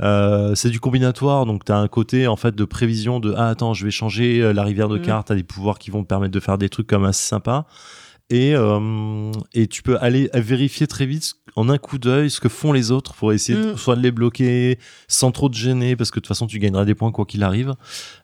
[0.01, 3.49] Euh, c'est du combinatoire, donc tu as un côté en fait de prévision de ah
[3.49, 5.03] attends je vais changer la rivière de mmh.
[5.03, 7.67] cartes, t'as des pouvoirs qui vont te permettre de faire des trucs comme assez sympa
[8.29, 12.49] et, euh, et tu peux aller vérifier très vite en un coup d'œil ce que
[12.49, 13.77] font les autres pour essayer de, mm.
[13.77, 16.85] soit de les bloquer sans trop te gêner parce que de toute façon tu gagneras
[16.85, 17.73] des points quoi qu'il arrive.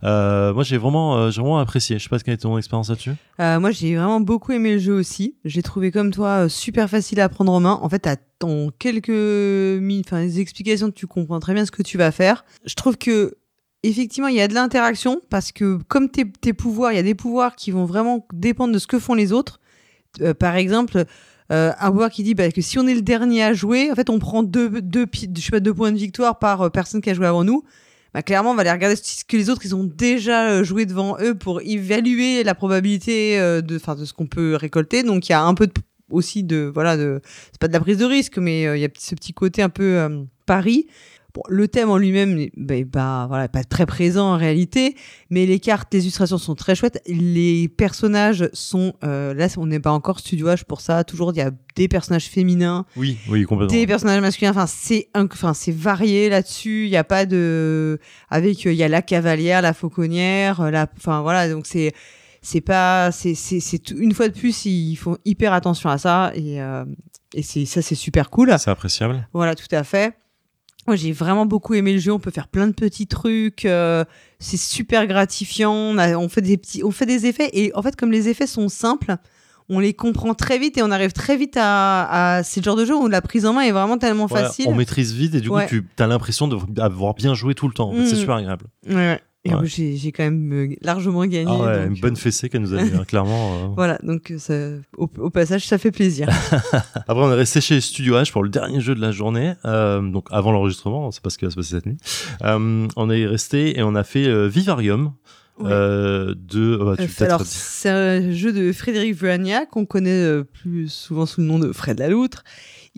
[0.03, 1.99] Euh, moi j'ai vraiment, euh, j'ai vraiment apprécié.
[1.99, 3.13] Je sais pas quelle est ton expérience là-dessus.
[3.39, 5.35] Euh, moi j'ai vraiment beaucoup aimé le jeu aussi.
[5.45, 7.79] J'ai trouvé comme toi super facile à prendre en main.
[7.81, 11.83] En fait, à ton quelques minutes, enfin les explications, tu comprends très bien ce que
[11.83, 12.45] tu vas faire.
[12.65, 13.35] Je trouve que
[13.83, 17.03] effectivement, il y a de l'interaction parce que comme tes, tes pouvoirs, il y a
[17.03, 19.59] des pouvoirs qui vont vraiment dépendre de ce que font les autres.
[20.39, 21.05] Par exemple,
[21.51, 23.95] euh, un pouvoir qui dit bah, que si on est le dernier à jouer, en
[23.95, 27.01] fait, on prend deux, deux, je sais pas, deux points de victoire par euh, personne
[27.01, 27.63] qui a joué avant nous.
[28.13, 31.17] Bah, clairement, on va aller regarder ce que les autres ils ont déjà joué devant
[31.19, 35.03] eux pour évaluer la probabilité de, de ce qu'on peut récolter.
[35.03, 35.67] Donc, il y a un peu
[36.09, 37.21] aussi de, voilà, de,
[37.51, 39.69] c'est pas de la prise de risque, mais il y a ce petit côté un
[39.69, 40.87] peu pari.
[41.33, 44.95] Bon, le thème en lui-même n'est ben, pas, voilà, pas très présent en réalité,
[45.29, 47.01] mais les cartes, les illustrations sont très chouettes.
[47.07, 51.03] Les personnages sont, euh, là, on n'est pas encore studio H pour ça.
[51.03, 53.75] Toujours, il y a des personnages féminins, Oui, oui, complètement.
[53.77, 54.49] des personnages masculins.
[54.51, 56.85] Enfin, c'est, un- enfin, c'est varié là-dessus.
[56.85, 57.99] Il n'y a pas de,
[58.31, 61.47] avec, euh, il y a la cavalière, la fauconnière, euh, la, enfin voilà.
[61.47, 61.93] Donc c'est,
[62.41, 66.59] c'est pas, c'est, c'est, une fois de plus, ils font hyper attention à ça et,
[66.61, 66.85] euh,
[67.35, 68.55] et c'est ça, c'est super cool.
[68.57, 69.27] C'est appréciable.
[69.33, 70.13] Voilà, tout à fait.
[70.89, 72.11] Moi, j'ai vraiment beaucoup aimé le jeu.
[72.11, 73.63] On peut faire plein de petits trucs.
[73.65, 74.03] euh,
[74.39, 75.71] c'est super gratifiant.
[75.71, 77.49] On, a- on fait des petits, on fait des effets.
[77.53, 79.15] Et en fait, comme les effets sont simples,
[79.69, 82.75] on les comprend très vite et on arrive très vite à, à c'est le genre
[82.75, 84.65] de jeu où la prise en main est vraiment tellement facile.
[84.67, 85.67] on maîtrise vite et du Ouais.
[85.67, 87.89] coup, tu as l'impression d'avoir bien joué tout le temps.
[87.89, 88.19] En fait, C'est Mm.
[88.19, 88.65] super agréable.
[88.89, 89.21] Ouais.
[89.45, 89.65] Et Ouais.
[89.65, 91.45] j'ai, quand même euh, largement gagné.
[91.49, 93.53] Ah ouais, donc, une bonne euh, fessée qu'elle nous a mis, hein, clairement.
[93.53, 93.67] euh.
[93.75, 96.27] Voilà, donc ça- au, au passage, ça fait plaisir.
[97.07, 99.53] Après, on est resté chez Studio H pour le dernier jeu de la journée.
[99.63, 101.95] Euh, donc, avant l'enregistrement, c'est pas ce qui va se passer cette nuit.
[102.43, 105.13] Euh, on est resté et on a fait Vivarium.
[105.57, 105.69] Ouais.
[105.71, 106.77] Euh, de.
[106.77, 111.25] bah, tu peux peut-être alors, c'est un jeu de Frédéric Vuagnac, qu'on connaît plus souvent
[111.25, 112.43] sous le nom de Fred Laloutre.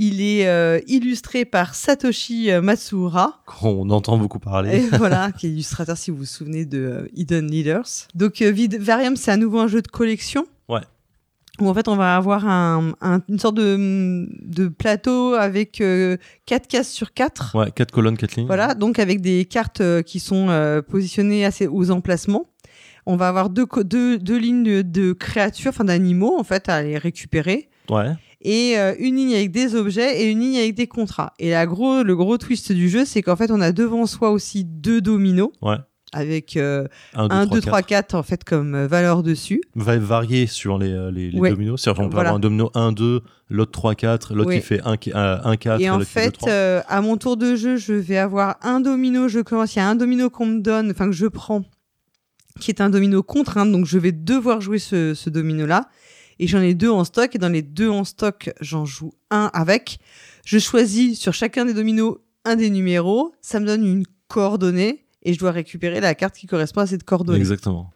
[0.04, 3.44] Il est euh, illustré par Satoshi euh, Matsuura.
[3.62, 4.80] On entend beaucoup Et parler.
[4.98, 7.86] voilà, qui est illustrateur, si vous vous souvenez, de euh, Hidden Leaders.
[8.16, 10.48] Donc, euh, Varium, c'est à nouveau un jeu de collection.
[10.68, 10.80] Ouais.
[11.60, 15.84] Où en fait, on va avoir un, un- une sorte de, de plateau avec
[16.48, 17.56] 4 cases sur 4.
[17.56, 18.48] Ouais, quatre colonnes, quatre lignes.
[18.48, 20.48] Voilà, donc avec des cartes qui sont
[20.90, 22.48] positionnées assez aux emplacements.
[23.06, 26.70] On va avoir deux, co- deux, deux lignes de, de créatures, enfin d'animaux en fait,
[26.70, 27.70] à les récupérer.
[27.90, 28.12] Ouais.
[28.44, 31.34] Et euh, une ligne avec des objets et une ligne avec des contrats.
[31.38, 34.32] Et la gros, le gros twist du jeu, c'est qu'en fait, on a devant soi
[34.32, 35.52] aussi deux dominos.
[35.62, 35.76] Ouais.
[36.14, 39.62] Avec euh, 1, 2, 1, 3, 2, 3, 4 en fait comme euh, valeur dessus.
[39.76, 41.52] Va varier sur les, euh, les, les Ouais.
[41.52, 41.82] dominos.
[41.82, 42.32] C'est-à-dire qu'on peut Voilà.
[42.32, 44.60] avoir un domino 1, 2, l'autre 3, 4, l'autre Oui.
[44.60, 46.50] qui fait 1, 1 4, Et en fait 2, fait, 3.
[46.50, 49.30] euh, à mon tour de jeu, je vais avoir un domino.
[49.30, 49.74] Je commence.
[49.76, 51.64] Il y a un domino qu'on me donne, enfin que je prends,
[52.60, 53.66] qui est un domino contraint.
[53.66, 55.88] Donc je vais devoir jouer ce, ce domino-là.
[56.42, 57.34] Et j'en ai deux en stock.
[57.36, 60.00] Et dans les deux en stock, j'en joue un avec.
[60.44, 63.34] Je choisis sur chacun des dominos un des numéros.
[63.42, 65.06] Ça me donne une coordonnée.
[65.24, 67.40] Et je dois récupérer la carte qui correspond à cette coordonnée.
[67.40, 67.92] Exactement.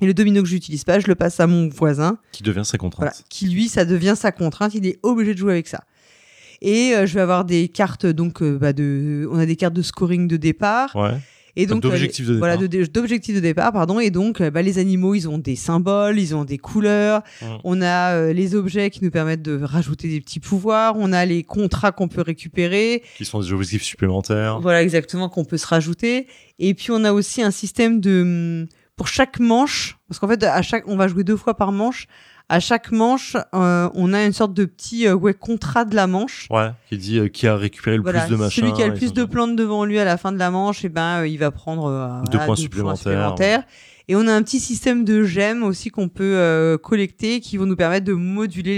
[0.00, 2.18] Et le domino que j'utilise pas, je le passe à mon voisin.
[2.32, 3.10] Qui devient sa contrainte.
[3.10, 5.84] Voilà, qui lui, ça devient sa contrainte, il est obligé de jouer avec ça.
[6.62, 9.74] Et euh, je vais avoir des cartes, donc euh, bah, de, on a des cartes
[9.74, 10.96] de scoring de départ.
[10.96, 11.18] Ouais.
[11.56, 12.88] Et donc, d'objectifs euh, de Voilà, départ.
[12.88, 14.00] d'objectifs de départ, pardon.
[14.00, 17.22] Et donc, euh, bah, les animaux, ils ont des symboles, ils ont des couleurs.
[17.42, 17.46] Mm.
[17.64, 20.94] On a euh, les objets qui nous permettent de rajouter des petits pouvoirs.
[20.96, 23.02] On a les contrats qu'on peut récupérer.
[23.18, 24.60] Qui sont des objectifs supplémentaires.
[24.60, 26.26] Voilà, exactement, qu'on peut se rajouter.
[26.58, 30.42] Et puis, on a aussi un système de, hum, pour chaque manche, parce qu'en fait,
[30.44, 32.06] à chaque, on va jouer deux fois par manche.
[32.48, 36.06] À chaque manche, euh, on a une sorte de petit euh, ouais, contrat de la
[36.06, 36.46] manche.
[36.50, 36.70] Ouais.
[36.88, 38.60] Qui dit euh, qui a récupéré le Voilà, plus de machin.
[38.60, 40.84] celui qui a le plus de plantes devant lui à la fin de la manche,
[40.84, 42.98] et ben, euh, il va prendre euh, Deux voilà, points supplémentaires.
[42.98, 43.64] supplémentaires.
[44.08, 47.66] Et on a un petit système de gemmes aussi qu'on peut euh, collecter qui vont
[47.66, 48.76] nous permettre de moduler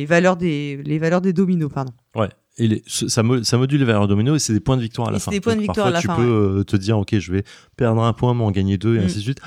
[0.00, 1.70] les valeurs des, les valeurs des dominos.
[1.72, 1.92] Pardon.
[2.14, 2.28] Ouais.
[2.58, 5.08] Et les- ça, mo- ça module les valeurs domino et c'est des points de victoire
[5.08, 5.30] à la Et c'est fin.
[5.32, 7.18] des points de Donc, victoire à parfois, la tu fin, peux euh, te dire, ok,
[7.18, 7.44] je vais
[7.76, 9.04] perdre un point, mais en gagner deux, et Mm.
[9.04, 9.40] ainsi de suite.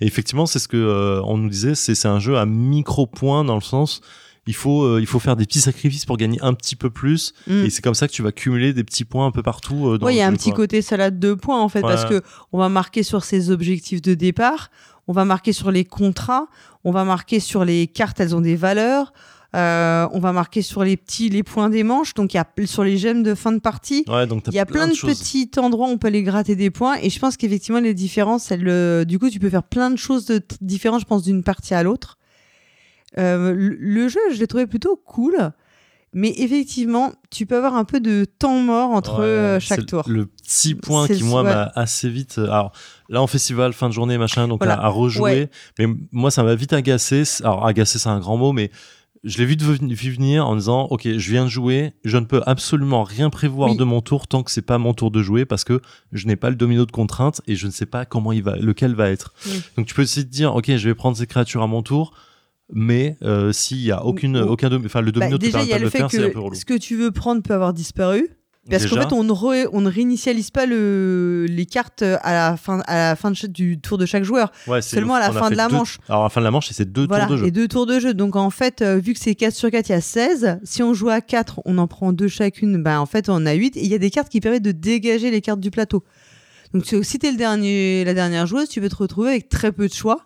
[0.00, 3.44] Et effectivement, c'est ce que euh, on nous disait, c'est un jeu à micro points
[3.44, 4.00] dans le sens,
[4.48, 7.34] il faut euh, il faut faire des petits sacrifices pour gagner un petit peu plus.
[7.46, 7.64] Mm.
[7.66, 9.88] Et c'est comme ça que tu vas cumuler des petits points un peu partout.
[9.90, 10.56] euh, dans Oui, il y a un petit quoi.
[10.64, 11.88] côté salade de points en fait, Ouais.
[11.92, 12.20] parce que
[12.52, 14.70] on va marquer sur ses objectifs de départ,
[15.06, 16.48] on va marquer sur les contrats,
[16.82, 19.12] on va marquer sur les cartes, elles ont des valeurs.
[19.54, 22.46] Euh, on va marquer sur les petits les points des manches, donc il y a
[22.66, 24.04] sur les gemmes de fin de partie.
[24.08, 25.18] Ouais, Il y a plein, de, choses.
[25.18, 28.50] petits endroits où on peut aller gratter des points et je pense qu'effectivement les différences,
[28.50, 31.42] elles, euh, du coup tu peux faire plein de choses de différentes, je pense d'une
[31.42, 32.18] partie à l'autre.
[33.18, 35.52] Euh, le, jeu, je l'ai trouvé plutôt cool,
[36.12, 39.20] mais effectivement tu peux avoir un peu de temps mort entre
[39.54, 40.02] Ouais, chaque tour.
[40.06, 42.38] Le petit point qui, moi, m'a assez vite.
[42.38, 42.72] Alors,
[43.08, 44.80] là, en festival, fin de journée, machin, donc Voilà.
[44.80, 45.22] à, à rejouer.
[45.22, 45.50] Ouais.
[45.78, 47.22] Mais moi, ça m'a vite agacé.
[47.40, 48.70] Alors, agacé, c'est un grand mot, mais
[49.24, 52.42] je l'ai vu vu venir en disant Ok, je viens de jouer, je ne peux
[52.46, 53.76] absolument rien prévoir Oui.
[53.76, 55.80] de mon tour tant que c'est pas mon tour de jouer parce que
[56.12, 58.56] je n'ai pas le domino de contrainte et je ne sais pas comment il va,
[58.56, 59.32] lequel va être.
[59.76, 62.12] Donc, tu peux aussi te dire Ok, je vais prendre ces créatures à mon tour.
[62.72, 65.66] Mais euh, s'il y a aucune, Ou- aucun enfin le Bah, domino te déjà, permet
[65.66, 66.54] il y a pas de le fait faire, c'est un peu que relou.
[66.56, 68.28] ce que tu veux prendre peut avoir disparu.
[68.68, 72.56] Parce qu'en fait, on ne, re- on ne réinitialise pas le, les cartes à la
[72.56, 74.50] fin, à la fin de cha- du tour de chaque joueur.
[74.66, 75.98] Ouais, seulement le- à la on fin de la deux- manche.
[76.08, 77.46] Alors, à la fin de la manche, c'est deux voilà, tours de jeu.
[77.46, 78.12] et deux tours de jeu.
[78.14, 80.58] Donc en fait, euh, vu que c'est 4 sur 4, il y a 16.
[80.64, 82.82] Si on joue à 4, on en prend deux chacune.
[82.82, 83.76] Ben, en fait, on a 8.
[83.76, 86.02] Et il y a des cartes qui permettent de dégager les cartes du plateau.
[86.74, 89.70] Donc tu- si t'es le dernier, la dernière joueuse, tu peux te retrouver avec très
[89.70, 90.22] peu de choix.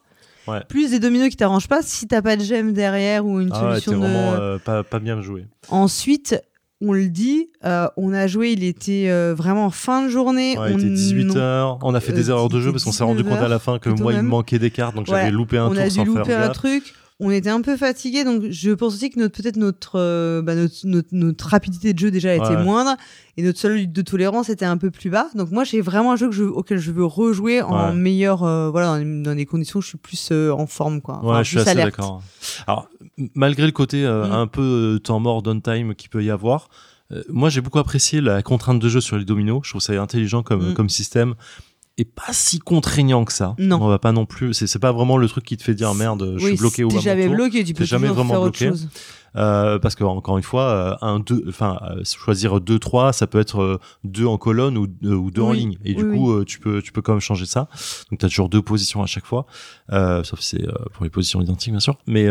[0.49, 0.63] Ouais.
[0.69, 3.63] Plus des dominos qui t'arrangent pas si t'as pas de gemme derrière ou une Ah
[3.63, 3.97] ouais, solution de...
[3.99, 5.47] vraiment euh, pas, pas bien joué.
[5.69, 6.41] Ensuite,
[6.83, 10.57] on le dit, euh, on a joué, il était euh, vraiment fin de journée.
[10.59, 11.79] Ouais, on était 18h.
[11.83, 13.49] On a fait des Euh, erreurs de il jeu parce qu'on s'est rendu compte à
[13.49, 15.71] la fin que moi, il me manquait des cartes, donc Ouais, j'avais loupé un on
[15.75, 16.57] tour a sans dû louper faire un gaffe.
[16.57, 16.95] truc.
[17.23, 20.55] On était un peu fatigué, donc je pense aussi que notre peut-être notre, euh, bah,
[20.55, 22.65] notre, notre notre rapidité de jeu déjà était Ouais.
[22.65, 22.97] moindre
[23.37, 25.29] et notre seuil de tolérance était un peu plus bas.
[25.35, 27.95] Donc moi j'ai vraiment un jeu que je, auquel je veux rejouer en Ouais.
[27.95, 31.25] meilleur euh, voilà dans, dans des conditions où je suis plus euh, en forme quoi.
[31.25, 32.23] Ouais, je suis assez d'accord.
[32.67, 32.89] Alors,
[33.35, 34.33] malgré le côté Mm.
[34.33, 36.69] un peu temps mort, downtime qu'il peut y avoir,
[37.29, 39.61] moi j'ai beaucoup apprécié la contrainte de jeu sur les dominos.
[39.65, 40.75] Je trouve ça intelligent comme, Mm.
[40.75, 41.35] comme système
[42.05, 43.55] pas si contraignant que ça.
[43.59, 43.79] Non.
[43.81, 44.55] On va pas non plus.
[44.55, 46.95] C'est pas vraiment le truc qui te fait dire merde, je oui, suis bloqué t'es
[46.95, 48.69] bas jamais bloqué, tu peux jamais vraiment faire bloqué.
[48.69, 48.89] autre chose.
[49.37, 53.27] Euh, parce que encore une fois, euh, un deux, enfin euh, choisir deux trois, ça
[53.27, 55.79] peut être deux en colonne ou, ou deux en ligne.
[55.85, 57.69] Et du coup, tu peux tu peux quand même changer ça.
[58.11, 59.47] Donc tu as toujours deux positions à chaque fois,
[59.91, 61.97] sauf si c'est pour les positions identiques bien sûr.
[62.07, 62.27] Mais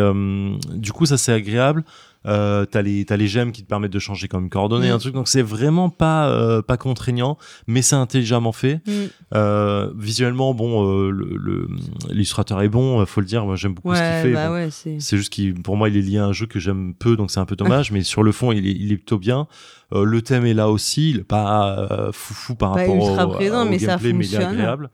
[0.74, 1.84] du coup, ça c'est agréable.
[2.26, 4.93] Euh, t'as les t'as les gemmes qui te permettent de changer comme coordonnées Mm.
[4.95, 8.91] un truc donc c'est vraiment pas euh, pas contraignant mais c'est intelligemment fait Mm.
[9.36, 11.67] euh, visuellement bon euh, le- le
[12.09, 14.67] l'illustrateur est bon faut le dire moi j'aime beaucoup ce qu'il fait bah Bon, ouais,
[14.70, 14.99] c'est.
[15.15, 17.39] juste qu'il, pour moi, il est lié à un jeu que j'aime peu, donc c'est
[17.39, 17.91] un peu dommage.
[17.93, 19.47] mais sur le fond, il est, il est plutôt bien.
[19.93, 23.28] Euh, le thème est là aussi, il est pas euh, foufou par Pas rapport ultra
[23.28, 24.89] au, présent, au mais ça mais il est agréable.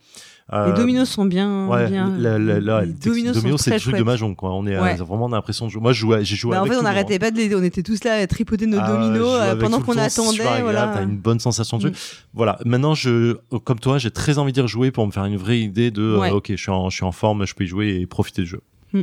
[0.52, 1.68] Les Euh, dominos sont bien.
[1.68, 4.54] Ouais, les les dominos, c'est très le truc de mahjong, quoi.
[4.54, 5.02] On est Ouais.
[5.02, 5.82] euh, vraiment l'impression de jouer.
[5.82, 8.14] Moi, j'ai joué Bah, en fait, on n'arrêtait pas de les, on était tous là
[8.22, 10.42] à tripoter nos ah, dominos euh, pendant qu'on super attendait.
[10.42, 10.92] agréable, Voilà.
[10.94, 11.90] T'as une bonne sensation de jeu.
[11.90, 11.94] Mm.
[12.36, 12.60] Voilà.
[12.64, 15.90] Maintenant, je, comme toi, j'ai très envie d'y rejouer pour me faire une vraie idée
[15.90, 16.30] de, Ouais.
[16.30, 18.48] ok, je suis en, je suis en forme, je peux y jouer et profiter du
[18.48, 18.62] jeu.
[18.94, 19.02] Mm.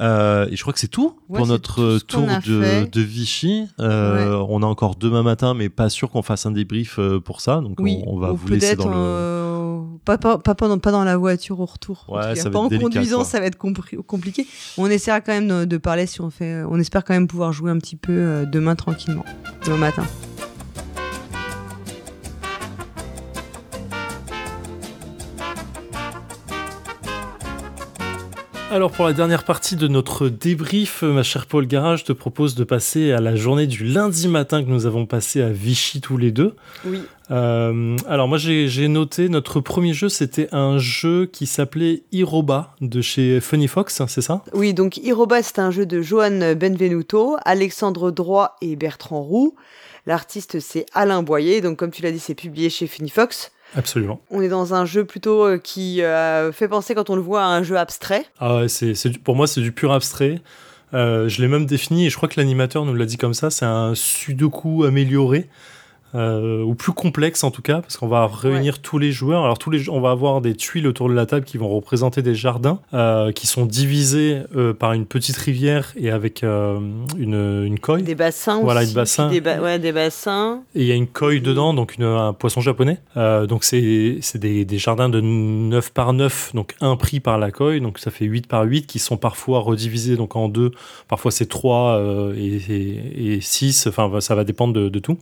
[0.00, 3.66] Euh, et je crois que c'est tout Ouais, pour notre tout tour de, Vichy.
[3.80, 7.60] Euh, On a encore demain matin, mais pas sûr qu'on fasse un débrief pour ça.
[7.60, 9.43] Donc Oui, on, on va ou vous laisser dans le.
[10.04, 12.04] Pas, pas, pas, pendant- pas dans la voiture au retour.
[12.08, 13.24] En Ouais, cas, ça pas en délicat, conduisant, quoi.
[13.24, 14.46] ça va être compliqué.
[14.78, 16.62] On essaiera quand même de, de parler si on fait.
[16.68, 19.24] On espère quand même pouvoir jouer un petit peu euh, demain tranquillement,
[19.64, 20.04] demain matin.
[28.74, 32.56] Alors pour la dernière partie de notre débrief, ma chère Paul Garage, je te propose
[32.56, 36.16] de passer à la journée du lundi matin que nous avons passé à Vichy tous
[36.16, 36.56] les deux.
[36.84, 37.00] Oui.
[37.30, 43.00] Euh, alors moi j'ai noté notre premier jeu c'était un jeu qui s'appelait Iroba de
[43.00, 44.42] chez Funny Fox, c'est ça?
[44.52, 49.54] Oui, donc Iroba, c'est un jeu de Johan Benvenuto, Alexandre Droit et Bertrand Roux.
[50.06, 51.62] L'artiste, c'est Alain Boyer.
[51.62, 53.52] Donc, comme tu l'as dit, c'est publié chez Funifox.
[53.76, 54.20] Absolument.
[54.30, 57.42] On est dans un jeu plutôt euh, qui euh, fait penser, quand on le voit,
[57.42, 58.24] à un jeu abstrait.
[58.38, 60.40] Ah ouais, c'est, c'est du- pour moi c'est du pur abstrait.
[60.92, 63.50] Euh, je l'ai même défini et je crois que l'animateur nous l'a dit comme ça,
[63.50, 65.48] c'est un sudoku amélioré.
[66.14, 69.44] Euh, ou plus complexe en tout cas, parce qu'on va réunir tous les joueurs.
[69.44, 72.22] Alors tous les, on va avoir des tuiles autour de la table qui vont représenter
[72.22, 77.78] des jardins, euh, qui sont divisés euh, par une petite rivière et avec une, une
[77.78, 77.98] koi.
[78.00, 78.90] Des bassins Voilà, aussi.
[78.90, 79.28] une bassin.
[79.30, 80.62] Des, ba- ouais, des bassins.
[80.74, 82.98] Et il y a une koi dedans, donc une- un poisson japonais.
[83.16, 87.50] Donc c'est c'est des, des jardins de 9 par 9, donc un prix par la
[87.50, 90.70] koi, donc ça fait 8 par 8, qui sont parfois redivisés donc en deux.
[91.08, 95.18] Parfois c'est 3 euh, et, et, 6, enfin ça va dépendre de, de tout.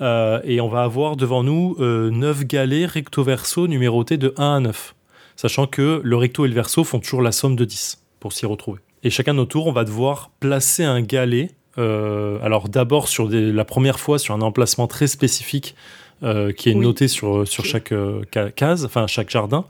[0.00, 4.56] Euh, et on va avoir devant nous euh, 9 galets recto verso numérotés de 1
[4.56, 4.94] à 9.
[5.36, 8.46] Sachant que le recto et le verso font toujours la somme de 10 pour s'y
[8.46, 8.80] retrouver.
[9.02, 11.50] Et chacun de nos tours, on va devoir placer un galet.
[11.78, 15.74] euh, alors d'abord sur des- la première fois sur un emplacement très spécifique
[16.22, 16.80] euh, qui est Oui.
[16.80, 19.66] noté sur, chaque euh, ca- case, enfin chaque jardin.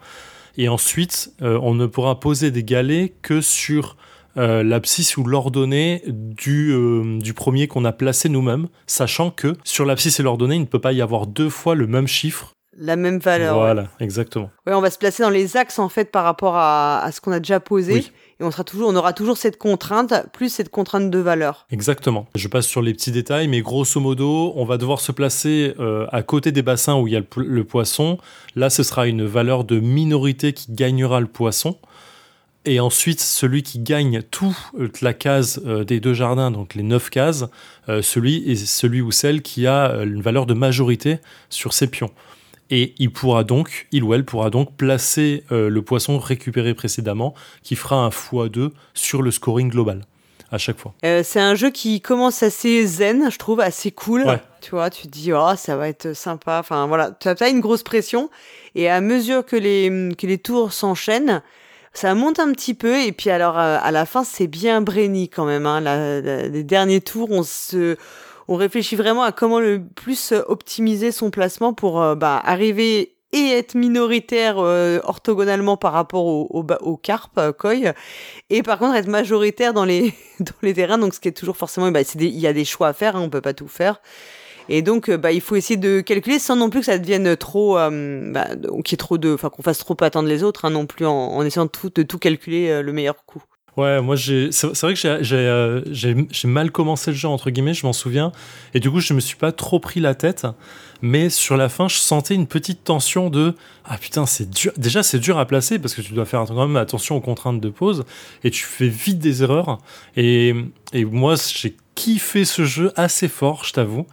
[0.56, 3.96] Et ensuite, euh, on ne pourra poser des galets que sur
[4.38, 9.84] euh, l'abscisse ou l'ordonnée du, euh, du premier qu'on a placé nous-mêmes, sachant que sur
[9.84, 12.52] l'abscisse et l'ordonnée, il ne peut pas y avoir deux fois le même chiffre.
[12.78, 13.54] La même valeur.
[13.56, 13.62] ouais.
[13.62, 14.50] voilà, exactement.
[14.66, 17.22] Ouais, on va se placer dans les axes en fait par rapport à, à ce
[17.22, 17.92] qu'on a déjà posé.
[17.94, 18.12] Oui.
[18.38, 21.66] Et on, sera toujours, on aura toujours cette contrainte, plus cette contrainte de valeur.
[21.70, 22.26] Exactement.
[22.34, 26.06] Je passe sur les petits détails, mais grosso modo, on va devoir se placer euh,
[26.12, 28.18] à côté des bassins où il y a le poisson.
[28.54, 31.78] Là, ce sera une valeur de minorité qui gagnera le poisson.
[32.66, 37.10] Et ensuite, celui qui gagne toute la case euh, des deux jardins, donc les neuf
[37.10, 37.44] cases,
[37.88, 41.86] euh, celui est celui ou celle qui a euh, une valeur de majorité sur ses
[41.86, 42.10] pions.
[42.70, 47.34] Et il pourra donc, il ou elle pourra donc placer euh, le poisson récupéré précédemment,
[47.62, 50.02] qui fera un x2 sur le scoring global
[50.50, 50.94] à chaque fois.
[51.04, 54.24] Euh, c'est un jeu qui commence assez zen, je trouve, assez cool.
[54.24, 54.40] Ouais.
[54.60, 56.58] Tu vois, tu te dis, oh, ça va être sympa.
[56.60, 58.30] Enfin, voilà, tu as pas une grosse pression.
[58.74, 61.42] Et à mesure que les, que les tours s'enchaînent,
[61.96, 63.00] ça monte un petit peu.
[63.02, 65.66] Et puis, alors, euh, à la fin, c'est bien brainy quand même.
[65.66, 65.80] Hein.
[65.80, 67.96] Les derniers tours, on se.
[68.48, 73.16] On réfléchit vraiment à comment le plus euh, optimiser son placement pour euh, bah, arriver
[73.32, 77.40] et être minoritaire orthogonalement par rapport au, au, au carpe
[78.48, 81.56] et par contre être majoritaire dans les dans les terrains donc ce qui est toujours
[81.56, 83.66] forcément bah, c'est il y a des choix à faire hein, on peut pas tout
[83.66, 84.00] faire
[84.68, 87.78] et donc bah il faut essayer de calculer sans non plus que ça devienne trop
[87.78, 88.48] euh, bah,
[88.84, 91.42] qu'il y trop de enfin qu'on fasse trop attendre les autres hein, non plus en,
[91.42, 93.42] essayant de tout de tout calculer euh, le meilleur coup.
[93.76, 95.82] Ouais, moi c'est vrai que j'ai, euh,
[96.44, 98.32] mal commencé le jeu entre guillemets, je m'en souviens,
[98.72, 100.46] et du coup je me suis pas trop pris la tête,
[101.02, 105.02] mais sur la fin je sentais une petite tension de ah putain c'est dur, déjà
[105.02, 107.68] c'est dur à placer parce que tu dois faire quand même attention aux contraintes de
[107.68, 108.04] pause
[108.44, 109.76] et tu fais vite des erreurs.
[110.16, 110.54] Et,
[110.94, 114.06] et moi j'ai kiffé ce jeu assez fort, je t'avoue.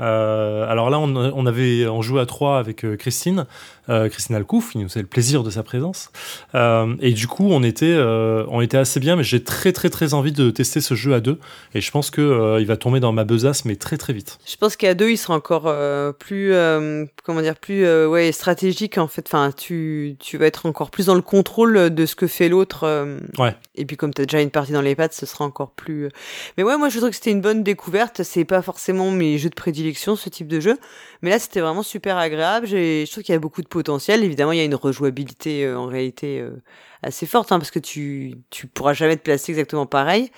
[0.00, 3.46] Euh, alors là, on, avait on jouait à trois avec euh, Christine,
[4.08, 6.10] Christine Alcouf, qui nous fait le plaisir de sa présence.
[6.54, 9.90] Euh, et du coup, on était euh, on était assez bien, mais j'ai très très
[9.90, 11.38] très envie de tester ce jeu à deux.
[11.74, 14.38] Et je pense que il va tomber dans ma besace, mais très très vite.
[14.46, 15.72] Je pense qu'à deux, il sera encore
[16.18, 16.52] plus
[17.24, 19.26] comment dire plus ouais stratégique en fait.
[19.26, 22.86] Enfin, tu tu vas être encore plus dans le contrôle de ce que fait l'autre.
[23.38, 23.54] ouais.
[23.76, 26.08] Et puis comme tu as déjà une partie dans les pattes, ce sera encore plus.
[26.56, 28.22] Mais ouais, moi je trouve que c'était une bonne découverte.
[28.22, 30.78] C'est pas forcément mes jeux de prédilection ce type de jeu,
[31.22, 32.66] mais là c'était vraiment super agréable.
[32.66, 34.22] Je trouve qu'il y a beaucoup de potentiel.
[34.22, 36.50] Évidemment, il y a une rejouabilité euh, en réalité euh,
[37.02, 40.30] assez forte, hein, parce que tu tu pourras jamais te placer exactement pareil.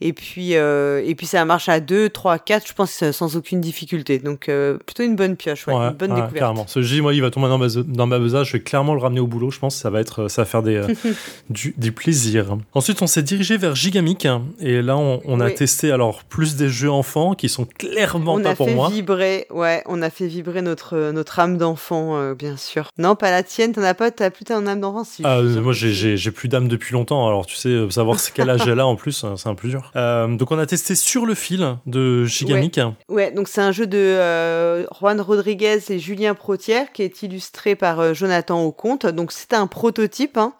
[0.00, 3.60] Et puis euh, et puis ça marche à 2, 3, 4, je pense sans aucune
[3.60, 4.18] difficulté.
[4.18, 6.38] Donc euh, plutôt une bonne pioche, ouais, ouais une bonne ouais, découverte.
[6.40, 6.66] Carrément.
[6.66, 8.48] Ce jeu, moi, il va tomber dans ma, dans ma besace.
[8.48, 9.50] Je vais clairement le ramener au boulot.
[9.50, 10.88] Je pense que ça va être, ça va faire des, euh,
[11.50, 12.58] du, du, plaisir.
[12.74, 14.26] Ensuite, on s'est dirigé vers Gigamic
[14.58, 15.54] et là, on, on a Oui.
[15.54, 18.88] testé alors plus des jeux enfants qui sont clairement on pas a pour fait moi.
[18.90, 22.88] vibrer, ouais, on a fait vibrer notre notre âme d'enfant, euh, bien sûr.
[22.98, 23.72] Non, pas la tienne.
[23.72, 25.04] T'en as pas, t'as plus ton âme d'enfant.
[25.04, 25.92] Si, Ah, euh, moi, j'ai-.
[26.16, 27.26] J'ai plus d'âme depuis longtemps.
[27.26, 29.68] Alors, tu sais, euh, savoir quel âge elle a en plus, euh, c'est un peu
[29.68, 29.90] dur.
[29.96, 32.80] Euh, donc, on a testé sur le fil de Gigamic.
[33.08, 37.74] Ouais, donc c'est un jeu de euh, Juan Rodriguez et Julien Protière qui est illustré
[37.74, 39.06] par Jonathan Auconte.
[39.06, 40.36] Donc c'était un prototype.
[40.36, 40.54] Hein.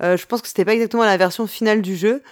[0.00, 2.22] Je pense que c'était pas exactement la version finale du jeu.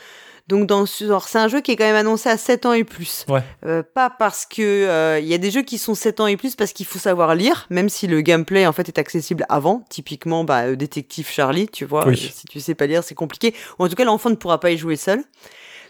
[0.48, 3.26] Donc dans c'est un jeu qui est quand même annoncé à 7 ans et plus.
[3.28, 3.42] Ouais.
[3.66, 6.38] Euh, pas parce que euh, il y a des jeux qui sont 7 ans et
[6.38, 9.84] plus parce qu'il faut savoir lire, même si le gameplay en fait est accessible avant.
[9.90, 12.06] Typiquement, bah, euh, détective Charlie, tu vois.
[12.08, 12.16] Oui.
[12.16, 13.54] si tu sais pas lire, c'est compliqué.
[13.78, 15.22] Ou en tout cas, l'enfant ne pourra pas y jouer seul.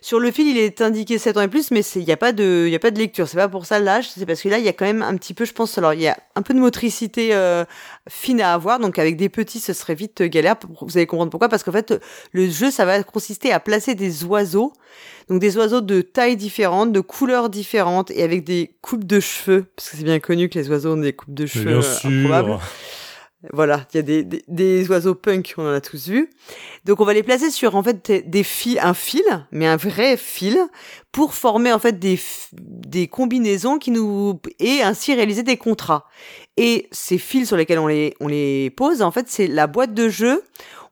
[0.01, 2.33] Sur le fil, il est indiqué 7 ans et plus, mais il n'y a, pas
[2.33, 3.29] de- y a pas de lecture.
[3.29, 5.17] C'est pas pour ça l'âge, c'est parce que là, il y a quand même un
[5.17, 7.65] petit peu, je pense, alors il y a un peu de motricité euh,
[8.09, 8.79] fine à avoir.
[8.79, 10.57] Donc avec des petits, ce serait vite euh, galère.
[10.81, 11.49] Vous allez comprendre pourquoi.
[11.49, 11.95] Parce qu'en fait,
[12.33, 14.73] le jeu, ça va consister à placer des oiseaux.
[15.29, 19.67] Donc des oiseaux de tailles différentes, de couleurs différentes et avec des coupes de cheveux.
[19.77, 21.83] Parce que c'est bien connu que les oiseaux ont des coupes de cheveux bien euh,
[21.83, 22.09] sûr.
[22.09, 22.59] improbables.
[23.53, 26.29] Voilà, il y a des, des, oiseaux punk, on en a tous vu.
[26.85, 30.17] Donc on va les placer sur en fait des- fils, un fil, mais un vrai
[30.17, 30.59] fil,
[31.13, 32.19] pour former en fait des,
[32.53, 36.07] des combinaisons qui nous et ainsi réaliser des contrats.
[36.57, 39.95] Et ces fils sur lesquels on les on les pose, en fait, c'est la boîte
[39.95, 40.43] de jeu.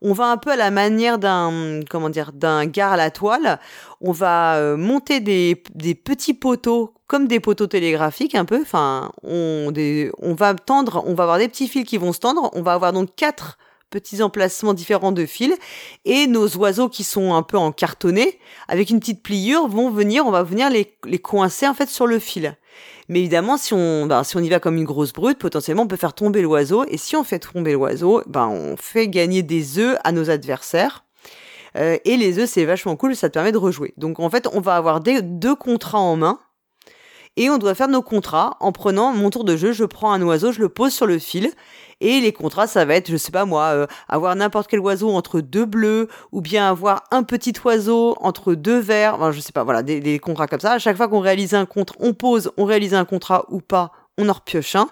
[0.09, 3.59] On va un peu à la manière d'un comment dire d'un gare à la toile.
[4.01, 8.63] On va euh, monter des, petits poteaux comme des poteaux télégraphiques un peu.
[8.63, 12.51] Enfin, va tendre, on va avoir des petits fils qui vont se tendre.
[12.53, 13.59] On va avoir donc quatre
[13.91, 15.55] petits emplacements différents de fils
[16.05, 18.39] et nos oiseaux qui sont un peu en cartonné
[18.69, 22.07] avec une petite pliure vont venir, on va venir les, les coincer en fait sur
[22.07, 22.57] le fil.
[23.09, 25.87] Mais évidemment, si on, ben, si on y va comme une grosse brute, potentiellement on
[25.87, 26.85] peut faire tomber l'oiseau.
[26.89, 31.05] Et si on fait tomber l'oiseau, ben, on fait gagner des œufs à nos adversaires.
[31.77, 33.95] Euh, et les œufs, c'est vachement cool, ça te permet de rejouer.
[33.97, 36.41] Donc en fait, on va avoir des, deux contrats en main.
[37.39, 39.73] Et on doit faire nos contrats en prenant mon tour de jeu.
[39.73, 41.53] Je prends un oiseau, je le pose sur le fil.
[42.01, 45.11] Et les contrats, ça va être, je sais pas moi, euh, avoir n'importe quel oiseau
[45.11, 49.15] entre deux bleus, ou bien avoir un petit oiseau entre deux verts.
[49.15, 50.73] Enfin, je sais pas, voilà, des, des contrats comme ça.
[50.73, 53.93] À chaque fois qu'on réalise un contrat, on pose, on réalise un contrat ou pas,
[54.19, 54.89] on en repioche un.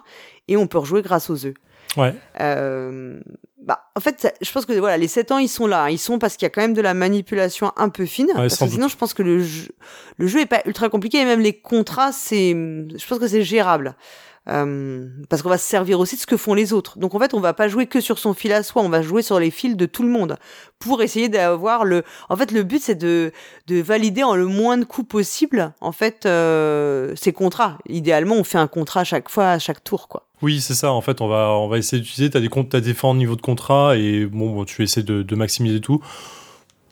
[0.47, 1.53] Et on peut rejouer grâce aux œufs.
[1.97, 2.13] Ouais.
[2.41, 3.19] Euh,
[3.61, 5.89] bah, en fait, ça- je pense que voilà, les 7 ans, ils sont là.
[5.91, 8.27] Ils sont parce qu'il y a quand même de la manipulation un peu fine.
[8.27, 9.69] Ouais, parce que sinon, je pense que le jeu,
[10.17, 13.43] le jeu est pas ultra compliqué et même les contrats, c'est, je pense que c'est
[13.43, 13.95] gérable.
[14.47, 16.99] Euh, parce qu'on va se servir aussi de ce que font les autres.
[16.99, 19.01] Donc en fait, on va pas jouer que sur son fil à soi, on va
[19.01, 20.37] jouer sur les fils de tout le monde
[20.77, 22.03] pour essayer d'avoir le.
[22.29, 23.31] En fait, le but c'est de
[23.67, 25.73] de valider en le moins de coups possible.
[25.81, 27.79] En fait, euh, ces contrats.
[27.89, 30.27] Idéalement, on fait un contrat à chaque fois, à chaque tour, quoi.
[30.41, 30.91] Oui, c'est ça.
[30.91, 32.29] En fait, on va, on va essayer d'utiliser.
[32.29, 35.23] Tu as des comptes, t'as différents niveaux de contrat et bon, bon, tu essaies de,
[35.23, 36.03] de maximiser tout.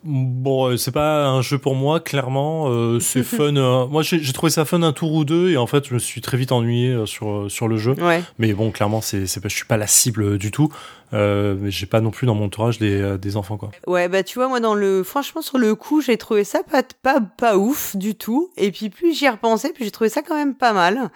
[0.05, 2.65] Bon, euh, c'est pas un jeu pour moi, clairement.
[2.69, 3.55] Euh, c'est fun.
[3.55, 5.99] euh, moi, j'ai trouvé ça fun un tour ou deux et en fait, je me
[5.99, 7.93] suis très vite ennuyé euh, sur, sur le jeu.
[7.93, 8.21] Ouais.
[8.38, 10.69] Mais bon, clairement, c'est, c'est pas, je suis pas la cible du tout.
[11.13, 13.69] Euh, mais j'ai pas non plus dans mon entourage des, des enfants, quoi.
[13.88, 16.81] Ouais, bah tu vois, moi dans le, franchement sur le coup, j'ai trouvé ça pas
[17.03, 18.49] pas pas ouf du tout.
[18.57, 21.11] Et puis plus j'y repensais, plus j'ai trouvé ça quand même pas mal.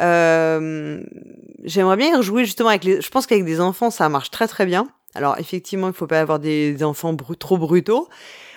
[0.00, 1.00] Euh,
[1.64, 3.00] J'aimerais bien y rejouer justement avec les.
[3.00, 4.86] Je pense qu'avec des enfants, ça marche très très bien.
[5.16, 8.08] Alors effectivement, il faut pas avoir des enfants trop brutaux.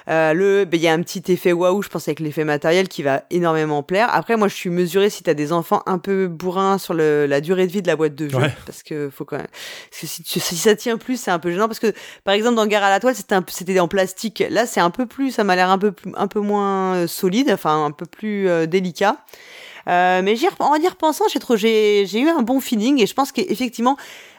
[0.08, 2.88] Euh, le, ben, il y a un petit effet waouh, je pense avec l'effet matériel
[2.88, 4.10] qui va énormément plaire.
[4.12, 7.42] Après, moi, je suis mesurée si t'as des enfants un peu bourrins sur le, la
[7.42, 8.52] durée de vie de la boîte de jeu, Ouais.
[8.66, 9.46] parce que faut quand même.
[9.92, 11.68] Parce que si, tu- si ça tient plus, c'est un peu gênant.
[11.68, 14.44] Parce que par exemple, dans Guerre à la toile, c'était un peu- c'était en plastique.
[14.50, 17.08] Là, c'est un peu plus, ça m'a l'air un peu plus, un peu moins euh,
[17.08, 19.18] solide, enfin un peu plus euh, délicat.
[19.90, 21.26] Euh, mais en y repensant,
[21.56, 23.98] j'ai eu un bon feeling et je pense qu'effectivement,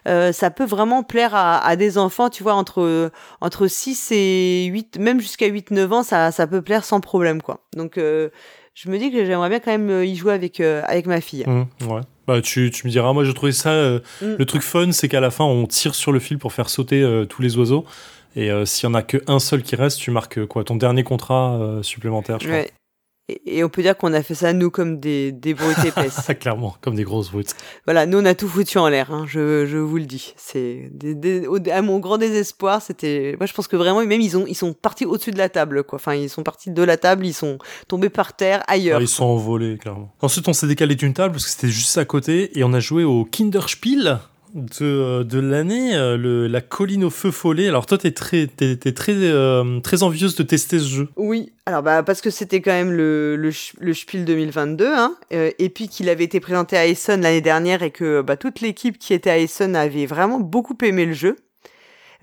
[0.09, 3.10] euh, ça peut vraiment plaire à, à des enfants, tu vois, entre,
[3.40, 7.60] entre 6 et 8, même jusqu'à 8-9 ans, ça, ça peut plaire sans problème, quoi.
[7.77, 8.28] Donc, euh,
[8.74, 11.44] je me dis que j'aimerais bien quand même y jouer avec, avec ma fille.
[11.47, 12.01] Mmh, ouais.
[12.27, 13.70] Bah, tu, tu me diras, moi, j'ai trouvé ça.
[13.70, 14.35] euh, Mm.
[14.39, 17.24] Le truc fun, c'est qu'à la fin, on tire sur le fil pour faire sauter
[17.28, 17.85] tous les oiseaux.
[18.36, 21.02] Et euh, s'il y en a qu'un seul qui reste, tu marques quoi Ton dernier
[21.02, 22.48] contrat euh, supplémentaire, je.
[22.48, 22.70] Ouais.
[23.31, 26.31] Et, et on peut dire qu'on a fait ça, nous, comme des, des brutes épaisses.
[26.40, 27.55] Clairement, comme des grosses brutes.
[27.85, 30.35] voilà, nous, on a tout foutu en l'air, hein, je, je vous le dis.
[30.36, 30.90] C'est
[31.73, 33.36] à mon grand désespoir, c'était.
[33.39, 35.85] Moi, je pense que vraiment, même, ils, ont, ils sont partis au-dessus de la table,
[35.85, 35.97] quoi.
[35.97, 37.59] Enfin, ils sont partis de la table, ils sont
[37.89, 38.98] tombés par terre, ailleurs.
[38.98, 40.12] Ah, ils sont envolés, clairement.
[40.20, 42.81] Ensuite, on s'est décalé d'une table parce que c'était juste à côté et on a
[42.81, 44.19] joué au Kinderspiel
[44.55, 47.68] de, euh, de l'année, euh, le- la colline au feu follet.
[47.68, 51.09] Alors, toi, t'es très, t'es, t'es très, euh, très envieuse de tester ce jeu.
[51.16, 53.51] Oui, alors bah parce que c'était quand même le, le,
[53.81, 57.82] le Spiel 2022, hein, euh, et puis qu'il avait été présenté à Essen l'année dernière
[57.82, 61.36] et que bah, toute l'équipe qui était à Essen avait vraiment beaucoup aimé le jeu.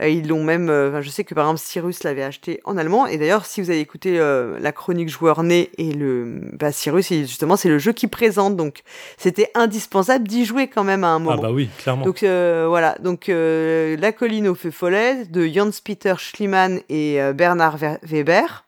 [0.02, 2.78] Euh, ils l'ont même, euh, enfin, je sais que par exemple Cyrus l'avait acheté en
[2.78, 6.72] allemand, et d'ailleurs si vous avez écouté euh, la chronique joueur né et le, bah,
[6.72, 8.82] Cyrus, justement c'est le jeu qui présente, donc
[9.18, 11.38] c'était indispensable d'y jouer quand même à un moment.
[11.40, 12.06] Ah, bah oui, clairement.
[12.06, 17.78] Donc euh, voilà, donc euh, La colline au feu follet de Jans-Peter Schliemann et Bernard
[18.04, 18.67] Weber.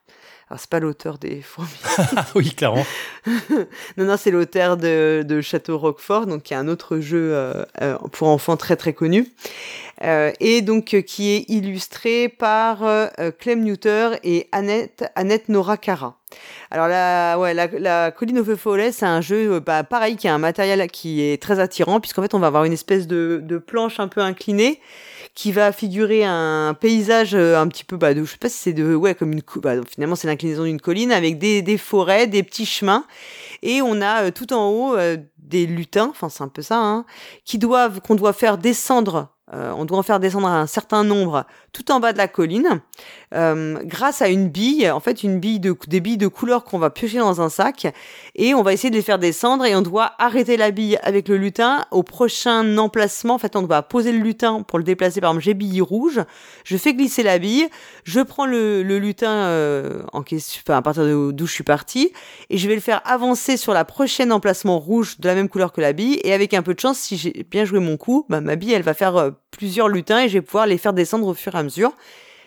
[0.50, 1.70] Alors c'est pas l'auteur des fourmis.
[2.34, 2.84] Oui, clairement.
[3.96, 7.64] non non, c'est l'auteur de, de Château Roquefort, donc qui est un autre jeu euh,
[7.80, 9.28] euh, pour enfants très très connu.
[10.02, 12.78] Euh, et donc euh, qui est illustré par
[13.38, 16.16] Clem Newter et Annette, Annette Nora Cara.
[16.72, 20.26] Alors la, ouais, la, la colline au feu follet, c'est un jeu bah, pareil qui
[20.26, 23.40] a un matériel qui est très attirant puisqu'en fait on va avoir une espèce de,
[23.42, 24.80] de planche un peu inclinée
[25.40, 28.58] qui va figurer un paysage euh, un petit peu, bah, de, je sais pas si
[28.58, 32.26] c'est de, ouais, comme une, bah, finalement c'est l'inclinaison d'une colline avec des, des forêts,
[32.26, 33.06] des petits chemins,
[33.62, 36.78] et on a euh, tout en haut euh, des lutins, enfin c'est un peu ça,
[36.78, 37.06] hein,
[37.46, 39.28] qui doivent, qu'on doit faire descendre.
[39.50, 42.82] on doit en faire descendre un certain nombre tout en bas de la colline,
[43.34, 46.78] euh, grâce à une bille, en fait une bille de des billes de couleur qu'on
[46.78, 47.86] va piocher dans un sac,
[48.34, 51.28] et on va essayer de les faire descendre et on doit arrêter la bille avec
[51.28, 53.34] le lutin au prochain emplacement.
[53.34, 55.20] En fait, on doit poser le lutin pour le déplacer.
[55.20, 56.20] Par exemple, j'ai bille rouge,
[56.64, 57.68] je fais glisser la bille,
[58.04, 62.12] je prends le, lutin euh, en question, enfin, à partir d'où je suis parti,
[62.50, 65.72] et je vais le faire avancer sur la prochaine emplacement rouge de la même couleur
[65.72, 66.20] que la bille.
[66.24, 68.72] Et avec un peu de chance, si j'ai bien joué mon coup, bah, ma bille,
[68.72, 71.54] elle va faire euh, plusieurs lutins et je vais pouvoir les faire descendre au fur
[71.54, 71.92] et à mesure.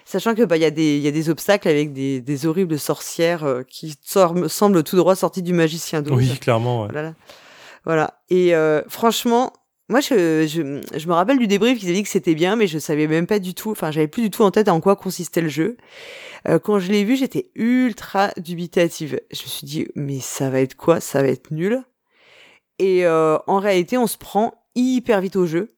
[0.05, 2.45] Sachant que bah il y a des il y a des obstacles avec des, des
[2.45, 6.17] horribles sorcières euh, qui sor- semblent tout droit sorties du magicien d'Oz.
[6.17, 6.83] Oui, clairement.
[6.83, 6.89] ouais.
[6.91, 7.13] Voilà.
[7.85, 8.19] Voilà.
[8.29, 9.53] Et euh, franchement,
[9.89, 12.67] moi, je, je, je me rappelle du débrief, ils avaient dit que c'était bien, mais
[12.67, 14.95] je savais même pas du tout, enfin, j'avais plus du tout en tête en quoi
[14.95, 15.75] consistait le jeu.
[16.47, 19.19] Euh, quand je l'ai vu, j'étais ultra dubitative.
[19.31, 20.99] Je me suis dit, mais ça va être quoi?
[21.01, 21.83] Ça va être nul.
[22.79, 25.72] Et euh, en réalité, on se prend hyper vite au jeu.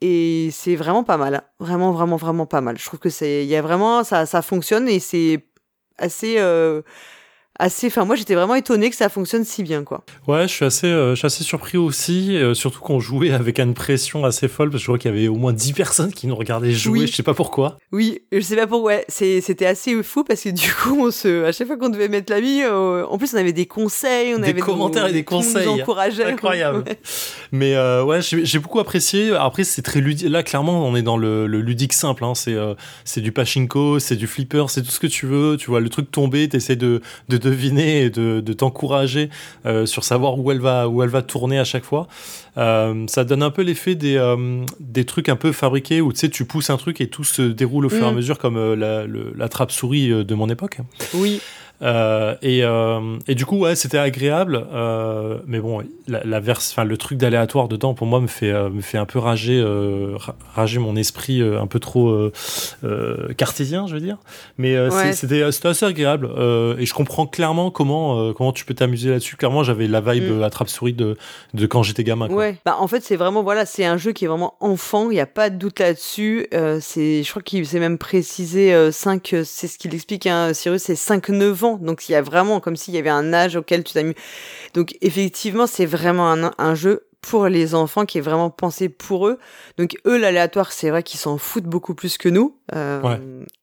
[0.00, 1.42] Et c'est vraiment pas mal.
[1.58, 2.78] Vraiment, vraiment, vraiment pas mal.
[2.78, 5.44] Je trouve que c'est, il y a vraiment, ça, ça fonctionne et c'est
[5.98, 6.80] assez, euh,
[7.58, 10.02] assez, enfin, moi, j'étais vraiment étonnée que ça fonctionne si bien, quoi.
[10.26, 13.58] Ouais, je suis assez, euh, je suis assez surpris aussi, euh, surtout qu'on jouait avec
[13.60, 16.10] une pression assez folle, parce que je vois qu'il y avait au moins 10 personnes
[16.14, 17.06] qui nous regardaient jouer, Oui.
[17.06, 17.76] je sais pas pourquoi.
[17.92, 18.92] Oui, je sais pas pourquoi.
[18.94, 22.08] Ouais, c'était assez fou parce que du coup, on se, à chaque fois qu'on devait
[22.08, 25.12] mettre la bille, euh, en plus, on avait des conseils, on Des avait commentaires et
[25.12, 25.68] des qui nous conseils.
[25.68, 26.24] encourageaient.
[26.24, 26.84] Incroyable.
[26.88, 26.98] Ouais.
[27.52, 29.34] Mais euh, ouais, j'ai beaucoup apprécié.
[29.34, 30.28] Après, c'est très ludique.
[30.28, 32.24] Là, clairement, on est dans le, le ludique simple.
[32.24, 32.34] Hein.
[32.34, 32.74] C'est euh,
[33.04, 35.56] c'est du pachinko, c'est du flipper, c'est tout ce que tu veux.
[35.56, 39.30] Tu vois le truc tomber, t'essaies de, de deviner et de, de t'encourager
[39.66, 42.06] euh, sur savoir où elle va où elle va tourner à chaque fois.
[42.56, 44.20] Ça donne un peu l'effet des
[44.80, 47.42] des trucs un peu fabriqués où tu sais tu pousses un truc et tout se
[47.42, 48.16] déroule au fur et à Mm.
[48.16, 50.78] mesure comme la, le- la trappe souris de mon époque.
[51.14, 51.40] Oui.
[51.82, 54.66] Euh, et, euh, et du coup, ouais, c'était agréable.
[54.72, 58.50] euh, mais bon, la, la verse, enfin, le truc d'aléatoire dedans, pour moi, me fait,
[58.50, 62.30] euh, me fait un peu rager, euh, ra- rager mon esprit euh, un peu trop
[63.36, 64.18] cartésien, je veux dire.
[64.58, 65.12] Mais euh, Ouais.
[65.12, 66.28] c'était c'était assez agréable.
[66.36, 69.36] euh, et je comprends clairement comment, euh, comment tu peux t'amuser là-dessus.
[69.36, 70.42] Clairement, j'avais la vibe Mm.
[70.42, 71.16] attrape-souris de,
[71.54, 72.26] de quand j'étais gamin.
[72.28, 72.36] quoi.
[72.36, 72.56] Ouais.
[72.64, 75.10] Bah, en fait, c'est vraiment, voilà, c'est un jeu qui est vraiment enfant.
[75.10, 76.46] Il n'y a pas de doute là-dessus.
[76.54, 80.26] Euh, c'est, je crois qu'il s'est même précisé, euh, 5, euh, c'est ce qu'il explique,
[80.26, 83.32] hein, Cyrus, c'est 5-9 ans Donc il y a vraiment comme s'il y avait un
[83.32, 84.14] âge auquel tu t'amuses.
[84.74, 89.26] Donc effectivement, c'est vraiment un, un jeu pour les enfants qui est vraiment pensé pour
[89.28, 89.38] eux.
[89.76, 92.56] Donc eux, l'aléatoire, c'est vrai qu'ils s'en foutent beaucoup plus que nous.
[92.74, 93.20] Euh, Ouais.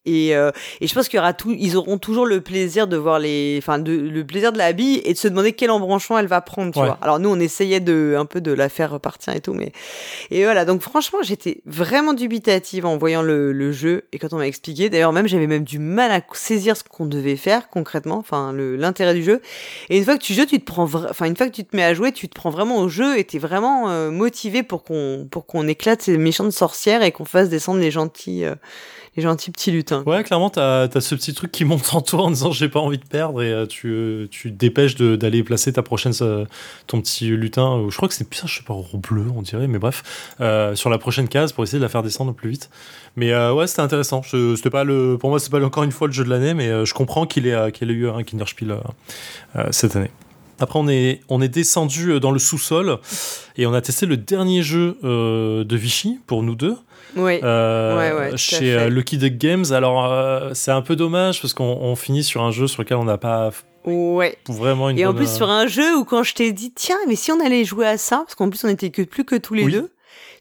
[0.07, 0.51] Et, euh,
[0.81, 3.57] et je pense qu'il y aura tout, ils auront toujours le plaisir de voir les,
[3.61, 6.71] enfin, le plaisir de la bille et de se demander quel embranchement elle va prendre.
[6.73, 6.85] Tu Ouais.
[6.85, 6.97] vois.
[7.01, 9.71] Alors nous, on essayait de un peu de la faire repartir et tout, mais
[10.31, 10.65] et voilà.
[10.65, 14.89] Donc franchement, j'étais vraiment dubitative en voyant le, le jeu et quand on m'a expliqué.
[14.89, 19.13] D'ailleurs, même j'avais même du mal à saisir ce qu'on devait faire concrètement, enfin l'intérêt
[19.13, 19.41] du jeu.
[19.89, 21.75] Et une fois que tu joues, tu te prends, enfin une fois que tu te
[21.75, 24.83] mets à jouer, tu te prends vraiment au jeu et t'es vraiment euh, motivé pour
[24.83, 28.55] qu'on pour qu'on éclate ces méchantes sorcières et qu'on fasse descendre les gentils euh,
[29.15, 29.96] les gentils petits lutins.
[30.05, 32.79] Ouais, clairement, t'as as ce petit truc qui monte en toi en disant j'ai pas
[32.79, 36.45] envie de perdre et euh, tu, euh, tu dépêches d'aller placer ta prochaine, euh,
[36.87, 37.77] ton petit lutin.
[37.77, 40.03] euh, Je crois que c'est plus je sais pas, bleu, on dirait, mais bref,
[40.75, 42.69] sur la prochaine case pour essayer de la faire descendre plus vite.
[43.15, 44.21] Mais ouais, c'était intéressant.
[44.21, 46.85] Je- pas le, pour moi, c'est pas encore une fois le jeu de l'année, mais
[46.85, 48.77] je comprends qu'il ait, qu'il eu un Kinderspiel
[49.71, 50.11] cette année.
[50.59, 52.97] Après, on est, on est descendu dans le sous-sol
[53.57, 56.75] et on a testé le dernier jeu de Vichy pour nous deux.
[57.19, 57.39] Oui.
[57.43, 59.65] Euh, Ouais, chez euh, Lucky Duck Games.
[59.71, 62.97] Alors, euh, c'est un peu dommage parce qu'on on finit sur un jeu sur lequel
[62.97, 63.51] on n'a pas
[63.85, 64.37] Ouais.
[64.49, 67.15] vraiment une Et en plus sur un jeu où quand je t'ai dit tiens mais
[67.15, 69.53] si on allait jouer à ça parce qu'en plus on était que plus que tous
[69.53, 69.71] les Oui.
[69.71, 69.89] deux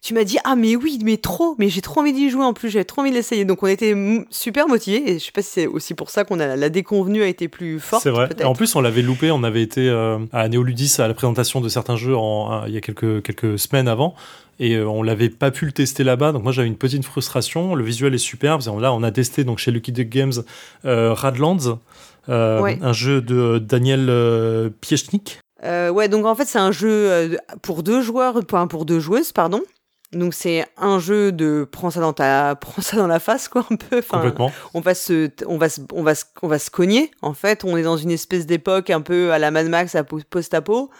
[0.03, 2.53] tu m'as dit ah mais oui mais trop mais j'ai trop envie d'y jouer en
[2.55, 3.95] plus j'avais trop envie de l'essayer donc on était
[4.31, 7.23] super motivés et je sais pas si c'est aussi pour ça qu'on a la déconvenue
[7.23, 8.29] a été plus forte C'est vrai.
[8.41, 9.31] Et en plus, on l'avait loupé.
[9.31, 12.77] On avait été euh, à Néoludis à la présentation de certains jeux en, il y
[12.77, 14.15] a quelques, quelques semaines avant.
[14.59, 16.33] Et euh, on l'avait pas pu le tester là-bas.
[16.33, 17.75] Donc moi, j'avais une petite frustration.
[17.75, 18.63] Le visuel est superbe.
[18.81, 20.33] Là, on a testé donc chez Lucky Duck Games
[20.85, 21.79] euh, Radlands,
[22.29, 22.79] euh, Ouais.
[22.83, 24.11] un jeu de Daniel
[24.81, 25.41] Piechnik.
[25.65, 29.63] Ouais donc en fait c'est un jeu pour deux joueurs pour deux joueuses pardon
[30.13, 33.67] donc c'est un jeu de prends ça dans ta prends ça dans la face quoi
[33.71, 34.53] un peu enfin Complètement.
[34.75, 37.65] on va se on va se on va se on va se cogner en fait
[37.65, 40.91] on est dans une espèce d'époque un peu à la Mad Max à po- post-apo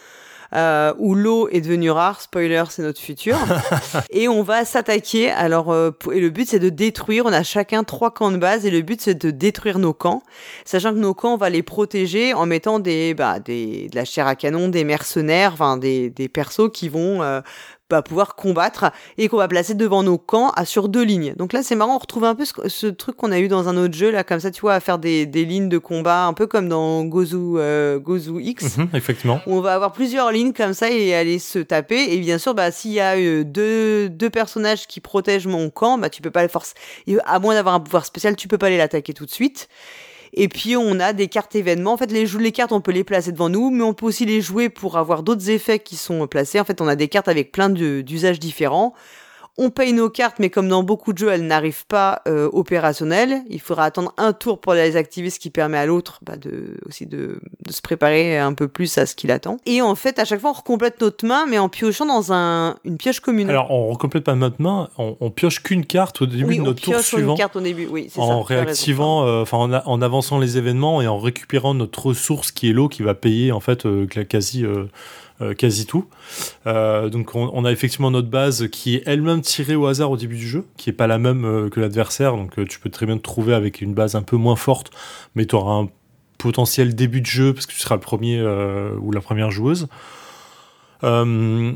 [0.53, 3.37] euh, où l'eau est devenue rare spoiler c'est notre futur.
[4.09, 7.83] Et on va s'attaquer alors euh, et le but c'est de détruire on a chacun
[7.83, 10.23] trois camps de base et le but c'est de détruire nos camps.
[10.65, 14.05] Sachant que nos camps on va les protéger en mettant des bah des de la
[14.05, 17.21] chair à canon des mercenaires enfin des des persos qui vont
[17.89, 21.33] bah, pouvoir combattre et qu'on va placer devant nos camps à sur deux lignes.
[21.37, 23.69] Donc là, c'est marrant, on retrouve un peu ce, ce truc qu'on a eu dans
[23.69, 26.25] un autre jeu, là, comme ça, tu vois, à faire des, des lignes de combat,
[26.25, 28.77] un peu comme dans Gozu, euh, Gozu X.
[28.77, 29.39] Mhm, effectivement.
[29.47, 32.13] où On va avoir plusieurs lignes comme ça et aller se taper.
[32.13, 35.97] Et bien sûr, bah, s'il y a euh, deux, deux personnages qui protègent mon camp,
[35.97, 36.73] bah, tu peux pas les forcer.
[37.25, 39.69] À moins d'avoir un pouvoir spécial, tu peux pas aller l'attaquer tout de suite.
[40.33, 41.93] Et puis on a des cartes événements.
[41.93, 44.25] En fait, les, les cartes, on peut les placer devant nous, mais on peut aussi
[44.25, 46.59] les jouer pour avoir d'autres effets qui sont placés.
[46.59, 48.93] En fait, on a des cartes avec plein d'usages différents.
[49.57, 53.41] On paye nos cartes, mais comme dans beaucoup de jeux, elles n'arrivent pas euh, opérationnelles.
[53.49, 56.77] Il faudra attendre un tour pour les activer, ce qui permet à l'autre bah, de,
[56.85, 59.57] aussi de, de se préparer un peu plus à ce qu'il attend.
[59.65, 62.77] Et en fait, à chaque fois, on recomplète notre main, mais en piochant dans un,
[62.85, 63.49] une pioche commune.
[63.49, 66.61] Alors, on recomplète pas notre main, on, on pioche qu'une carte au début oui, de
[66.61, 67.33] on notre tour pioche suivant.
[67.33, 67.87] une carte au début.
[67.87, 72.51] Oui, c'est en réactivant, euh, enfin en, avançant les événements et en récupérant notre ressource
[72.51, 74.85] qui est l'eau qui va payer en fait euh, quasi euh,
[75.55, 76.05] quasi tout.
[76.65, 80.17] Euh, donc on, on a effectivement notre base qui est elle-même tirée au hasard au
[80.17, 82.35] début du jeu, qui est pas la même euh, que l'adversaire.
[82.35, 84.91] Donc euh, tu peux très bien te trouver avec une base un peu moins forte,
[85.35, 85.89] mais tu auras un
[86.37, 89.87] potentiel début de jeu parce que tu seras le premier euh, ou la première joueuse.
[91.03, 91.71] Euh,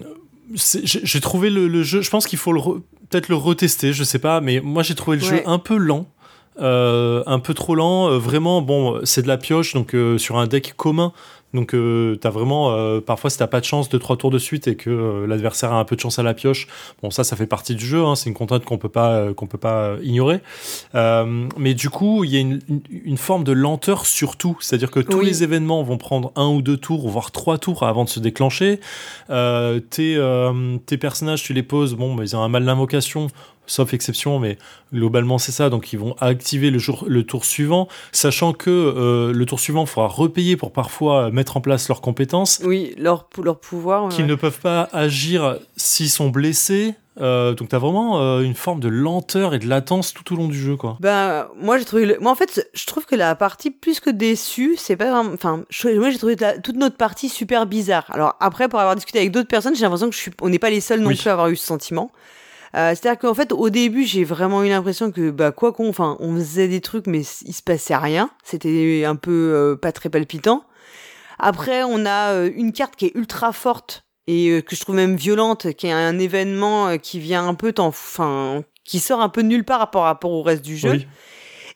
[0.56, 2.54] j'ai trouvé le, le jeu, je pense qu'il faut
[3.10, 6.08] peut-être le retester, je sais pas, mais moi j'ai trouvé le jeu un peu lent.
[6.60, 8.62] euh, un peu trop lent, euh, vraiment.
[8.62, 11.14] Bon, c'est de la pioche, donc euh, sur un deck commun,
[11.53, 14.40] donc euh, t'as vraiment euh, parfois si t'as pas de chance de trois tours de
[14.40, 16.68] suite et que euh, l'adversaire a un peu de chance à la pioche,
[17.02, 19.48] bon ça ça fait partie du jeu, hein, c'est une contrainte qu'on peut pas qu'on
[19.48, 20.40] peut pas ignorer.
[20.94, 24.99] Mais du coup il y a une, une, une forme de lenteur surtout, c'est-à-dire que
[24.99, 25.26] tous Oui.
[25.26, 28.80] les événements vont prendre un ou deux tours, voire trois tours avant de se déclencher.
[29.30, 30.19] Tes,
[30.86, 33.28] tes personnages, tu les poses, bon, bah, ils ont un mal d'invocation,
[33.68, 34.58] sauf exception, mais
[34.94, 35.70] globalement c'est ça.
[35.70, 39.82] Donc ils vont activer le, jour, le tour suivant, sachant que euh, le tour suivant,
[39.84, 44.10] il faudra repayer pour parfois mettre en place leurs compétences, Oui, leur, leur pouvoir.
[44.10, 44.32] qu'ils ouais.
[44.32, 46.96] ne peuvent pas agir s'ils sont blessés.
[47.20, 50.48] Euh, donc t'as vraiment euh, une forme de lenteur et de latence tout au long
[50.48, 50.98] du jeu, quoi.
[51.02, 52.06] Ben, moi j'ai trouvé.
[52.06, 55.32] le- Moi en fait, je trouve que la partie plus que déçue, c'est pas vraiment.
[55.34, 58.06] Enfin, je- moi j'ai trouvé la- toute notre partie super bizarre.
[58.12, 60.32] Alors après, pour avoir discuté avec d'autres personnes, j'ai l'impression que je suis.
[60.42, 61.16] On n'est pas les seuls non Oui.
[61.18, 62.12] plus à avoir eu ce sentiment.
[62.76, 66.18] Euh, C'est-à-dire qu'en fait, au début, j'ai vraiment eu l'impression que, bah, quoi qu'on, enfin,
[66.19, 68.30] on faisait des trucs, mais il se passait rien.
[68.43, 70.64] C'était un peu euh, pas très palpitant.
[71.39, 74.95] Après, on a euh, une carte qui est ultra forte et euh, que je trouve
[74.95, 79.30] même violente, qui est un événement euh, qui vient un peu, enfin, qui sort un
[79.30, 80.91] peu de nulle part par rapport au reste du jeu.
[80.91, 81.07] Oui.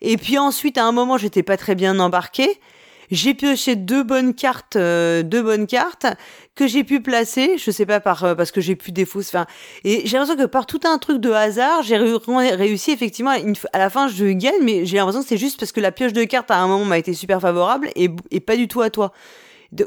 [0.01, 2.59] Et puis ensuite, à un moment, j'étais pas très bien embarquée.
[3.11, 6.05] j'ai pioché deux bonnes cartes, euh, deux bonnes cartes
[6.55, 7.57] que j'ai pu placer.
[7.57, 9.37] Je sais pas par euh, parce que j'ai pu défausser.
[9.37, 9.45] Enfin,
[9.83, 13.33] et j'ai l'impression que par tout un truc de hasard, j'ai réussi effectivement.
[13.73, 16.13] à la fin, je gagne, mais j'ai l'impression que c'est juste parce que la pioche
[16.13, 19.11] de cartes à un moment m'a été super favorable et pas du tout à toi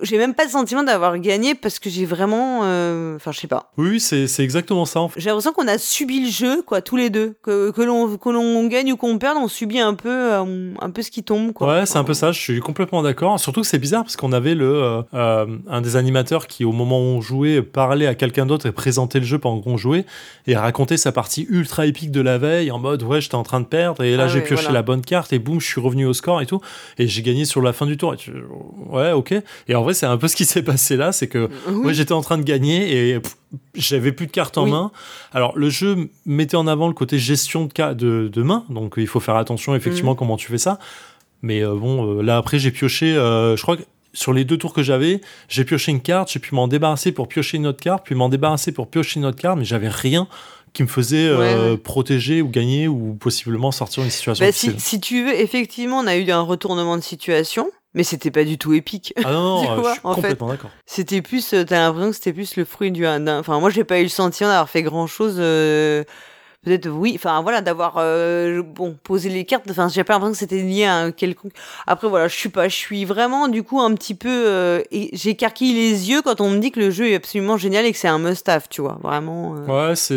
[0.03, 3.47] j'ai même pas le sentiment d'avoir gagné parce que j'ai vraiment euh, enfin je sais
[3.47, 3.73] pas.
[3.77, 5.21] Oui c'est exactement ça en fait.
[5.21, 7.35] j'ai l'impression qu'on a subi le jeu quoi tous les deux.
[7.43, 11.11] Que, que l'on gagne ou qu'on perde on subit un peu euh, un peu ce
[11.11, 11.69] qui tombe quoi.
[11.69, 13.39] Ouais c'est un peu ça je suis complètement d'accord.
[13.39, 17.01] Surtout que c'est bizarre parce qu'on avait le euh, un des animateurs qui au moment
[17.01, 20.05] où on jouait parlait à quelqu'un d'autre et présentait le jeu pendant qu'on jouait
[20.47, 23.61] et racontait sa partie ultra épique de la veille en mode ouais j'étais en train
[23.61, 26.07] de perdre et là ah j'ai pioché la bonne carte et boum je suis revenu
[26.07, 26.61] au score et tout.
[26.99, 28.15] Et j'ai gagné sur la fin du tour.
[28.91, 29.33] Ouais ok.
[29.69, 32.13] Et en vrai, c'est un peu ce qui s'est passé là, c'est que moi j'étais
[32.13, 33.21] en train de gagner et
[33.75, 34.91] j'avais plus de cartes en main.
[35.33, 39.07] Alors le jeu mettait en avant le côté gestion de, de, de main, donc il
[39.07, 40.17] faut faire attention effectivement mm.
[40.17, 40.79] comment tu fais ça.
[41.43, 43.83] Mais euh, bon, euh, là après j'ai pioché, euh, je crois que
[44.13, 47.29] sur les deux tours que j'avais, j'ai pioché une carte, j'ai pu m'en débarrasser pour
[47.29, 50.27] piocher une autre carte, puis m'en débarrasser pour piocher une autre carte, mais j'avais rien
[50.73, 51.31] qui me faisait
[51.83, 56.07] protéger ou gagner ou possiblement sortir d'une situation bah, si, si, tu veux, effectivement, on
[56.07, 59.15] a eu un retournement de situation mais c'était pas du tout épique.
[59.25, 60.71] Ah non, non je suis complètement d'accord.
[60.87, 63.07] C'était plus, euh, t'as l'impression que c'était plus le fruit du.
[63.07, 65.37] Enfin, moi, j'ai pas eu le sentiment d'avoir fait grand chose.
[65.39, 66.05] Euh,
[66.65, 69.65] peut-être oui, enfin voilà, d'avoir euh, bon posé les cartes.
[69.71, 71.53] Enfin, j'ai pas l'impression que c'était lié à un quelconque.
[71.87, 74.29] Après voilà, je suis pas, je suis vraiment du coup un petit peu.
[74.47, 74.83] Euh,
[75.13, 77.99] J'écarquille les yeux quand on me dit que le jeu est absolument génial et que
[77.99, 79.53] c'est un must-have, tu vois, vraiment.
[79.53, 80.15] ouais, c'est.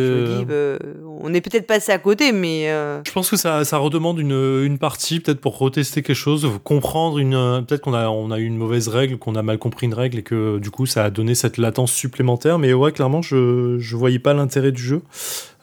[1.22, 2.66] on est peut-être passé à côté, mais.
[3.06, 7.20] Je pense que ça, ça redemande une, une partie, peut-être pour retester quelque chose, comprendre
[7.20, 7.64] une.
[7.68, 10.20] Peut-être qu'on a, on a eu une mauvaise règle, qu'on a mal compris une règle
[10.20, 12.60] et que du coup ça a donné cette latence supplémentaire.
[12.60, 15.02] Mais ouais, clairement, je, je voyais pas l'intérêt du jeu.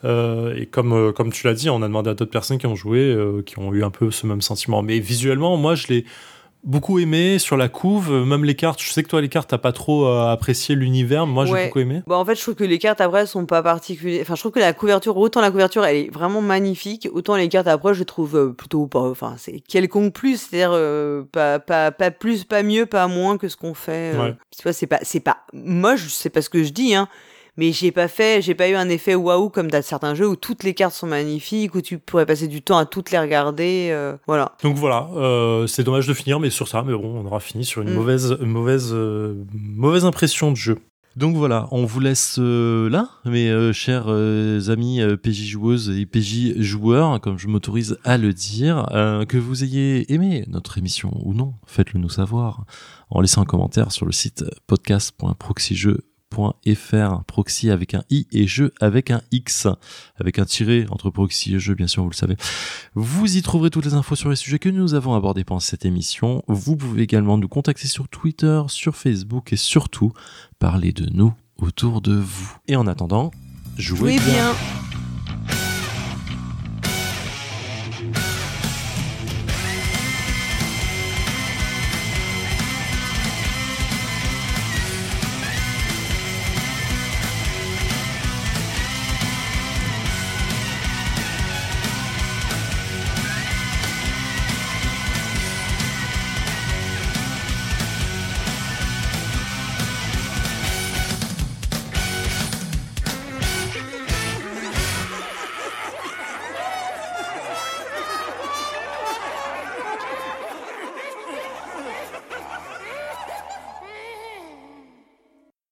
[0.05, 2.67] Euh, et comme, euh, comme tu l'as dit, on a demandé à d'autres personnes qui
[2.67, 4.81] ont joué, euh, qui ont eu un peu ce même sentiment.
[4.81, 6.05] Mais visuellement, moi, je l'ai
[6.65, 8.81] beaucoup aimé sur la couve, même les cartes.
[8.81, 11.25] Je sais que toi, les cartes, t'as pas trop apprécié l'univers.
[11.25, 12.01] Moi, j'ai beaucoup aimé.
[12.05, 14.21] Bon, en fait, je trouve que les cartes après sont pas particulières.
[14.23, 17.47] Enfin, je trouve que la couverture, autant la couverture, elle est vraiment magnifique, autant les
[17.47, 18.99] cartes après, je trouve plutôt pas.
[18.99, 20.77] Enfin, c'est quelconque plus, c'est-à-dire
[21.31, 24.13] pas, pas, pas plus, pas mieux, pas moins que ce qu'on fait.
[24.51, 27.07] C'est pas, c'est pas moche, c'est pas ce que je dis, hein
[27.57, 30.35] mais j'ai pas fait, j'ai pas eu un effet waouh comme dans certains jeux où
[30.35, 33.89] toutes les cartes sont magnifiques, où tu pourrais passer du temps à toutes les regarder,
[33.91, 34.55] euh, voilà.
[34.63, 37.65] Donc voilà, euh, c'est dommage de finir, mais sur ça, mais bon, on aura fini
[37.65, 37.95] sur une mm.
[37.95, 40.77] mauvaise, mauvaise, euh, mauvaise impression de jeu.
[41.15, 47.37] Donc voilà, on vous laisse là, mes chers amis PJ joueuses et PJ joueurs, comme
[47.37, 48.85] je m'autorise à le dire,
[49.27, 52.63] que vous ayez aimé notre émission ou non, faites-le nous savoir
[53.09, 56.05] en laissant un commentaire sur le site podcast.proxyjeux
[56.35, 59.67] .fr proxy avec un i et jeu avec un x.
[60.19, 62.35] Avec un tiré entre proxy et jeu bien sûr vous le savez.
[62.95, 65.85] Vous y trouverez toutes les infos sur les sujets que nous avons abordés pendant cette
[65.85, 66.43] émission.
[66.47, 70.13] Vous pouvez également nous contacter sur Twitter sur Facebook et surtout
[70.59, 72.55] parler de nous autour de vous.
[72.67, 73.31] Et en attendant
[73.77, 74.53] jouez, bien.